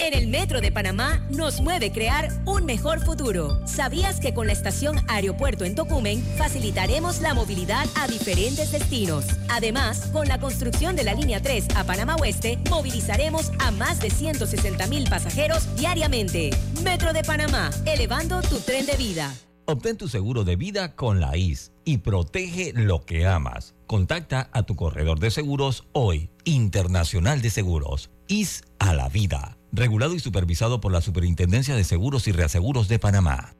En 0.00 0.14
el 0.14 0.28
Metro 0.28 0.62
de 0.62 0.72
Panamá 0.72 1.20
nos 1.28 1.60
mueve 1.60 1.92
crear 1.92 2.30
un 2.46 2.64
mejor 2.64 3.00
futuro. 3.00 3.60
¿Sabías 3.66 4.18
que 4.18 4.32
con 4.32 4.46
la 4.46 4.54
estación 4.54 4.96
Aeropuerto 5.08 5.66
en 5.66 5.74
Tocumen 5.74 6.22
facilitaremos 6.38 7.20
la 7.20 7.34
movilidad 7.34 7.86
a 7.96 8.08
diferentes 8.08 8.72
destinos? 8.72 9.26
Además, 9.50 10.06
con 10.10 10.26
la 10.26 10.40
construcción 10.40 10.96
de 10.96 11.04
la 11.04 11.12
línea 11.12 11.42
3 11.42 11.76
a 11.76 11.84
Panamá 11.84 12.16
Oeste, 12.16 12.58
movilizaremos 12.70 13.52
a 13.58 13.72
más 13.72 14.00
de 14.00 14.08
160 14.08 14.86
mil 14.86 15.06
pasajeros 15.06 15.68
diariamente. 15.76 16.48
Metro 16.82 17.12
de 17.12 17.22
Panamá, 17.22 17.70
elevando 17.84 18.40
tu 18.40 18.58
tren 18.60 18.86
de 18.86 18.96
vida. 18.96 19.34
Obtén 19.66 19.98
tu 19.98 20.08
seguro 20.08 20.44
de 20.44 20.56
vida 20.56 20.96
con 20.96 21.20
la 21.20 21.36
IS 21.36 21.72
y 21.84 21.98
protege 21.98 22.72
lo 22.74 23.04
que 23.04 23.26
amas. 23.26 23.74
Contacta 23.86 24.48
a 24.54 24.62
tu 24.62 24.76
corredor 24.76 25.20
de 25.20 25.30
seguros 25.30 25.84
hoy, 25.92 26.30
Internacional 26.44 27.42
de 27.42 27.50
Seguros, 27.50 28.10
IS 28.28 28.64
a 28.78 28.94
la 28.94 29.10
vida 29.10 29.59
regulado 29.72 30.14
y 30.14 30.20
supervisado 30.20 30.80
por 30.80 30.92
la 30.92 31.00
Superintendencia 31.00 31.74
de 31.74 31.84
Seguros 31.84 32.28
y 32.28 32.32
Reaseguros 32.32 32.88
de 32.88 32.98
Panamá. 32.98 33.54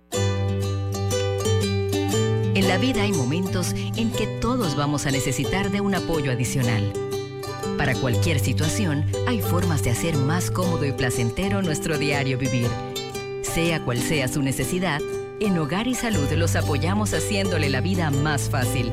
En 2.55 2.69
la 2.69 2.79
vida 2.79 3.03
hay 3.03 3.13
momentos 3.13 3.73
en 3.73 4.11
que 4.11 4.27
todos 4.41 4.77
vamos 4.77 5.07
a 5.07 5.11
necesitar 5.11 5.71
de 5.71 5.81
un 5.81 5.95
apoyo 5.95 6.31
adicional. 6.31 6.93
Para 7.79 7.95
cualquier 7.95 8.39
situación, 8.41 9.07
hay 9.27 9.41
formas 9.41 9.83
de 9.83 9.91
hacer 9.91 10.17
más 10.17 10.51
cómodo 10.51 10.85
y 10.85 10.93
placentero 10.93 11.63
nuestro 11.63 11.97
diario 11.97 12.37
vivir. 12.37 12.69
Sea 13.43 13.83
cual 13.85 13.99
sea 13.99 14.29
su 14.29 14.43
necesidad, 14.43 15.01
en 15.41 15.57
Hogar 15.59 15.87
y 15.87 15.95
Salud 15.95 16.31
los 16.33 16.55
apoyamos 16.55 17.15
haciéndole 17.15 17.71
la 17.71 17.81
vida 17.81 18.11
más 18.11 18.51
fácil, 18.51 18.93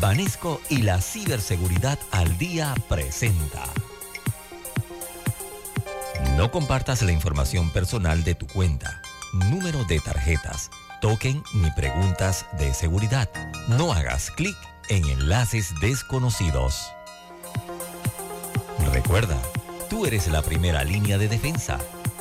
Banesco 0.00 0.60
y 0.68 0.82
la 0.82 1.00
ciberseguridad 1.00 1.98
al 2.10 2.36
día 2.36 2.74
presenta. 2.88 3.64
No 6.36 6.50
compartas 6.50 7.00
la 7.02 7.12
información 7.12 7.70
personal 7.70 8.22
de 8.22 8.34
tu 8.34 8.46
cuenta, 8.46 9.00
número 9.32 9.84
de 9.84 9.98
tarjetas, 10.00 10.70
token 11.00 11.42
ni 11.54 11.70
preguntas 11.70 12.44
de 12.58 12.74
seguridad. 12.74 13.30
No 13.68 13.90
hagas 13.92 14.30
clic 14.30 14.56
en 14.90 15.06
enlaces 15.06 15.72
desconocidos. 15.80 16.92
Recuerda, 18.92 19.38
tú 19.88 20.04
eres 20.04 20.28
la 20.28 20.42
primera 20.42 20.84
línea 20.84 21.16
de 21.16 21.28
defensa. 21.28 21.78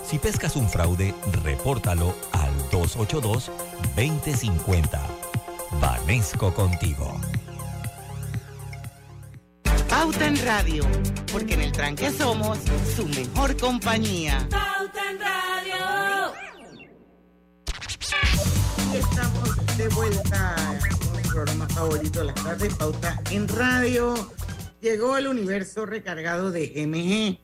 Si 0.09 0.17
pescas 0.17 0.55
un 0.55 0.69
fraude, 0.69 1.13
repórtalo 1.43 2.15
al 2.31 2.53
282-2050. 2.69 5.01
Banesco 5.81 6.53
contigo. 6.53 7.19
Pauta 10.05 10.27
en 10.27 10.45
Radio, 10.45 10.83
porque 11.31 11.55
en 11.55 11.61
el 11.61 11.71
tranque 11.71 12.11
somos 12.11 12.59
su 12.95 13.07
mejor 13.07 13.57
compañía. 13.57 14.47
Pauta 14.51 15.01
en 15.09 15.19
Radio. 15.19 16.33
Y 18.93 18.97
estamos 18.97 19.77
de 19.77 19.87
vuelta 19.87 20.55
con 20.99 21.19
el 21.19 21.27
programa 21.27 21.67
favorito 21.69 22.19
de 22.19 22.25
las 22.25 22.35
tardes, 22.35 22.75
Pauta 22.75 23.19
en 23.31 23.47
Radio. 23.47 24.13
Llegó 24.79 25.17
el 25.17 25.25
universo 25.25 25.87
recargado 25.87 26.51
de 26.51 26.85
MG. 26.85 27.39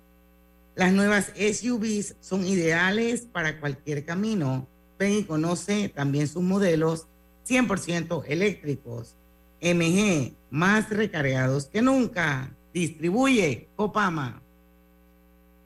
Las 0.75 0.93
nuevas 0.93 1.31
SUVs 1.35 2.17
son 2.19 2.45
ideales 2.45 3.21
para 3.21 3.59
cualquier 3.59 4.05
camino. 4.05 4.67
Ven 4.99 5.13
y 5.13 5.23
conoce 5.23 5.89
también 5.89 6.27
sus 6.27 6.43
modelos 6.43 7.07
100% 7.47 8.23
eléctricos. 8.27 9.15
MG, 9.61 10.35
más 10.51 10.89
recargados 10.89 11.65
que 11.65 11.81
nunca. 11.81 12.51
Distribuye 12.73 13.67
Copama. 13.75 14.41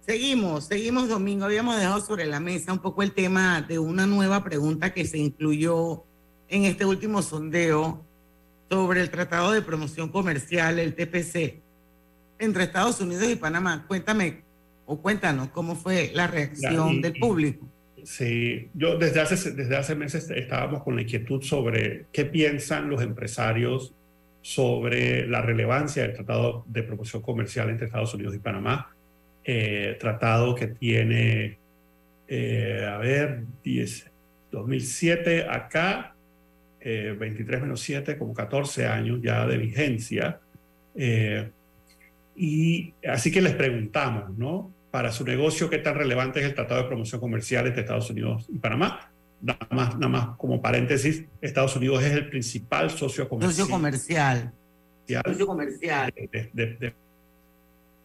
Seguimos, 0.06 0.66
seguimos 0.66 1.10
domingo. 1.10 1.46
Habíamos 1.46 1.76
dejado 1.78 2.00
sobre 2.00 2.26
la 2.26 2.40
mesa 2.40 2.72
un 2.72 2.80
poco 2.80 3.04
el 3.04 3.12
tema 3.12 3.62
de 3.62 3.80
una 3.80 4.06
nueva 4.06 4.44
pregunta 4.44 4.94
que 4.94 5.06
se 5.06 5.18
incluyó 5.18 6.04
en 6.48 6.66
este 6.66 6.86
último 6.86 7.22
sondeo 7.22 8.06
sobre 8.70 9.02
el 9.02 9.10
Tratado 9.10 9.52
de 9.52 9.62
Promoción 9.62 10.10
Comercial, 10.10 10.80
el 10.80 10.94
TPC, 10.94 11.62
entre 12.38 12.64
Estados 12.64 13.02
Unidos 13.02 13.30
y 13.30 13.36
Panamá. 13.36 13.86
Cuéntame 13.88 14.44
o 14.86 15.02
cuéntanos 15.02 15.50
cómo 15.50 15.76
fue 15.76 16.12
la 16.14 16.28
reacción 16.28 17.02
del 17.02 17.14
público. 17.14 17.68
Sí, 18.04 18.70
yo 18.76 19.00
desde 19.00 19.22
hace, 19.22 19.52
desde 19.52 19.76
hace 19.76 19.96
meses 19.96 20.30
estábamos 20.30 20.84
con 20.84 20.96
la 20.96 21.02
inquietud 21.02 21.42
sobre 21.42 22.06
qué 22.12 22.26
piensan 22.26 22.90
los 22.90 23.02
empresarios 23.02 23.96
sobre 24.46 25.26
la 25.26 25.42
relevancia 25.42 26.04
del 26.04 26.14
Tratado 26.14 26.66
de 26.68 26.84
Promoción 26.84 27.24
Comercial 27.24 27.68
entre 27.72 27.88
Estados 27.88 28.14
Unidos 28.14 28.36
y 28.36 28.38
Panamá. 28.38 28.96
Eh, 29.44 29.98
tratado 30.00 30.54
que 30.54 30.68
tiene, 30.68 31.58
eh, 32.28 32.88
a 32.88 33.00
ver, 33.00 33.42
10, 33.64 34.12
2007 34.52 35.48
acá, 35.50 36.14
eh, 36.80 37.16
23 37.20 37.62
menos 37.64 37.80
7, 37.80 38.20
como 38.20 38.36
14 38.36 38.86
años 38.86 39.20
ya 39.20 39.48
de 39.48 39.58
vigencia. 39.58 40.40
Eh, 40.94 41.50
y 42.36 42.94
así 43.10 43.32
que 43.32 43.42
les 43.42 43.56
preguntamos, 43.56 44.38
¿no? 44.38 44.72
Para 44.92 45.12
su 45.12 45.26
negocio, 45.26 45.72
¿qué 45.72 45.80
tan 45.80 45.96
relevante 45.96 46.40
es 46.40 46.46
el 46.46 46.54
Tratado 46.54 46.84
de 46.84 46.88
Promoción 46.88 47.20
Comercial 47.20 47.66
entre 47.66 47.82
Estados 47.82 48.12
Unidos 48.12 48.46
y 48.54 48.60
Panamá? 48.60 49.12
Nada 49.46 49.68
más, 49.70 49.94
nada 49.96 50.08
más 50.10 50.38
como 50.38 50.60
paréntesis, 50.62 51.24
Estados 51.40 51.76
Unidos 51.76 52.04
es 52.04 52.14
el 52.14 52.30
principal 52.30 52.90
socio 52.90 53.30
comercial, 53.30 53.56
Socio 53.56 53.72
comercial. 53.76 54.52
Socio 55.24 55.46
comercial. 55.46 56.12
de, 56.16 56.50
de- 56.52 56.66
de- 56.80 56.94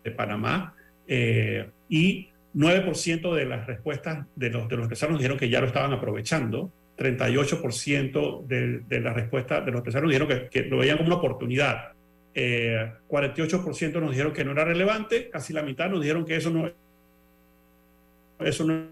de 0.04 0.10
Panamá. 0.10 0.74
eh, 1.08 1.68
y 1.88 2.28
9% 2.54 3.34
de 3.34 3.44
las 3.46 3.66
respuestas 3.66 4.26
de 4.36 4.50
los, 4.50 4.68
de 4.68 4.76
los 4.76 4.84
empresarios 4.84 5.12
nos 5.12 5.20
dijeron 5.20 5.38
que 5.38 5.48
ya 5.48 5.60
lo 5.60 5.66
estaban 5.66 5.92
aprovechando. 5.92 6.70
38% 6.98 8.46
de, 8.46 8.80
de 8.80 9.00
las 9.00 9.14
respuestas 9.14 9.64
de 9.64 9.70
los 9.70 9.78
empresarios 9.78 10.10
dijeron 10.10 10.28
que, 10.28 10.48
que 10.48 10.68
lo 10.68 10.76
veían 10.78 10.98
como 10.98 11.06
una 11.08 11.16
oportunidad. 11.16 11.92
Eh, 12.34 12.92
48% 13.08 14.00
nos 14.00 14.10
dijeron 14.10 14.32
que 14.34 14.44
no 14.44 14.52
era 14.52 14.64
relevante, 14.64 15.30
casi 15.30 15.52
la 15.54 15.62
mitad 15.62 15.88
nos 15.88 16.00
dijeron 16.02 16.24
que 16.26 16.36
eso 16.36 16.50
no, 16.50 16.70
eso 18.40 18.64
no, 18.64 18.84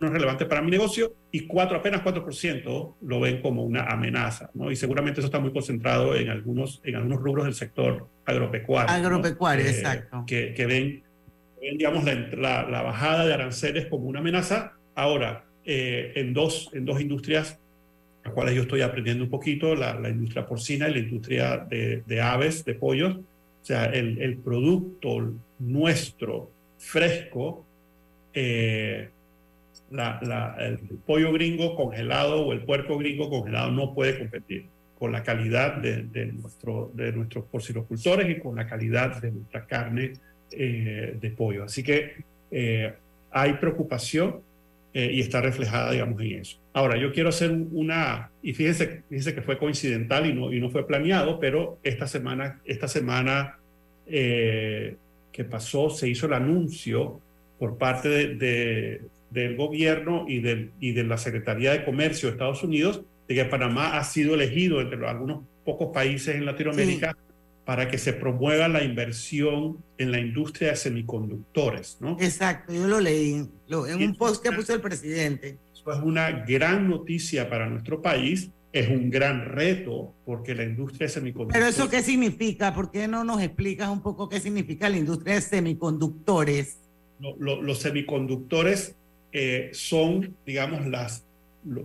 no 0.00 0.06
es 0.08 0.12
relevante 0.12 0.44
para 0.46 0.60
mi 0.60 0.70
negocio 0.70 1.14
y 1.30 1.46
cuatro, 1.46 1.76
apenas 1.78 2.02
4% 2.02 2.94
lo 3.00 3.20
ven 3.20 3.40
como 3.40 3.62
una 3.64 3.84
amenaza. 3.84 4.50
¿no? 4.54 4.70
Y 4.70 4.76
seguramente 4.76 5.20
eso 5.20 5.26
está 5.26 5.38
muy 5.40 5.52
concentrado 5.52 6.14
en 6.16 6.28
algunos, 6.28 6.80
en 6.84 6.96
algunos 6.96 7.20
rubros 7.20 7.44
del 7.44 7.54
sector 7.54 8.06
agropecuario. 8.26 8.90
¿no? 8.90 9.06
Agropecuario, 9.06 9.64
Eh, 9.64 9.70
exacto. 9.70 10.24
Que, 10.26 10.52
que 10.54 10.66
ven, 10.66 11.02
ven, 11.60 11.78
digamos, 11.78 12.04
la, 12.04 12.14
la- 12.36 12.68
la 12.70 12.82
bajada 12.82 13.24
de 13.26 13.34
aranceles 13.34 13.86
como 13.86 14.04
una 14.06 14.18
amenaza. 14.20 14.72
Ahora, 14.94 15.44
eh, 15.64 16.12
en, 16.16 16.34
dos, 16.34 16.70
en 16.74 16.84
dos 16.84 17.00
industrias 17.00 17.58
las 18.24 18.32
cuales 18.32 18.54
yo 18.54 18.62
estoy 18.62 18.80
aprendiendo 18.80 19.22
un 19.24 19.28
poquito, 19.30 19.74
la, 19.74 20.00
la 20.00 20.08
industria 20.08 20.46
porcina 20.46 20.88
y 20.88 20.94
la 20.94 20.98
industria 21.00 21.58
de, 21.58 22.02
de 22.06 22.20
aves, 22.22 22.64
de 22.64 22.74
pollos. 22.74 23.16
O 23.16 23.64
sea, 23.66 23.84
el, 23.86 24.18
el 24.20 24.38
producto 24.38 25.30
nuestro 25.58 26.50
fresco, 26.78 27.66
eh, 28.32 29.10
la- 29.94 30.18
la- 30.22 30.56
el 30.58 30.78
pollo 31.06 31.32
gringo 31.32 31.74
congelado 31.76 32.44
o 32.46 32.52
el 32.52 32.60
puerco 32.64 32.98
gringo 32.98 33.30
congelado 33.30 33.70
no 33.70 33.94
puede 33.94 34.18
competir 34.18 34.66
con 34.98 35.12
la 35.12 35.22
calidad 35.22 35.76
de, 35.78 36.02
de 36.04 36.26
nuestro, 36.26 36.90
de 36.94 37.12
nuestros 37.12 37.44
porcicultores 37.46 38.28
y 38.28 38.40
con 38.40 38.56
la 38.56 38.66
calidad 38.66 39.20
de 39.20 39.30
nuestra 39.32 39.66
carne 39.66 40.12
eh, 40.50 41.16
de 41.20 41.30
pollo. 41.30 41.64
Así 41.64 41.82
que 41.82 42.12
eh, 42.50 42.92
hay 43.30 43.54
preocupación 43.54 44.40
eh, 44.92 45.10
y 45.12 45.20
está 45.20 45.40
reflejada, 45.40 45.90
digamos, 45.90 46.20
en 46.22 46.38
eso. 46.40 46.58
Ahora, 46.72 46.96
yo 46.96 47.12
quiero 47.12 47.28
hacer 47.30 47.50
un- 47.50 47.68
una, 47.72 48.30
y 48.42 48.52
fíjense, 48.54 49.02
fíjense 49.08 49.34
que 49.34 49.42
fue 49.42 49.58
coincidental 49.58 50.26
y 50.26 50.32
no, 50.32 50.52
y 50.52 50.60
no 50.60 50.70
fue 50.70 50.86
planeado, 50.86 51.40
pero 51.40 51.78
esta 51.82 52.06
semana, 52.06 52.60
esta 52.64 52.86
semana 52.86 53.58
eh, 54.06 54.96
que 55.32 55.44
pasó 55.44 55.90
se 55.90 56.08
hizo 56.08 56.26
el 56.26 56.34
anuncio 56.34 57.20
por 57.58 57.76
parte 57.78 58.08
de- 58.36 59.00
del 59.34 59.56
gobierno 59.56 60.24
y, 60.28 60.38
del, 60.40 60.70
y 60.80 60.92
de 60.92 61.04
la 61.04 61.18
Secretaría 61.18 61.72
de 61.72 61.84
Comercio 61.84 62.28
de 62.28 62.32
Estados 62.34 62.62
Unidos 62.62 63.02
de 63.28 63.34
que 63.34 63.44
Panamá 63.44 63.98
ha 63.98 64.04
sido 64.04 64.34
elegido 64.34 64.80
entre 64.80 64.96
los- 64.96 65.10
algunos 65.10 65.42
pocos 65.64 65.88
países 65.92 66.36
en 66.36 66.46
Latinoamérica 66.46 67.16
para 67.64 67.88
que 67.88 67.98
se 67.98 68.12
promueva 68.12 68.68
la 68.68 68.84
inversión 68.84 69.78
en 69.98 70.12
la 70.12 70.20
industria 70.20 70.70
de 70.70 70.76
semiconductores, 70.76 71.96
¿no? 72.00 72.16
Exacto, 72.20 72.72
yo 72.72 72.86
lo 72.86 73.00
leí 73.00 73.48
lo- 73.68 73.86
en 73.86 74.02
un 74.02 74.14
post 74.14 74.42
que 74.42 74.52
puso 74.52 74.72
el 74.74 74.80
presidente. 74.80 75.58
Eso 75.74 75.92
es 75.92 75.98
una 76.00 76.30
gran 76.30 76.88
noticia 76.88 77.48
para 77.50 77.68
nuestro 77.68 78.00
país, 78.02 78.50
es 78.72 78.88
un 78.88 79.08
gran 79.10 79.46
reto 79.46 80.12
porque 80.26 80.54
la 80.54 80.64
industria 80.64 81.06
de 81.06 81.12
semiconductores... 81.12 81.58
Pero 81.74 81.84
eso 81.84 81.90
qué 81.90 82.02
significa? 82.02 82.72
¿Por 82.74 82.90
qué 82.90 83.08
no 83.08 83.24
nos 83.24 83.40
explicas 83.42 83.88
un 83.88 84.02
poco 84.02 84.28
qué 84.28 84.38
significa 84.40 84.88
la 84.90 84.98
industria 84.98 85.34
de 85.36 85.40
semiconductores? 85.40 86.78
Lo- 87.20 87.36
lo- 87.38 87.62
los 87.62 87.78
semiconductores 87.80 88.96
eh, 89.34 89.70
son, 89.72 90.36
digamos, 90.46 90.86
las, 90.86 91.26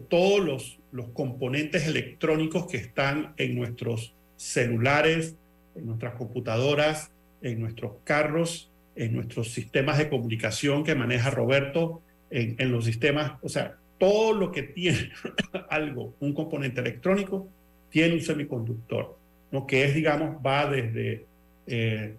todos 0.07 0.39
los, 0.39 0.79
los 0.91 1.07
componentes 1.09 1.87
electrónicos 1.87 2.67
que 2.67 2.77
están 2.77 3.33
en 3.37 3.55
nuestros 3.55 4.13
celulares, 4.37 5.35
en 5.75 5.87
nuestras 5.87 6.13
computadoras, 6.13 7.11
en 7.41 7.59
nuestros 7.59 7.93
carros, 8.03 8.69
en 8.95 9.15
nuestros 9.15 9.51
sistemas 9.51 9.97
de 9.97 10.09
comunicación 10.09 10.83
que 10.83 10.93
maneja 10.93 11.31
Roberto, 11.31 12.03
en, 12.29 12.55
en 12.59 12.71
los 12.71 12.85
sistemas, 12.85 13.33
o 13.41 13.49
sea, 13.49 13.77
todo 13.97 14.33
lo 14.33 14.51
que 14.51 14.61
tiene 14.61 15.09
algo, 15.69 16.13
un 16.19 16.33
componente 16.33 16.81
electrónico, 16.81 17.47
tiene 17.89 18.13
un 18.13 18.21
semiconductor, 18.21 19.17
¿no? 19.51 19.65
que 19.65 19.85
es, 19.85 19.95
digamos, 19.95 20.37
va 20.45 20.69
desde 20.69 21.25
eh, 21.65 22.15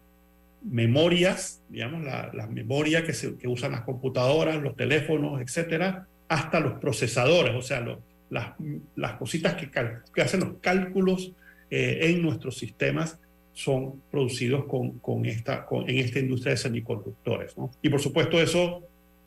memorias, 0.62 1.62
digamos, 1.68 2.04
la, 2.04 2.30
la 2.34 2.46
memoria 2.46 3.04
que, 3.04 3.12
usan 3.46 3.72
las 3.72 3.82
computadoras, 3.82 4.60
los 4.62 4.76
teléfonos, 4.76 5.40
etcétera, 5.40 6.06
hasta 6.28 6.60
los 6.60 6.78
procesadores, 6.78 7.54
o 7.54 7.62
sea, 7.62 7.84
las, 8.28 8.52
las 8.94 9.12
cositas 9.14 9.54
que, 9.54 10.22
hacen 10.22 10.40
los 10.40 10.54
cálculos 10.60 11.32
eh, 11.70 11.98
en 12.02 12.22
nuestros 12.22 12.58
sistemas 12.58 13.18
son 13.52 14.02
producidos 14.10 14.64
con, 14.66 14.98
con 15.00 15.26
esta, 15.26 15.66
en 15.86 15.98
esta 15.98 16.20
industria 16.20 16.52
de 16.52 16.56
semiconductores. 16.56 17.54
Y 17.82 17.88
por 17.88 18.00
supuesto 18.00 18.40
eso 18.40 18.82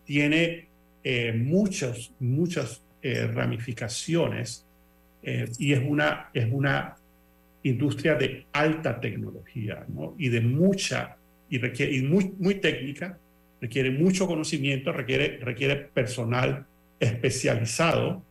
tiene 0.05 0.67
eh, 1.03 1.33
muchas, 1.33 2.11
muchas 2.19 2.81
eh, 3.01 3.27
ramificaciones 3.27 4.65
y 5.57 5.71
es 5.71 5.81
una, 5.81 6.29
es 6.33 6.45
una 6.51 6.97
industria 7.63 8.15
de 8.15 8.45
alta 8.51 8.99
tecnología 8.99 9.85
¿no? 9.87 10.15
y 10.17 10.29
de 10.29 10.41
mucha, 10.41 11.15
y, 11.53 11.59
requiere, 11.59 12.01
muy, 12.01 12.55
técnica, 12.55 13.19
requiere 13.61 13.91
mucho 13.91 14.25
conocimiento, 14.25 14.91
requiere, 14.91 15.37
requiere 15.37 15.75
personal 15.75 16.65
especializado. 16.99 18.23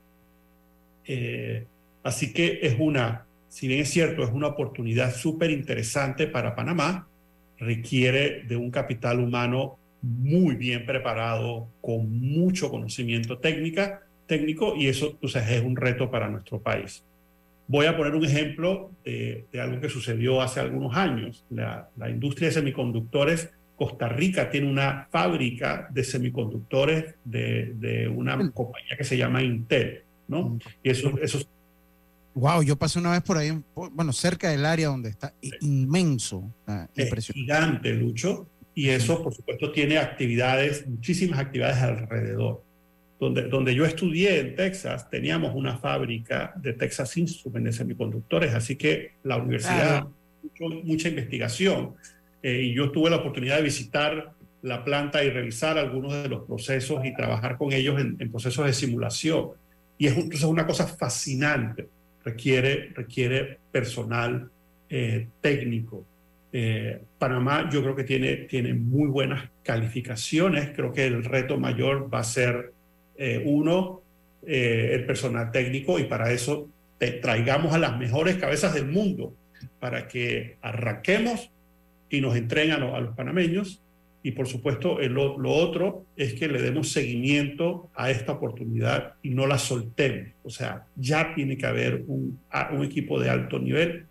Eh, 1.06 1.64
así 2.02 2.32
que 2.32 2.58
es 2.62 2.74
una, 2.80 3.24
si 3.48 3.68
bien 3.68 3.82
es 3.82 3.90
cierto, 3.90 4.24
es 4.24 4.30
una 4.30 4.48
oportunidad 4.48 5.14
súper 5.14 5.52
interesante 5.52 6.26
para 6.26 6.56
Panamá, 6.56 7.06
requiere 7.58 8.42
de 8.42 8.56
un 8.56 8.72
capital 8.72 9.20
humano 9.20 9.78
muy 10.02 10.56
bien 10.56 10.84
preparado, 10.84 11.68
con 11.80 12.10
mucho 12.20 12.70
conocimiento 12.70 13.38
técnica, 13.38 14.02
técnico, 14.26 14.74
y 14.76 14.88
eso 14.88 15.16
es 15.22 15.62
un 15.62 15.76
reto 15.76 16.10
para 16.10 16.28
nuestro 16.28 16.60
país. 16.60 17.04
Voy 17.72 17.86
a 17.86 17.96
poner 17.96 18.14
un 18.14 18.22
ejemplo 18.22 18.90
de, 19.02 19.46
algo 19.58 19.80
que 19.80 19.88
sucedió 19.88 20.42
hace 20.42 20.60
algunos 20.60 20.94
años. 20.94 21.46
La, 21.48 21.88
industria 22.10 22.48
de 22.48 22.54
semiconductores, 22.54 23.48
Costa 23.76 24.10
Rica 24.10 24.50
tiene 24.50 24.70
una 24.70 25.08
fábrica 25.10 25.88
de 25.90 26.04
semiconductores 26.04 27.14
de, 27.24 27.72
de 27.76 28.08
una 28.08 28.36
compañía 28.50 28.94
que 28.98 29.04
se 29.04 29.16
llama 29.16 29.42
Intel, 29.42 30.02
¿no? 30.28 30.58
Y 30.82 30.90
eso, 30.90 31.18
eso 31.22 31.38
Wow, 32.34 32.62
yo 32.62 32.76
pasé 32.76 32.98
una 32.98 33.12
vez 33.12 33.22
por 33.22 33.38
ahí, 33.38 33.58
bueno, 33.74 34.12
cerca 34.12 34.50
del 34.50 34.66
área 34.66 34.88
donde 34.88 35.08
está, 35.08 35.32
inmenso. 35.62 36.52
Es 36.94 37.26
gigante, 37.28 37.94
Lucho, 37.94 38.46
y 38.74 38.90
eso, 38.90 39.22
por 39.22 39.34
supuesto, 39.34 39.72
tiene 39.72 39.96
actividades, 39.96 40.86
muchísimas 40.86 41.38
actividades 41.38 41.82
alrededor. 41.82 42.62
Donde, 43.22 43.42
donde 43.42 43.72
yo 43.72 43.84
estudié 43.84 44.40
en 44.40 44.56
Texas, 44.56 45.08
teníamos 45.08 45.54
una 45.54 45.78
fábrica 45.78 46.52
de 46.56 46.72
Texas 46.72 47.16
Instruments 47.16 47.64
de 47.64 47.72
semiconductores, 47.72 48.52
así 48.52 48.74
que 48.74 49.12
la 49.22 49.36
universidad, 49.36 50.08
mucho, 50.42 50.76
mucha 50.82 51.08
investigación, 51.08 51.94
eh, 52.42 52.62
y 52.62 52.74
yo 52.74 52.90
tuve 52.90 53.10
la 53.10 53.18
oportunidad 53.18 53.58
de 53.58 53.62
visitar 53.62 54.32
la 54.62 54.82
planta 54.82 55.22
y 55.22 55.30
revisar 55.30 55.78
algunos 55.78 56.12
de 56.12 56.28
los 56.28 56.42
procesos 56.42 57.04
y 57.04 57.14
trabajar 57.14 57.58
con 57.58 57.72
ellos 57.72 58.00
en, 58.00 58.16
procesos 58.28 58.66
de 58.66 58.72
simulación. 58.72 59.50
Y 59.98 60.08
es, 60.08 60.16
es 60.16 60.42
una 60.42 60.66
cosa 60.66 60.88
fascinante 60.88 61.86
requiere, 62.24 62.90
requiere 62.94 63.58
personal 63.70 64.50
eh, 64.88 65.28
técnico. 65.40 66.04
Eh, 66.52 67.00
Panamá 67.18 67.68
yo 67.70 67.82
creo 67.82 67.96
que 67.96 68.04
tiene, 68.04 68.36
tiene 68.48 68.74
muy 68.74 69.08
buenas 69.08 69.48
calificaciones. 69.62 70.70
Creo 70.74 70.92
que 70.92 71.06
el 71.06 71.24
reto 71.24 71.58
mayor 71.58 72.12
va 72.12 72.20
a 72.20 72.24
ser, 72.24 72.72
eh, 73.16 73.42
uno, 73.44 74.00
el 74.44 75.06
personal 75.06 75.52
técnico 75.52 76.00
y 76.00 76.04
para 76.04 76.32
eso 76.32 76.68
traigamos 77.20 77.72
a 77.72 77.78
las 77.78 77.96
mejores 77.96 78.36
cabezas 78.36 78.74
del 78.74 78.86
mundo 78.86 79.32
para 79.78 80.08
que 80.08 80.56
arranquemos 80.60 81.48
y 82.10 82.20
nos 82.20 82.34
entreguen 82.34 82.82
a 82.82 83.00
los 83.00 83.14
panameños 83.14 83.82
y 84.24 84.32
por 84.32 84.46
supuesto, 84.46 84.98
lo 85.00 85.50
otro 85.50 86.06
es 86.16 86.34
que 86.34 86.46
le 86.46 86.62
demos 86.62 86.92
seguimiento 86.92 87.90
a 87.94 88.10
esta 88.10 88.32
oportunidad 88.32 89.14
y 89.20 89.30
no 89.30 89.46
la 89.46 89.58
soltemos. 89.58 90.28
O 90.44 90.50
sea, 90.50 90.86
ya 90.94 91.34
tiene 91.34 91.56
que 91.56 91.66
haber 91.66 92.04
un 92.06 92.38
equipo 92.84 93.18
de 93.18 93.30
alto 93.30 93.58
nivel 93.58 94.06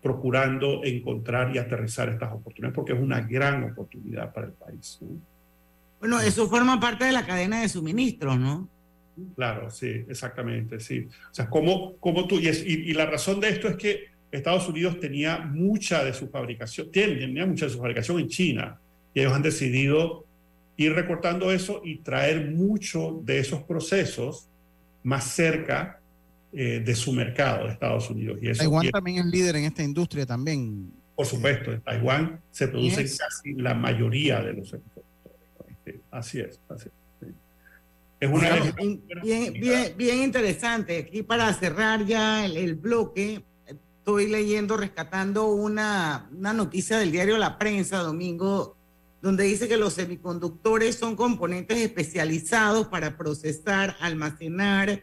procurando 0.00 0.84
encontrar 0.84 1.54
y 1.54 1.58
aterrizar 1.58 2.08
estas 2.08 2.32
oportunidades, 2.32 2.76
porque 2.76 2.92
es 2.92 3.00
una 3.00 3.22
gran 3.22 3.64
oportunidad 3.64 4.32
para 4.32 4.46
el 4.46 4.52
país. 4.52 5.00
Bueno, 6.00 6.20
eso 6.20 6.48
forma 6.48 6.78
parte 6.78 7.04
de 7.04 7.12
la 7.12 7.26
cadena 7.26 7.62
de 7.62 7.68
suministros, 7.68 8.38
¿no? 8.38 8.68
Claro, 9.34 9.70
sí, 9.70 10.04
exactamente, 10.08 10.78
sí. 10.78 11.08
O 11.30 11.34
sea, 11.34 11.48
como, 11.48 11.96
como 11.96 12.26
tú, 12.26 12.38
y, 12.38 12.48
y, 12.48 12.92
la 12.92 13.06
razón 13.06 13.40
de 13.40 13.48
esto 13.48 13.68
es 13.68 13.76
que 13.76 14.08
Estados 14.30 14.68
Unidos 14.68 15.00
tenía 15.00 15.38
mucha 15.38 16.04
de 16.04 16.12
su 16.12 16.28
fabricación, 16.28 16.90
tenía 16.90 17.46
mucha 17.46 17.66
de 17.66 17.72
su 17.72 17.78
fabricación 17.78 18.20
en 18.20 18.28
China, 18.28 18.78
y 19.14 19.20
ellos 19.20 19.32
han 19.32 19.42
decidido 19.42 20.26
ir 20.76 20.92
recortando 20.92 21.50
eso 21.50 21.80
y 21.82 21.98
traer 21.98 22.50
mucho 22.50 23.20
de 23.24 23.38
esos 23.38 23.62
procesos 23.62 24.48
más 25.02 25.24
cerca 25.24 26.00
eh, 26.52 26.82
de 26.84 26.94
su 26.94 27.12
mercado 27.12 27.64
de 27.64 27.72
Estados 27.72 28.10
Unidos. 28.10 28.38
Y 28.42 28.52
Taiwán 28.52 28.90
también 28.90 29.18
es 29.18 29.26
líder 29.26 29.56
en 29.56 29.64
esta 29.64 29.82
industria 29.82 30.26
también. 30.26 30.92
Por 31.14 31.24
supuesto, 31.24 31.72
en 31.72 31.80
Taiwán 31.80 32.40
se 32.50 32.68
producen 32.68 33.06
casi 33.06 33.54
la 33.54 33.72
mayoría 33.74 34.42
de 34.42 34.52
los 34.52 34.74
así 36.10 36.40
es, 36.40 36.60
así 36.68 36.88
es. 36.88 37.28
Es 38.18 38.30
una 38.30 38.48
bien, 39.22 39.52
bien, 39.52 39.94
bien, 39.96 40.22
interesante. 40.22 40.98
Aquí 40.98 41.22
para 41.22 41.52
cerrar 41.52 42.06
ya 42.06 42.46
el, 42.46 42.74
bloque, 42.74 43.44
estoy 43.66 44.28
leyendo, 44.28 44.78
rescatando 44.78 45.48
una, 45.48 46.30
una 46.32 46.54
noticia 46.54 46.98
del 46.98 47.12
diario 47.12 47.36
La 47.36 47.58
Prensa, 47.58 47.98
domingo 47.98 48.76
donde 49.26 49.44
dice 49.44 49.66
que 49.66 49.76
los 49.76 49.94
semiconductores 49.94 50.94
son 50.94 51.16
componentes 51.16 51.78
especializados 51.78 52.86
para 52.86 53.16
procesar, 53.16 53.96
almacenar 54.00 55.02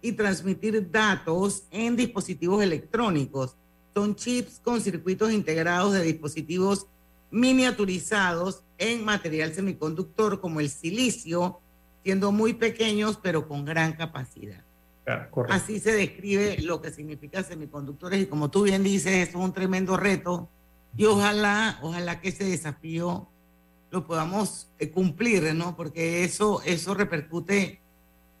y 0.00 0.12
transmitir 0.12 0.90
datos 0.90 1.64
en 1.70 1.94
dispositivos 1.94 2.62
electrónicos. 2.62 3.56
Son 3.92 4.14
chips 4.14 4.60
con 4.64 4.80
circuitos 4.80 5.32
integrados 5.32 5.92
de 5.92 6.02
dispositivos 6.02 6.86
miniaturizados 7.30 8.62
en 8.78 9.04
material 9.04 9.52
semiconductor 9.52 10.40
como 10.40 10.60
el 10.60 10.70
silicio, 10.70 11.60
siendo 12.02 12.32
muy 12.32 12.54
pequeños 12.54 13.18
pero 13.22 13.46
con 13.46 13.64
gran 13.64 13.92
capacidad. 13.92 14.64
Ah, 15.06 15.28
Así 15.48 15.80
se 15.80 15.92
describe 15.92 16.58
lo 16.60 16.82
que 16.82 16.90
significa 16.90 17.42
semiconductores 17.42 18.22
y 18.22 18.26
como 18.26 18.50
tú 18.50 18.64
bien 18.64 18.84
dices, 18.84 19.28
es 19.28 19.34
un 19.34 19.52
tremendo 19.52 19.96
reto 19.96 20.50
y 20.96 21.06
ojalá, 21.06 21.78
ojalá 21.82 22.20
que 22.20 22.28
ese 22.28 22.44
desafío 22.44 23.28
lo 23.90 24.06
podamos 24.06 24.70
eh, 24.78 24.90
cumplir, 24.90 25.54
¿no? 25.54 25.76
Porque 25.76 26.24
eso, 26.24 26.60
eso 26.64 26.94
repercute 26.94 27.80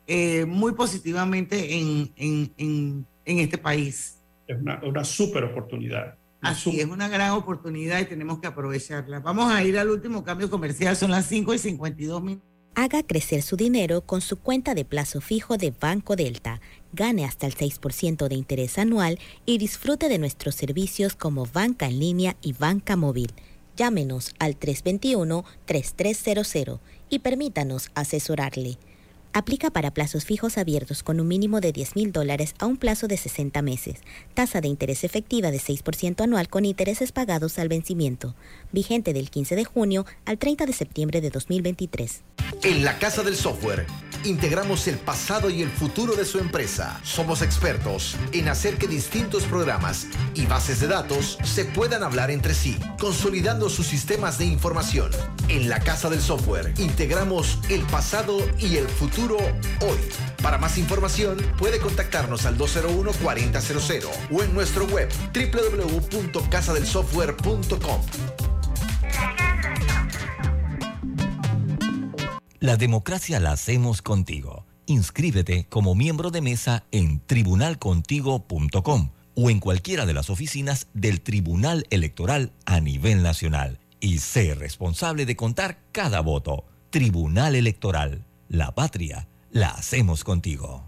eh, 0.06 0.44
muy 0.44 0.72
positivamente 0.72 1.78
en, 1.78 2.12
en, 2.16 2.52
en, 2.58 3.06
en, 3.24 3.38
este 3.38 3.58
país. 3.58 4.20
Es 4.46 4.58
una, 4.58 4.80
una 4.84 5.04
súper 5.04 5.44
oportunidad. 5.44 6.16
Así 6.40 6.80
es 6.80 6.86
una 6.86 7.08
gran 7.08 7.32
oportunidad 7.32 7.98
y 8.00 8.04
tenemos 8.04 8.38
que 8.38 8.46
aprovecharla. 8.46 9.18
Vamos 9.20 9.50
a 9.50 9.64
ir 9.64 9.78
al 9.78 9.90
último 9.90 10.24
cambio 10.24 10.48
comercial, 10.48 10.96
son 10.96 11.10
las 11.10 11.26
5 11.26 11.52
y 11.54 11.58
52 11.58 12.22
minutos. 12.22 12.48
Haga 12.74 13.02
crecer 13.02 13.42
su 13.42 13.56
dinero 13.56 14.02
con 14.02 14.20
su 14.20 14.38
cuenta 14.38 14.76
de 14.76 14.84
plazo 14.84 15.20
fijo 15.20 15.56
de 15.56 15.72
Banco 15.72 16.14
Delta. 16.14 16.60
Gane 16.92 17.24
hasta 17.24 17.48
el 17.48 17.56
6% 17.56 18.28
de 18.28 18.36
interés 18.36 18.78
anual 18.78 19.18
y 19.44 19.58
disfrute 19.58 20.08
de 20.08 20.18
nuestros 20.18 20.54
servicios 20.54 21.16
como 21.16 21.44
banca 21.44 21.86
en 21.86 21.98
línea 21.98 22.36
y 22.40 22.52
banca 22.52 22.94
móvil. 22.94 23.32
Llámenos 23.76 24.32
al 24.38 24.60
321-3300 24.60 26.78
y 27.10 27.18
permítanos 27.18 27.90
asesorarle. 27.96 28.78
Aplica 29.32 29.70
para 29.70 29.92
plazos 29.92 30.24
fijos 30.24 30.58
abiertos 30.58 31.02
con 31.02 31.20
un 31.20 31.28
mínimo 31.28 31.60
de 31.60 31.72
10 31.72 31.96
mil 31.96 32.12
dólares 32.12 32.54
a 32.58 32.66
un 32.66 32.76
plazo 32.76 33.08
de 33.08 33.16
60 33.16 33.60
meses. 33.62 34.00
Tasa 34.34 34.60
de 34.60 34.68
interés 34.68 35.04
efectiva 35.04 35.50
de 35.50 35.58
6% 35.58 36.22
anual 36.22 36.48
con 36.48 36.64
intereses 36.64 37.12
pagados 37.12 37.58
al 37.58 37.68
vencimiento. 37.68 38.34
Vigente 38.72 39.12
del 39.12 39.30
15 39.30 39.56
de 39.56 39.64
junio 39.64 40.06
al 40.24 40.38
30 40.38 40.66
de 40.66 40.72
septiembre 40.72 41.20
de 41.20 41.30
2023. 41.30 42.22
En 42.62 42.84
la 42.84 42.98
Casa 42.98 43.22
del 43.22 43.36
Software 43.36 43.86
integramos 44.24 44.88
el 44.88 44.96
pasado 44.96 45.48
y 45.50 45.62
el 45.62 45.70
futuro 45.70 46.14
de 46.16 46.24
su 46.24 46.38
empresa. 46.38 47.00
Somos 47.04 47.42
expertos 47.42 48.16
en 48.32 48.48
hacer 48.48 48.76
que 48.76 48.88
distintos 48.88 49.44
programas 49.44 50.08
y 50.34 50.46
bases 50.46 50.80
de 50.80 50.88
datos 50.88 51.38
se 51.44 51.64
puedan 51.64 52.02
hablar 52.02 52.30
entre 52.30 52.54
sí, 52.54 52.76
consolidando 52.98 53.70
sus 53.70 53.86
sistemas 53.86 54.38
de 54.38 54.46
información. 54.46 55.10
En 55.48 55.68
la 55.68 55.80
Casa 55.80 56.10
del 56.10 56.20
Software 56.20 56.74
integramos 56.78 57.58
el 57.68 57.82
pasado 57.82 58.38
y 58.58 58.76
el 58.76 58.88
futuro 58.88 59.17
hoy. 59.26 59.98
Para 60.42 60.58
más 60.58 60.76
información 60.78 61.38
puede 61.58 61.78
contactarnos 61.78 62.46
al 62.46 62.58
201-4000 62.58 64.08
o 64.30 64.42
en 64.42 64.54
nuestro 64.54 64.86
web 64.86 65.08
www.casadelsoftware.com. 65.34 68.00
La 72.60 72.76
democracia 72.76 73.38
la 73.40 73.52
hacemos 73.52 74.02
contigo. 74.02 74.66
Inscríbete 74.86 75.66
como 75.68 75.94
miembro 75.94 76.30
de 76.30 76.40
mesa 76.40 76.84
en 76.90 77.20
tribunalcontigo.com 77.20 79.10
o 79.34 79.50
en 79.50 79.60
cualquiera 79.60 80.06
de 80.06 80.14
las 80.14 80.30
oficinas 80.30 80.88
del 80.94 81.20
Tribunal 81.20 81.86
Electoral 81.90 82.52
a 82.66 82.80
nivel 82.80 83.22
nacional 83.22 83.78
y 84.00 84.18
sé 84.18 84.54
responsable 84.54 85.26
de 85.26 85.36
contar 85.36 85.78
cada 85.92 86.20
voto. 86.20 86.64
Tribunal 86.90 87.54
Electoral. 87.54 88.24
La 88.48 88.74
patria 88.74 89.28
la 89.50 89.68
hacemos 89.72 90.24
contigo. 90.24 90.87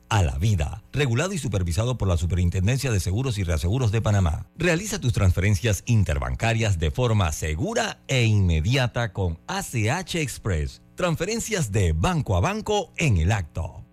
a 0.11 0.21
la 0.23 0.37
vida. 0.37 0.83
Regulado 0.91 1.31
y 1.31 1.37
supervisado 1.37 1.97
por 1.97 2.07
la 2.07 2.17
Superintendencia 2.17 2.91
de 2.91 2.99
Seguros 2.99 3.37
y 3.37 3.43
Reaseguros 3.43 3.93
de 3.93 4.01
Panamá. 4.01 4.45
Realiza 4.57 4.99
tus 4.99 5.13
transferencias 5.13 5.83
interbancarias 5.85 6.77
de 6.79 6.91
forma 6.91 7.31
segura 7.31 8.01
e 8.09 8.25
inmediata 8.25 9.13
con 9.13 9.39
ACH 9.47 10.15
Express. 10.15 10.81
Transferencias 10.95 11.71
de 11.71 11.93
banco 11.93 12.35
a 12.35 12.41
banco 12.41 12.91
en 12.97 13.17
el 13.17 13.31
acto. 13.31 13.85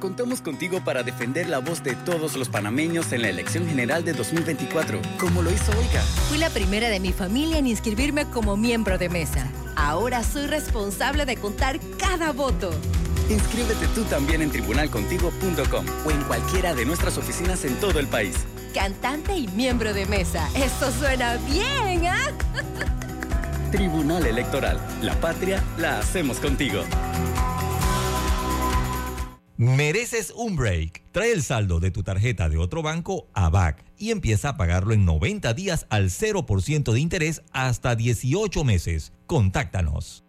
Contamos 0.00 0.40
contigo 0.40 0.82
para 0.82 1.02
defender 1.02 1.48
la 1.48 1.58
voz 1.58 1.82
de 1.82 1.94
todos 1.94 2.36
los 2.36 2.48
panameños 2.48 3.12
en 3.12 3.22
la 3.22 3.28
elección 3.28 3.66
general 3.66 4.04
de 4.04 4.14
2024, 4.14 5.02
como 5.20 5.42
lo 5.42 5.50
hizo 5.50 5.72
Olga. 5.72 6.00
Fui 6.28 6.38
la 6.38 6.48
primera 6.48 6.88
de 6.88 7.00
mi 7.00 7.12
familia 7.12 7.58
en 7.58 7.66
inscribirme 7.66 8.24
como 8.26 8.56
miembro 8.56 8.96
de 8.96 9.10
mesa. 9.10 9.50
Ahora 9.76 10.22
soy 10.22 10.46
responsable 10.46 11.26
de 11.26 11.36
contar 11.36 11.80
cada 11.98 12.32
voto. 12.32 12.70
Inscríbete 13.28 13.86
tú 13.94 14.04
también 14.04 14.42
en 14.42 14.50
tribunalcontigo.com 14.50 15.86
o 16.06 16.10
en 16.10 16.22
cualquiera 16.24 16.74
de 16.74 16.84
nuestras 16.84 17.18
oficinas 17.18 17.64
en 17.64 17.74
todo 17.76 17.98
el 17.98 18.06
país. 18.06 18.36
Cantante 18.74 19.36
y 19.36 19.48
miembro 19.48 19.92
de 19.92 20.06
mesa. 20.06 20.48
Esto 20.54 20.90
suena 20.92 21.36
bien, 21.38 22.06
¿ah? 22.06 22.30
Tribunal 23.70 24.26
Electoral. 24.26 24.80
La 25.02 25.14
patria 25.20 25.62
la 25.76 25.98
hacemos 25.98 26.38
contigo. 26.38 26.82
Mereces 29.58 30.32
un 30.36 30.54
break. 30.54 31.02
Trae 31.10 31.32
el 31.32 31.42
saldo 31.42 31.80
de 31.80 31.90
tu 31.90 32.04
tarjeta 32.04 32.48
de 32.48 32.56
otro 32.58 32.80
banco 32.80 33.26
a 33.34 33.50
BAC 33.50 33.84
y 33.98 34.12
empieza 34.12 34.50
a 34.50 34.56
pagarlo 34.56 34.94
en 34.94 35.04
90 35.04 35.52
días 35.52 35.86
al 35.90 36.10
0% 36.10 36.92
de 36.92 37.00
interés 37.00 37.42
hasta 37.52 37.96
18 37.96 38.62
meses. 38.62 39.12
Contáctanos. 39.26 40.24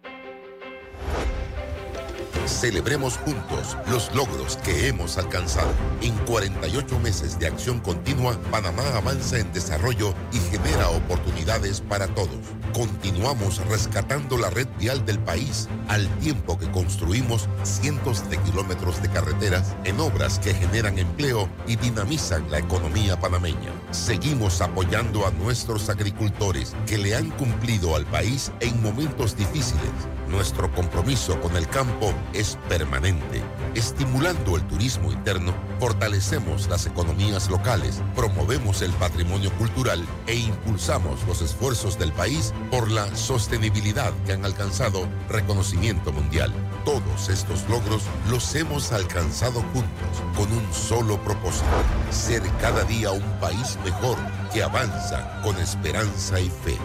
Celebremos 2.46 3.16
juntos 3.18 3.76
los 3.90 4.14
logros 4.14 4.56
que 4.58 4.88
hemos 4.88 5.18
alcanzado. 5.18 5.70
En 6.02 6.16
48 6.26 6.98
meses 6.98 7.38
de 7.38 7.46
acción 7.46 7.80
continua, 7.80 8.38
Panamá 8.50 8.84
avanza 8.94 9.38
en 9.38 9.52
desarrollo 9.52 10.14
y 10.32 10.38
genera 10.50 10.88
oportunidades 10.90 11.80
para 11.80 12.06
todos. 12.08 12.38
Continuamos 12.74 13.64
rescatando 13.66 14.36
la 14.36 14.50
red 14.50 14.68
vial 14.78 15.04
del 15.04 15.18
país 15.18 15.68
al 15.88 16.08
tiempo 16.18 16.58
que 16.58 16.70
construimos 16.70 17.48
cientos 17.62 18.28
de 18.30 18.38
kilómetros 18.38 19.02
de 19.02 19.08
carreteras 19.08 19.74
en 19.84 20.00
obras 20.00 20.38
que 20.38 20.54
generan 20.54 20.98
empleo 20.98 21.48
y 21.66 21.76
dinamizan 21.76 22.50
la 22.50 22.58
economía 22.58 23.18
panameña. 23.18 23.72
Seguimos 23.90 24.60
apoyando 24.60 25.26
a 25.26 25.30
nuestros 25.32 25.88
agricultores 25.88 26.74
que 26.86 26.98
le 26.98 27.14
han 27.16 27.30
cumplido 27.30 27.96
al 27.96 28.06
país 28.06 28.52
en 28.60 28.80
momentos 28.82 29.36
difíciles 29.36 29.90
nuestro 30.30 30.72
compromiso 30.72 31.40
con 31.40 31.56
el 31.56 31.68
campo 31.68 32.14
es 32.32 32.58
permanente. 32.68 33.42
Estimulando 33.74 34.56
el 34.56 34.66
turismo 34.66 35.12
interno, 35.12 35.54
fortalecemos 35.78 36.68
las 36.68 36.86
economías 36.86 37.48
locales, 37.50 38.02
promovemos 38.14 38.82
el 38.82 38.92
patrimonio 38.92 39.52
cultural 39.52 40.04
e 40.26 40.34
impulsamos 40.34 41.24
los 41.26 41.42
esfuerzos 41.42 41.98
del 41.98 42.12
país 42.12 42.52
por 42.70 42.90
la 42.90 43.14
sostenibilidad 43.16 44.12
que 44.26 44.32
han 44.32 44.44
alcanzado 44.44 45.08
reconocimiento 45.28 46.12
mundial. 46.12 46.52
Todos 46.84 47.28
estos 47.28 47.68
logros 47.68 48.02
los 48.28 48.54
hemos 48.54 48.92
alcanzado 48.92 49.62
juntos 49.72 50.22
con 50.36 50.50
un 50.52 50.72
solo 50.72 51.22
propósito, 51.22 51.66
ser 52.10 52.42
cada 52.60 52.84
día 52.84 53.10
un 53.10 53.40
país 53.40 53.78
mejor 53.84 54.18
que 54.52 54.62
avanza 54.62 55.40
con 55.42 55.56
esperanza 55.58 56.40
y 56.40 56.50
fe. 56.50 56.76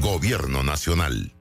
Gobierno 0.00 0.62
Nacional. 0.62 1.32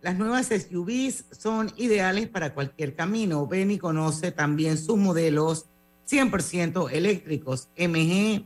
Las 0.00 0.16
nuevas 0.16 0.46
SUVs 0.46 1.24
son 1.32 1.72
ideales 1.76 2.28
para 2.28 2.54
cualquier 2.54 2.94
camino. 2.94 3.46
Ven 3.46 3.70
y 3.70 3.78
conoce 3.78 4.30
también 4.30 4.78
sus 4.78 4.96
modelos 4.96 5.66
100% 6.08 6.90
eléctricos. 6.92 7.68
MG, 7.76 8.44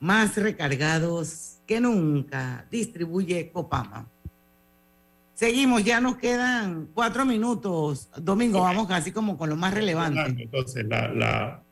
más 0.00 0.36
recargados 0.36 1.58
que 1.66 1.80
nunca. 1.80 2.66
Distribuye 2.70 3.50
Copama. 3.50 4.08
Seguimos, 5.34 5.84
ya 5.84 6.00
nos 6.00 6.16
quedan 6.16 6.88
cuatro 6.94 7.26
minutos. 7.26 8.08
Domingo, 8.16 8.62
vamos 8.62 8.88
casi 8.88 9.12
como 9.12 9.36
con 9.36 9.50
lo 9.50 9.56
más 9.56 9.74
relevante. 9.74 10.42
Entonces, 10.42 10.86
la, 10.86 11.08
la, 11.08 11.62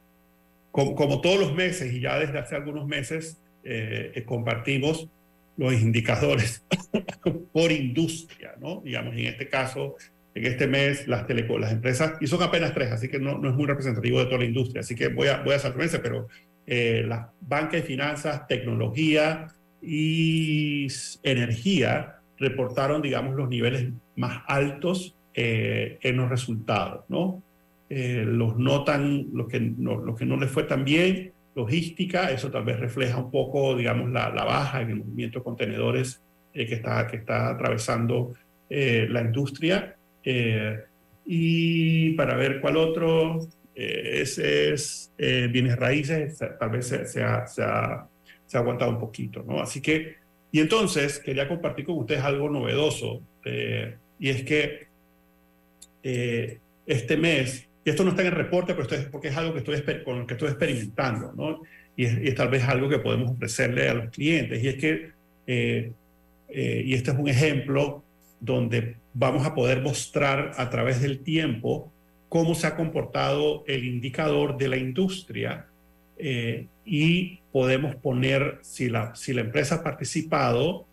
como, 0.71 0.95
como, 0.95 1.23
todos 1.23 1.41
los 1.41 1.55
meses 1.55 1.91
y 1.95 2.01
ya 2.01 2.19
desde 2.19 2.39
hace 2.39 2.57
algunos 2.57 2.87
meses, 2.87 3.39
eh, 3.63 4.13
eh, 4.15 4.25
compartimos 4.25 5.09
los 5.57 5.73
indicadores 5.75 6.65
por 7.53 7.73
industria, 7.73 8.55
¿no? 8.61 8.83
Digamos, 8.85 9.15
en 9.15 9.27
este 9.27 9.49
caso, 9.49 9.97
en 10.35 10.47
este 10.47 10.67
mes, 10.67 11.07
las 11.07 11.27
telecom, 11.27 11.61
las 11.61 11.73
empresas, 11.73 12.15
y 12.21 12.27
son 12.27 12.43
apenas 12.43 12.75
tres, 12.75 12.91
así 12.91 13.09
que 13.09 13.19
no, 13.19 13.39
no, 13.39 13.51
es 13.51 13.55
muy 13.55 13.67
representativo 13.67 14.19
de 14.19 14.27
toda 14.27 14.39
la 14.39 14.45
industria, 14.45 14.81
así 14.81 14.95
que 14.95 15.09
voy 15.09 15.29
a, 15.29 15.43
voy 15.43 15.55
a 15.55 15.59
saltarme, 15.59 15.99
pero 16.01 16.29
eh, 16.67 17.05
las 17.07 17.29
bancas 17.41 17.81
y 17.81 17.83
finanzas, 17.83 18.47
tecnología 18.49 19.49
y 19.81 20.89
energía 21.23 22.17
reportaron, 22.39 23.03
digamos, 23.03 23.37
los 23.37 23.49
niveles 23.49 23.93
más 24.17 24.43
altos 24.47 25.15
eh, 25.35 25.99
en 26.03 26.17
los 26.17 26.29
resultados, 26.29 27.05
¿no? 27.09 27.43
Eh, 27.91 28.25
los 28.27 28.57
notan, 28.57 29.27
los 29.33 29.47
que 29.47 29.61
no, 29.61 29.99
los 29.99 30.19
que 30.19 30.25
no 30.25 30.37
les 30.37 30.51
fue 30.51 30.65
tan 30.65 30.85
bien, 30.85 31.34
logística, 31.55 32.31
eso 32.31 32.51
tal 32.51 32.65
vez 32.65 32.79
refleja 32.79 33.19
un 33.19 33.31
poco, 33.31 33.77
digamos, 33.77 34.11
la, 34.11 34.31
la 34.31 34.45
baja 34.45 34.81
en 34.81 34.91
el 34.91 34.97
movimiento 34.97 35.39
de 35.39 35.45
contenedores 35.45 36.21
eh, 36.53 36.67
que, 36.67 36.75
está, 36.75 37.07
que 37.07 37.17
está 37.17 37.51
atravesando 37.51 38.35
eh, 38.69 39.07
la 39.09 39.23
industria. 39.23 39.97
Eh, 40.25 40.81
y 41.27 42.11
para 42.13 42.37
ver 42.37 42.61
cuál 42.61 42.77
otro, 42.77 43.39
ese 43.75 44.73
es 44.73 45.13
bienes 45.19 45.77
raíces, 45.77 46.39
tal 46.39 46.71
vez 46.71 46.87
se, 46.87 46.97
ha, 46.97 47.07
se, 47.07 47.63
ha, 47.63 48.07
se 48.47 48.57
ha 48.57 48.61
aguantado 48.61 48.91
un 48.91 49.01
poquito, 49.01 49.43
¿no? 49.43 49.61
Así 49.61 49.81
que 49.81 50.17
y 50.53 50.61
entonces 50.61 51.19
quería 51.19 51.49
compartir 51.49 51.87
con 51.87 51.99
ustedes 51.99 52.23
algo 52.23 52.49
novedoso, 52.49 53.23
y 53.45 54.29
es 54.29 54.45
que 54.45 54.87
este 56.87 57.17
mes, 57.17 57.69
y 57.85 57.91
esto 57.91 58.03
no 58.03 58.11
está 58.11 58.23
en 58.23 58.29
el 58.29 58.35
reporte, 58.35 58.73
pero 58.73 58.85
esto 58.85 58.95
es 58.95 59.07
porque 59.07 59.29
es 59.29 59.37
algo 59.37 59.53
que 59.53 59.59
estoy, 59.59 60.03
con 60.05 60.21
lo 60.21 60.27
que 60.27 60.35
estoy 60.35 60.49
experimentando, 60.49 61.33
¿no? 61.37 61.63
Y 61.97 62.05
es, 62.05 62.19
y 62.23 62.29
es, 62.29 62.35
tal 62.35 62.49
vez 62.49 62.65
algo 62.65 62.89
que 62.89 62.99
podemos 62.99 63.31
ofrecerle 63.31 63.89
a 63.89 63.95
los 63.95 64.11
clientes, 64.11 64.63
y 64.63 64.69
es 64.69 64.75
que, 64.77 65.11
eh, 65.47 65.93
y 66.49 66.95
este 66.95 67.11
es 67.11 67.19
un 67.19 67.29
ejemplo 67.29 68.03
donde 68.41 68.97
vamos 69.13 69.47
a 69.47 69.55
poder 69.55 69.81
mostrar 69.81 70.53
a 70.57 70.71
través 70.71 71.01
del 71.01 71.21
tiempo 71.21 71.93
cómo 72.29 72.55
se 72.55 72.67
ha 72.67 72.75
comportado 72.75 73.65
el 73.67 73.85
indicador 73.85 74.57
de 74.57 74.69
la 74.69 74.77
industria 74.77 75.67
eh, 76.19 76.67
y 76.85 77.39
podemos 77.53 77.95
poner, 77.97 78.59
si 78.63 78.89
la, 78.89 79.15
si 79.15 79.33
la 79.33 79.43
empresa 79.43 79.77
ha 79.77 79.83
participado, 79.85 80.87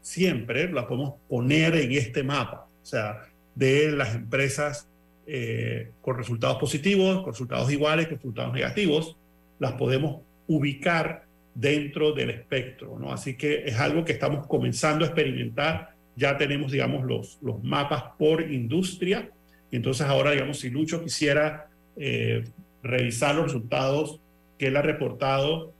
siempre 0.00 0.72
la 0.72 0.86
podemos 0.86 1.14
poner 1.28 1.76
en 1.76 1.92
este 1.92 2.22
mapa, 2.22 2.68
o 2.82 2.86
sea, 2.86 3.22
de 3.54 3.92
las 3.92 4.14
empresas 4.14 4.88
eh, 5.32 5.92
con 6.00 6.16
resultados 6.16 6.56
positivos, 6.56 7.22
con 7.22 7.32
resultados 7.32 7.70
iguales, 7.70 8.08
con 8.08 8.16
resultados 8.16 8.52
negativos, 8.52 9.16
las 9.60 9.74
podemos 9.74 10.22
ubicar 10.48 11.24
dentro 11.54 12.12
del 12.12 12.30
espectro. 12.30 12.98
Así 13.12 13.36
que 13.36 13.62
es 13.64 13.78
algo 13.78 14.04
que 14.04 14.10
estamos 14.10 14.44
comenzando 14.48 15.04
a 15.04 15.06
experimentar, 15.06 15.94
ya 16.16 16.36
tenemos, 16.36 16.72
digamos, 16.72 17.04
los, 17.04 17.38
los 17.42 17.62
mapas 17.62 18.02
por 18.18 18.42
industria, 18.50 19.30
y 19.70 19.76
entonces 19.76 20.04
ahora, 20.04 20.32
digamos, 20.32 20.58
si 20.58 20.68
Lucho 20.68 21.00
quisiera 21.00 21.68
eh, 21.96 22.42
revisar 22.82 23.36
los 23.36 23.44
resultados 23.44 24.20
que 24.58 24.66
él 24.66 24.76
ha 24.76 24.82
reportado 24.82 25.72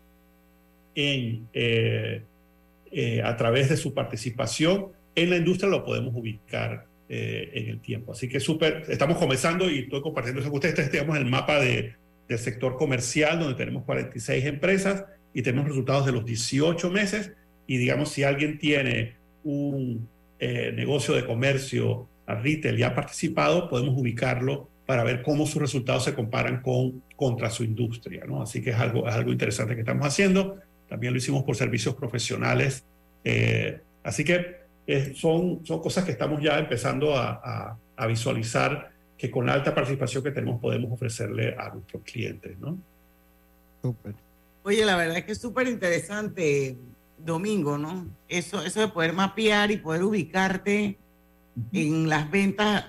en, 0.94 1.48
a 3.24 3.36
través 3.36 3.68
de 3.68 3.76
su 3.76 3.94
participación 3.94 4.92
en 5.16 5.30
la 5.30 5.38
industria, 5.38 5.68
lo 5.68 5.84
podemos 5.84 6.14
ubicar 6.14 6.86
en 7.12 7.68
el 7.68 7.80
tiempo. 7.80 8.12
Así 8.12 8.28
que 8.28 8.38
súper, 8.38 8.84
estamos 8.88 9.18
comenzando 9.18 9.68
y 9.68 9.80
estoy 9.80 10.00
compartiendo 10.00 10.40
eso 10.40 10.50
con 10.50 10.58
ustedes. 10.58 10.78
Este 10.78 10.98
el 10.98 11.26
mapa 11.26 11.58
de, 11.58 11.94
del 12.28 12.38
sector 12.38 12.76
comercial, 12.76 13.40
donde 13.40 13.56
tenemos 13.56 13.82
46 13.82 14.44
empresas 14.46 15.04
y 15.34 15.42
tenemos 15.42 15.68
resultados 15.68 16.06
de 16.06 16.12
los 16.12 16.24
18 16.24 16.88
meses. 16.90 17.32
Y 17.66 17.78
digamos, 17.78 18.10
si 18.10 18.22
alguien 18.22 18.58
tiene 18.58 19.16
un 19.42 20.08
eh, 20.38 20.72
negocio 20.74 21.14
de 21.14 21.26
comercio 21.26 22.08
a 22.26 22.36
retail 22.36 22.78
y 22.78 22.84
ha 22.84 22.94
participado, 22.94 23.68
podemos 23.68 23.98
ubicarlo 23.98 24.68
para 24.86 25.02
ver 25.02 25.22
cómo 25.22 25.46
sus 25.46 25.60
resultados 25.60 26.04
se 26.04 26.14
comparan 26.14 26.62
con, 26.62 27.02
contra 27.16 27.50
su 27.50 27.64
industria. 27.64 28.24
¿no? 28.26 28.40
Así 28.40 28.62
que 28.62 28.70
es 28.70 28.76
algo, 28.76 29.08
es 29.08 29.14
algo 29.14 29.32
interesante 29.32 29.74
que 29.74 29.80
estamos 29.80 30.06
haciendo. 30.06 30.58
También 30.88 31.12
lo 31.12 31.18
hicimos 31.18 31.42
por 31.42 31.56
servicios 31.56 31.96
profesionales. 31.96 32.84
Eh, 33.24 33.80
así 34.04 34.22
que 34.22 34.59
eh, 34.92 35.14
son, 35.14 35.64
son 35.64 35.80
cosas 35.80 36.04
que 36.04 36.10
estamos 36.10 36.42
ya 36.42 36.58
empezando 36.58 37.16
a, 37.16 37.40
a, 37.44 37.76
a, 37.96 38.06
visualizar 38.06 38.90
que 39.16 39.30
con 39.30 39.46
la 39.46 39.52
alta 39.52 39.72
participación 39.72 40.24
que 40.24 40.32
tenemos 40.32 40.60
podemos 40.60 40.90
ofrecerle 40.90 41.54
a 41.56 41.70
nuestros 41.72 42.02
clientes. 42.02 42.58
¿no? 42.58 42.76
Súper. 43.80 44.14
Oye, 44.64 44.84
la 44.84 44.96
verdad 44.96 45.18
es 45.18 45.24
que 45.24 45.32
es 45.32 45.40
súper 45.40 45.68
interesante, 45.68 46.76
Domingo, 47.16 47.78
¿no? 47.78 48.08
Eso, 48.28 48.64
eso 48.64 48.80
de 48.80 48.88
poder 48.88 49.12
mapear 49.12 49.70
y 49.70 49.76
poder 49.76 50.02
ubicarte 50.02 50.98
en 51.72 52.08
las 52.08 52.28
ventas 52.28 52.86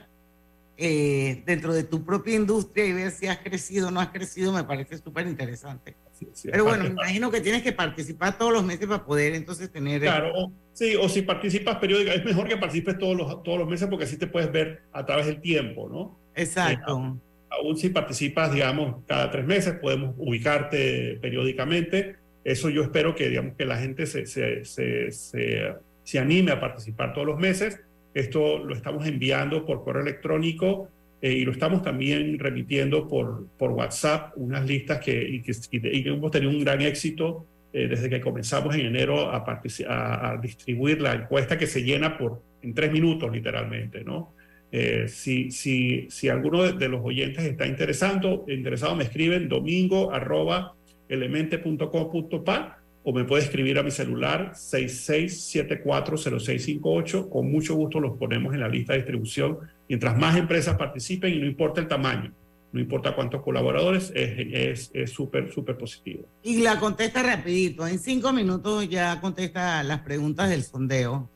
eh, 0.77 1.43
dentro 1.45 1.71
de 1.73 1.83
tu 1.83 2.03
propia 2.03 2.35
industria 2.35 2.85
y 2.87 2.93
ver 2.93 3.11
si 3.11 3.27
has 3.27 3.37
crecido 3.37 3.89
o 3.89 3.91
no 3.91 3.99
has 3.99 4.09
crecido, 4.09 4.51
me 4.51 4.63
parece 4.63 4.97
súper 4.97 5.27
interesante. 5.27 5.95
Sí, 6.21 6.29
sí, 6.33 6.49
Pero 6.51 6.65
bueno, 6.65 6.83
me 6.83 6.89
imagino 6.91 7.31
que 7.31 7.41
tienes 7.41 7.63
que 7.63 7.71
participar 7.71 8.37
todos 8.37 8.53
los 8.53 8.63
meses 8.63 8.87
para 8.87 9.03
poder 9.03 9.33
entonces 9.33 9.71
tener... 9.71 10.01
Claro, 10.01 10.31
o, 10.35 10.51
sí, 10.73 10.95
o 10.95 11.09
si 11.09 11.23
participas 11.23 11.77
periódicamente, 11.77 12.29
es 12.29 12.35
mejor 12.35 12.47
que 12.47 12.57
participes 12.57 12.99
todos 12.99 13.17
los, 13.17 13.43
todos 13.43 13.57
los 13.57 13.67
meses 13.67 13.87
porque 13.89 14.05
así 14.05 14.17
te 14.17 14.27
puedes 14.27 14.51
ver 14.51 14.83
a 14.93 15.05
través 15.05 15.25
del 15.25 15.41
tiempo, 15.41 15.89
¿no? 15.89 16.19
Exacto. 16.35 16.97
Eh, 16.97 17.31
aún 17.51 17.77
si 17.77 17.89
participas, 17.89 18.53
digamos, 18.53 19.03
cada 19.07 19.31
tres 19.31 19.45
meses, 19.45 19.73
podemos 19.81 20.13
ubicarte 20.17 21.17
periódicamente. 21.21 22.17
Eso 22.43 22.69
yo 22.69 22.83
espero 22.83 23.15
que, 23.15 23.29
digamos, 23.29 23.55
que 23.55 23.65
la 23.65 23.77
gente 23.77 24.05
se, 24.05 24.25
se, 24.25 24.63
se, 24.65 25.11
se, 25.11 26.19
anime 26.19 26.51
a 26.51 26.59
participar 26.59 27.13
todos 27.13 27.27
los 27.27 27.39
meses. 27.39 27.79
Esto 28.13 28.59
lo 28.59 28.75
estamos 28.75 29.05
enviando 29.07 29.65
por 29.65 29.83
correo 29.83 30.03
electrónico 30.03 30.89
eh, 31.21 31.33
y 31.33 31.45
lo 31.45 31.51
estamos 31.51 31.81
también 31.81 32.39
remitiendo 32.39 33.07
por, 33.07 33.47
por 33.57 33.71
WhatsApp, 33.71 34.33
unas 34.37 34.65
listas 34.65 34.99
que, 34.99 35.21
y 35.21 35.41
que, 35.41 35.53
y 35.71 36.07
hemos 36.07 36.31
tenido 36.31 36.51
un 36.51 36.63
gran 36.63 36.81
éxito 36.81 37.45
eh, 37.73 37.87
desde 37.87 38.09
que 38.09 38.19
comenzamos 38.19 38.75
en 38.75 38.87
enero 38.87 39.29
a, 39.29 39.37
a, 39.37 40.31
a, 40.31 40.37
distribuir 40.37 40.99
la 40.99 41.13
encuesta 41.13 41.57
que 41.57 41.67
se 41.67 41.83
llena 41.83 42.17
por, 42.17 42.41
en 42.61 42.73
tres 42.73 42.91
minutos 42.91 43.31
literalmente, 43.31 44.03
¿no? 44.03 44.33
Eh, 44.71 45.07
si, 45.07 45.51
si, 45.51 46.07
si, 46.09 46.29
alguno 46.29 46.63
de, 46.63 46.87
los 46.87 47.01
oyentes 47.03 47.43
está 47.43 47.67
interesado, 47.67 48.45
interesado 48.47 48.95
me 48.95 49.03
escriben 49.03 49.49
domingo 49.49 50.13
arroba 50.13 50.75
elemente.com.pa 51.09 52.80
o 53.03 53.13
me 53.13 53.23
puede 53.23 53.43
escribir 53.43 53.77
a 53.79 53.83
mi 53.83 53.89
celular 53.91 54.51
66740658. 54.53 57.29
Con 57.29 57.51
mucho 57.51 57.75
gusto 57.75 57.99
los 57.99 58.17
ponemos 58.17 58.53
en 58.53 58.59
la 58.59 58.69
lista 58.69 58.93
de 58.93 58.99
distribución. 58.99 59.57
Mientras 59.89 60.15
más 60.17 60.37
empresas 60.37 60.77
participen 60.77 61.33
y 61.33 61.39
no 61.39 61.47
importa 61.47 61.81
el 61.81 61.87
tamaño, 61.87 62.31
no 62.71 62.79
importa 62.79 63.15
cuántos 63.15 63.41
colaboradores, 63.41 64.13
es 64.15 64.91
súper, 65.11 65.45
es, 65.45 65.53
súper 65.53 65.75
positivo. 65.77 66.27
Y 66.43 66.61
la 66.61 66.79
contesta 66.79 67.23
rapidito, 67.23 67.87
en 67.87 67.97
cinco 67.99 68.31
minutos 68.31 68.87
ya 68.87 69.19
contesta 69.19 69.83
las 69.83 69.99
preguntas 70.01 70.49
del 70.49 70.63
sondeo. 70.63 71.29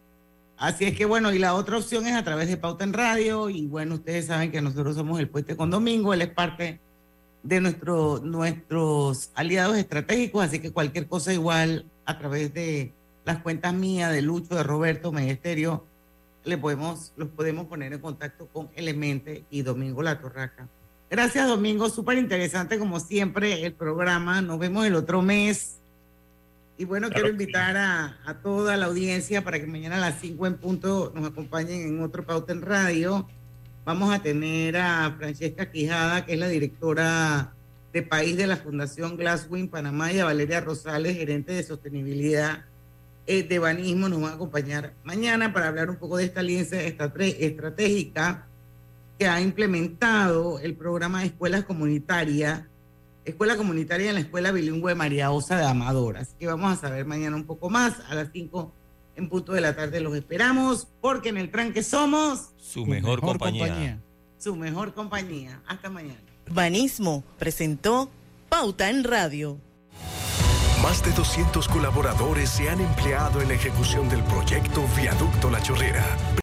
Así 0.58 0.86
es 0.86 0.96
que 0.96 1.04
bueno, 1.04 1.34
y 1.34 1.40
la 1.40 1.54
otra 1.54 1.78
opción 1.78 2.08
es 2.08 2.14
a 2.14 2.24
través 2.24 2.48
de 2.48 2.56
Pauta 2.56 2.86
en 2.86 2.94
Radio. 2.94 3.50
Y 3.50 3.66
bueno, 3.66 3.96
ustedes 3.96 4.28
saben 4.28 4.52
que 4.52 4.62
nosotros 4.62 4.96
somos 4.96 5.20
el 5.20 5.28
Puente 5.28 5.58
con 5.58 5.70
Domingo, 5.70 6.14
él 6.14 6.22
es 6.22 6.30
parte 6.30 6.80
de 7.46 7.62
nuestro, 7.62 8.20
nuestros 8.24 9.30
aliados 9.36 9.78
estratégicos, 9.78 10.44
así 10.44 10.60
que 10.60 10.72
cualquier 10.72 11.08
cosa 11.08 11.32
igual 11.32 11.86
a 12.06 12.18
través 12.18 12.54
de 12.54 12.92
las 13.24 13.38
cuentas 13.38 13.72
mías, 13.74 14.12
de 14.12 14.24
Lucho, 14.24 14.56
de 14.56 14.64
Roberto, 14.64 15.12
Megesterio, 15.12 15.86
le 16.44 16.58
podemos, 16.58 17.14
los 17.18 17.30
podemos 17.30 17.68
poner 17.68 17.94
en 17.94 18.00
contacto 18.00 18.48
con 18.48 18.70
Elemente 18.76 19.46
y 19.52 19.62
Domingo 19.62 20.02
La 20.02 20.20
Torraca. 20.20 20.68
Gracias, 21.10 21.48
Domingo. 21.48 21.88
Súper 21.90 22.18
interesante, 22.18 22.80
como 22.80 23.00
siempre, 23.00 23.64
el 23.64 23.74
programa. 23.74 24.42
Nos 24.42 24.58
vemos 24.58 24.86
el 24.86 24.96
otro 24.96 25.22
mes. 25.22 25.78
Y 26.80 26.86
bueno, 26.86 27.08
claro, 27.08 27.22
quiero 27.22 27.30
invitar 27.30 27.78
a, 27.78 28.18
a, 28.26 28.42
toda 28.42 28.76
la 28.76 28.88
audiencia 28.88 29.44
para 29.44 29.60
que 29.60 29.68
mañana 29.68 29.98
a 29.98 30.00
las 30.00 30.20
5 30.20 30.48
en 30.48 30.58
punto 30.58 31.12
nos 31.16 31.30
acompañen 31.30 31.88
en 31.88 32.02
otro 32.02 32.26
Pauta 32.26 32.54
en 32.54 32.64
Radio. 32.64 33.28
Vamos 33.86 34.14
a 34.14 34.20
tener 34.20 34.78
a 34.78 35.16
Francesca 35.18 35.70
Quijada, 35.70 36.26
que 36.26 36.34
es 36.34 36.40
la 36.40 36.48
directora 36.48 37.54
de 37.94 38.02
país 38.02 38.36
de 38.36 38.48
la 38.48 38.58
Fundación 38.58 39.16
Glasswing 39.16 39.70
Panamá, 39.70 40.12
y 40.12 40.20
a 40.20 40.26
Valeria 40.26 40.60
Rosales, 40.60 41.16
gerente 41.16 41.54
de 41.54 41.64
sostenibilidad 41.64 42.66
eh, 43.28 43.44
de 43.44 43.60
Banismo, 43.60 44.10
nos 44.10 44.22
van 44.22 44.32
a 44.32 44.36
acompañar 44.36 44.94
mañana 45.04 45.54
para 45.54 45.68
hablar 45.68 45.90
un 45.90 45.98
poco 45.98 46.18
de 46.18 46.26
esta 46.26 46.40
alianza 46.40 46.82
estratégica 46.82 48.48
que 49.20 49.28
ha 49.28 49.40
implementado 49.40 50.60
el 50.60 50.76
programa 50.76 51.22
de 51.22 51.28
escuelas 51.28 51.64
comunitarias 51.64 52.64
Escuela 53.26 53.58
Comunitaria 53.58 54.10
en 54.10 54.16
la 54.16 54.22
Escuela 54.22 54.52
Bilingüe 54.52 54.94
María 54.94 55.32
Osa 55.32 55.58
de 55.58 55.66
Amadoras, 55.66 56.36
que 56.40 56.46
vamos 56.46 56.72
a 56.72 56.76
saber 56.76 57.06
mañana 57.06 57.36
un 57.36 57.46
poco 57.46 57.72
más 57.72 58.00
a 58.08 58.14
las 58.14 58.30
5 58.32 58.72
en 59.16 59.30
punto 59.30 59.54
de 59.54 59.62
la 59.62 59.76
tarde. 59.76 60.00
Los 60.00 60.16
esperamos 60.16 60.88
porque 61.02 61.30
en 61.30 61.38
el 61.38 61.52
tranque 61.52 61.84
somos 61.84 62.52
su 62.58 62.86
mejor, 62.86 63.22
mejor 63.22 63.38
compañía. 63.40 63.68
compañía. 63.68 64.00
Su 64.38 64.56
mejor 64.56 64.94
compañía. 64.94 65.62
Hasta 65.68 65.90
mañana. 65.90 66.20
Banismo 66.50 67.24
presentó 67.40 68.10
Pauta 68.50 68.90
en 68.90 69.04
Radio. 69.04 69.58
Más 70.84 71.04
de 71.04 71.12
200 71.12 71.68
colaboradores 71.68 72.50
se 72.50 72.70
han 72.70 72.80
empleado 72.80 73.42
en 73.42 73.48
la 73.48 73.56
ejecución 73.56 74.08
del 74.10 74.24
proyecto 74.24 74.84
Viaducto 74.96 75.50
La 75.50 75.62
Chorrera 75.62 76.06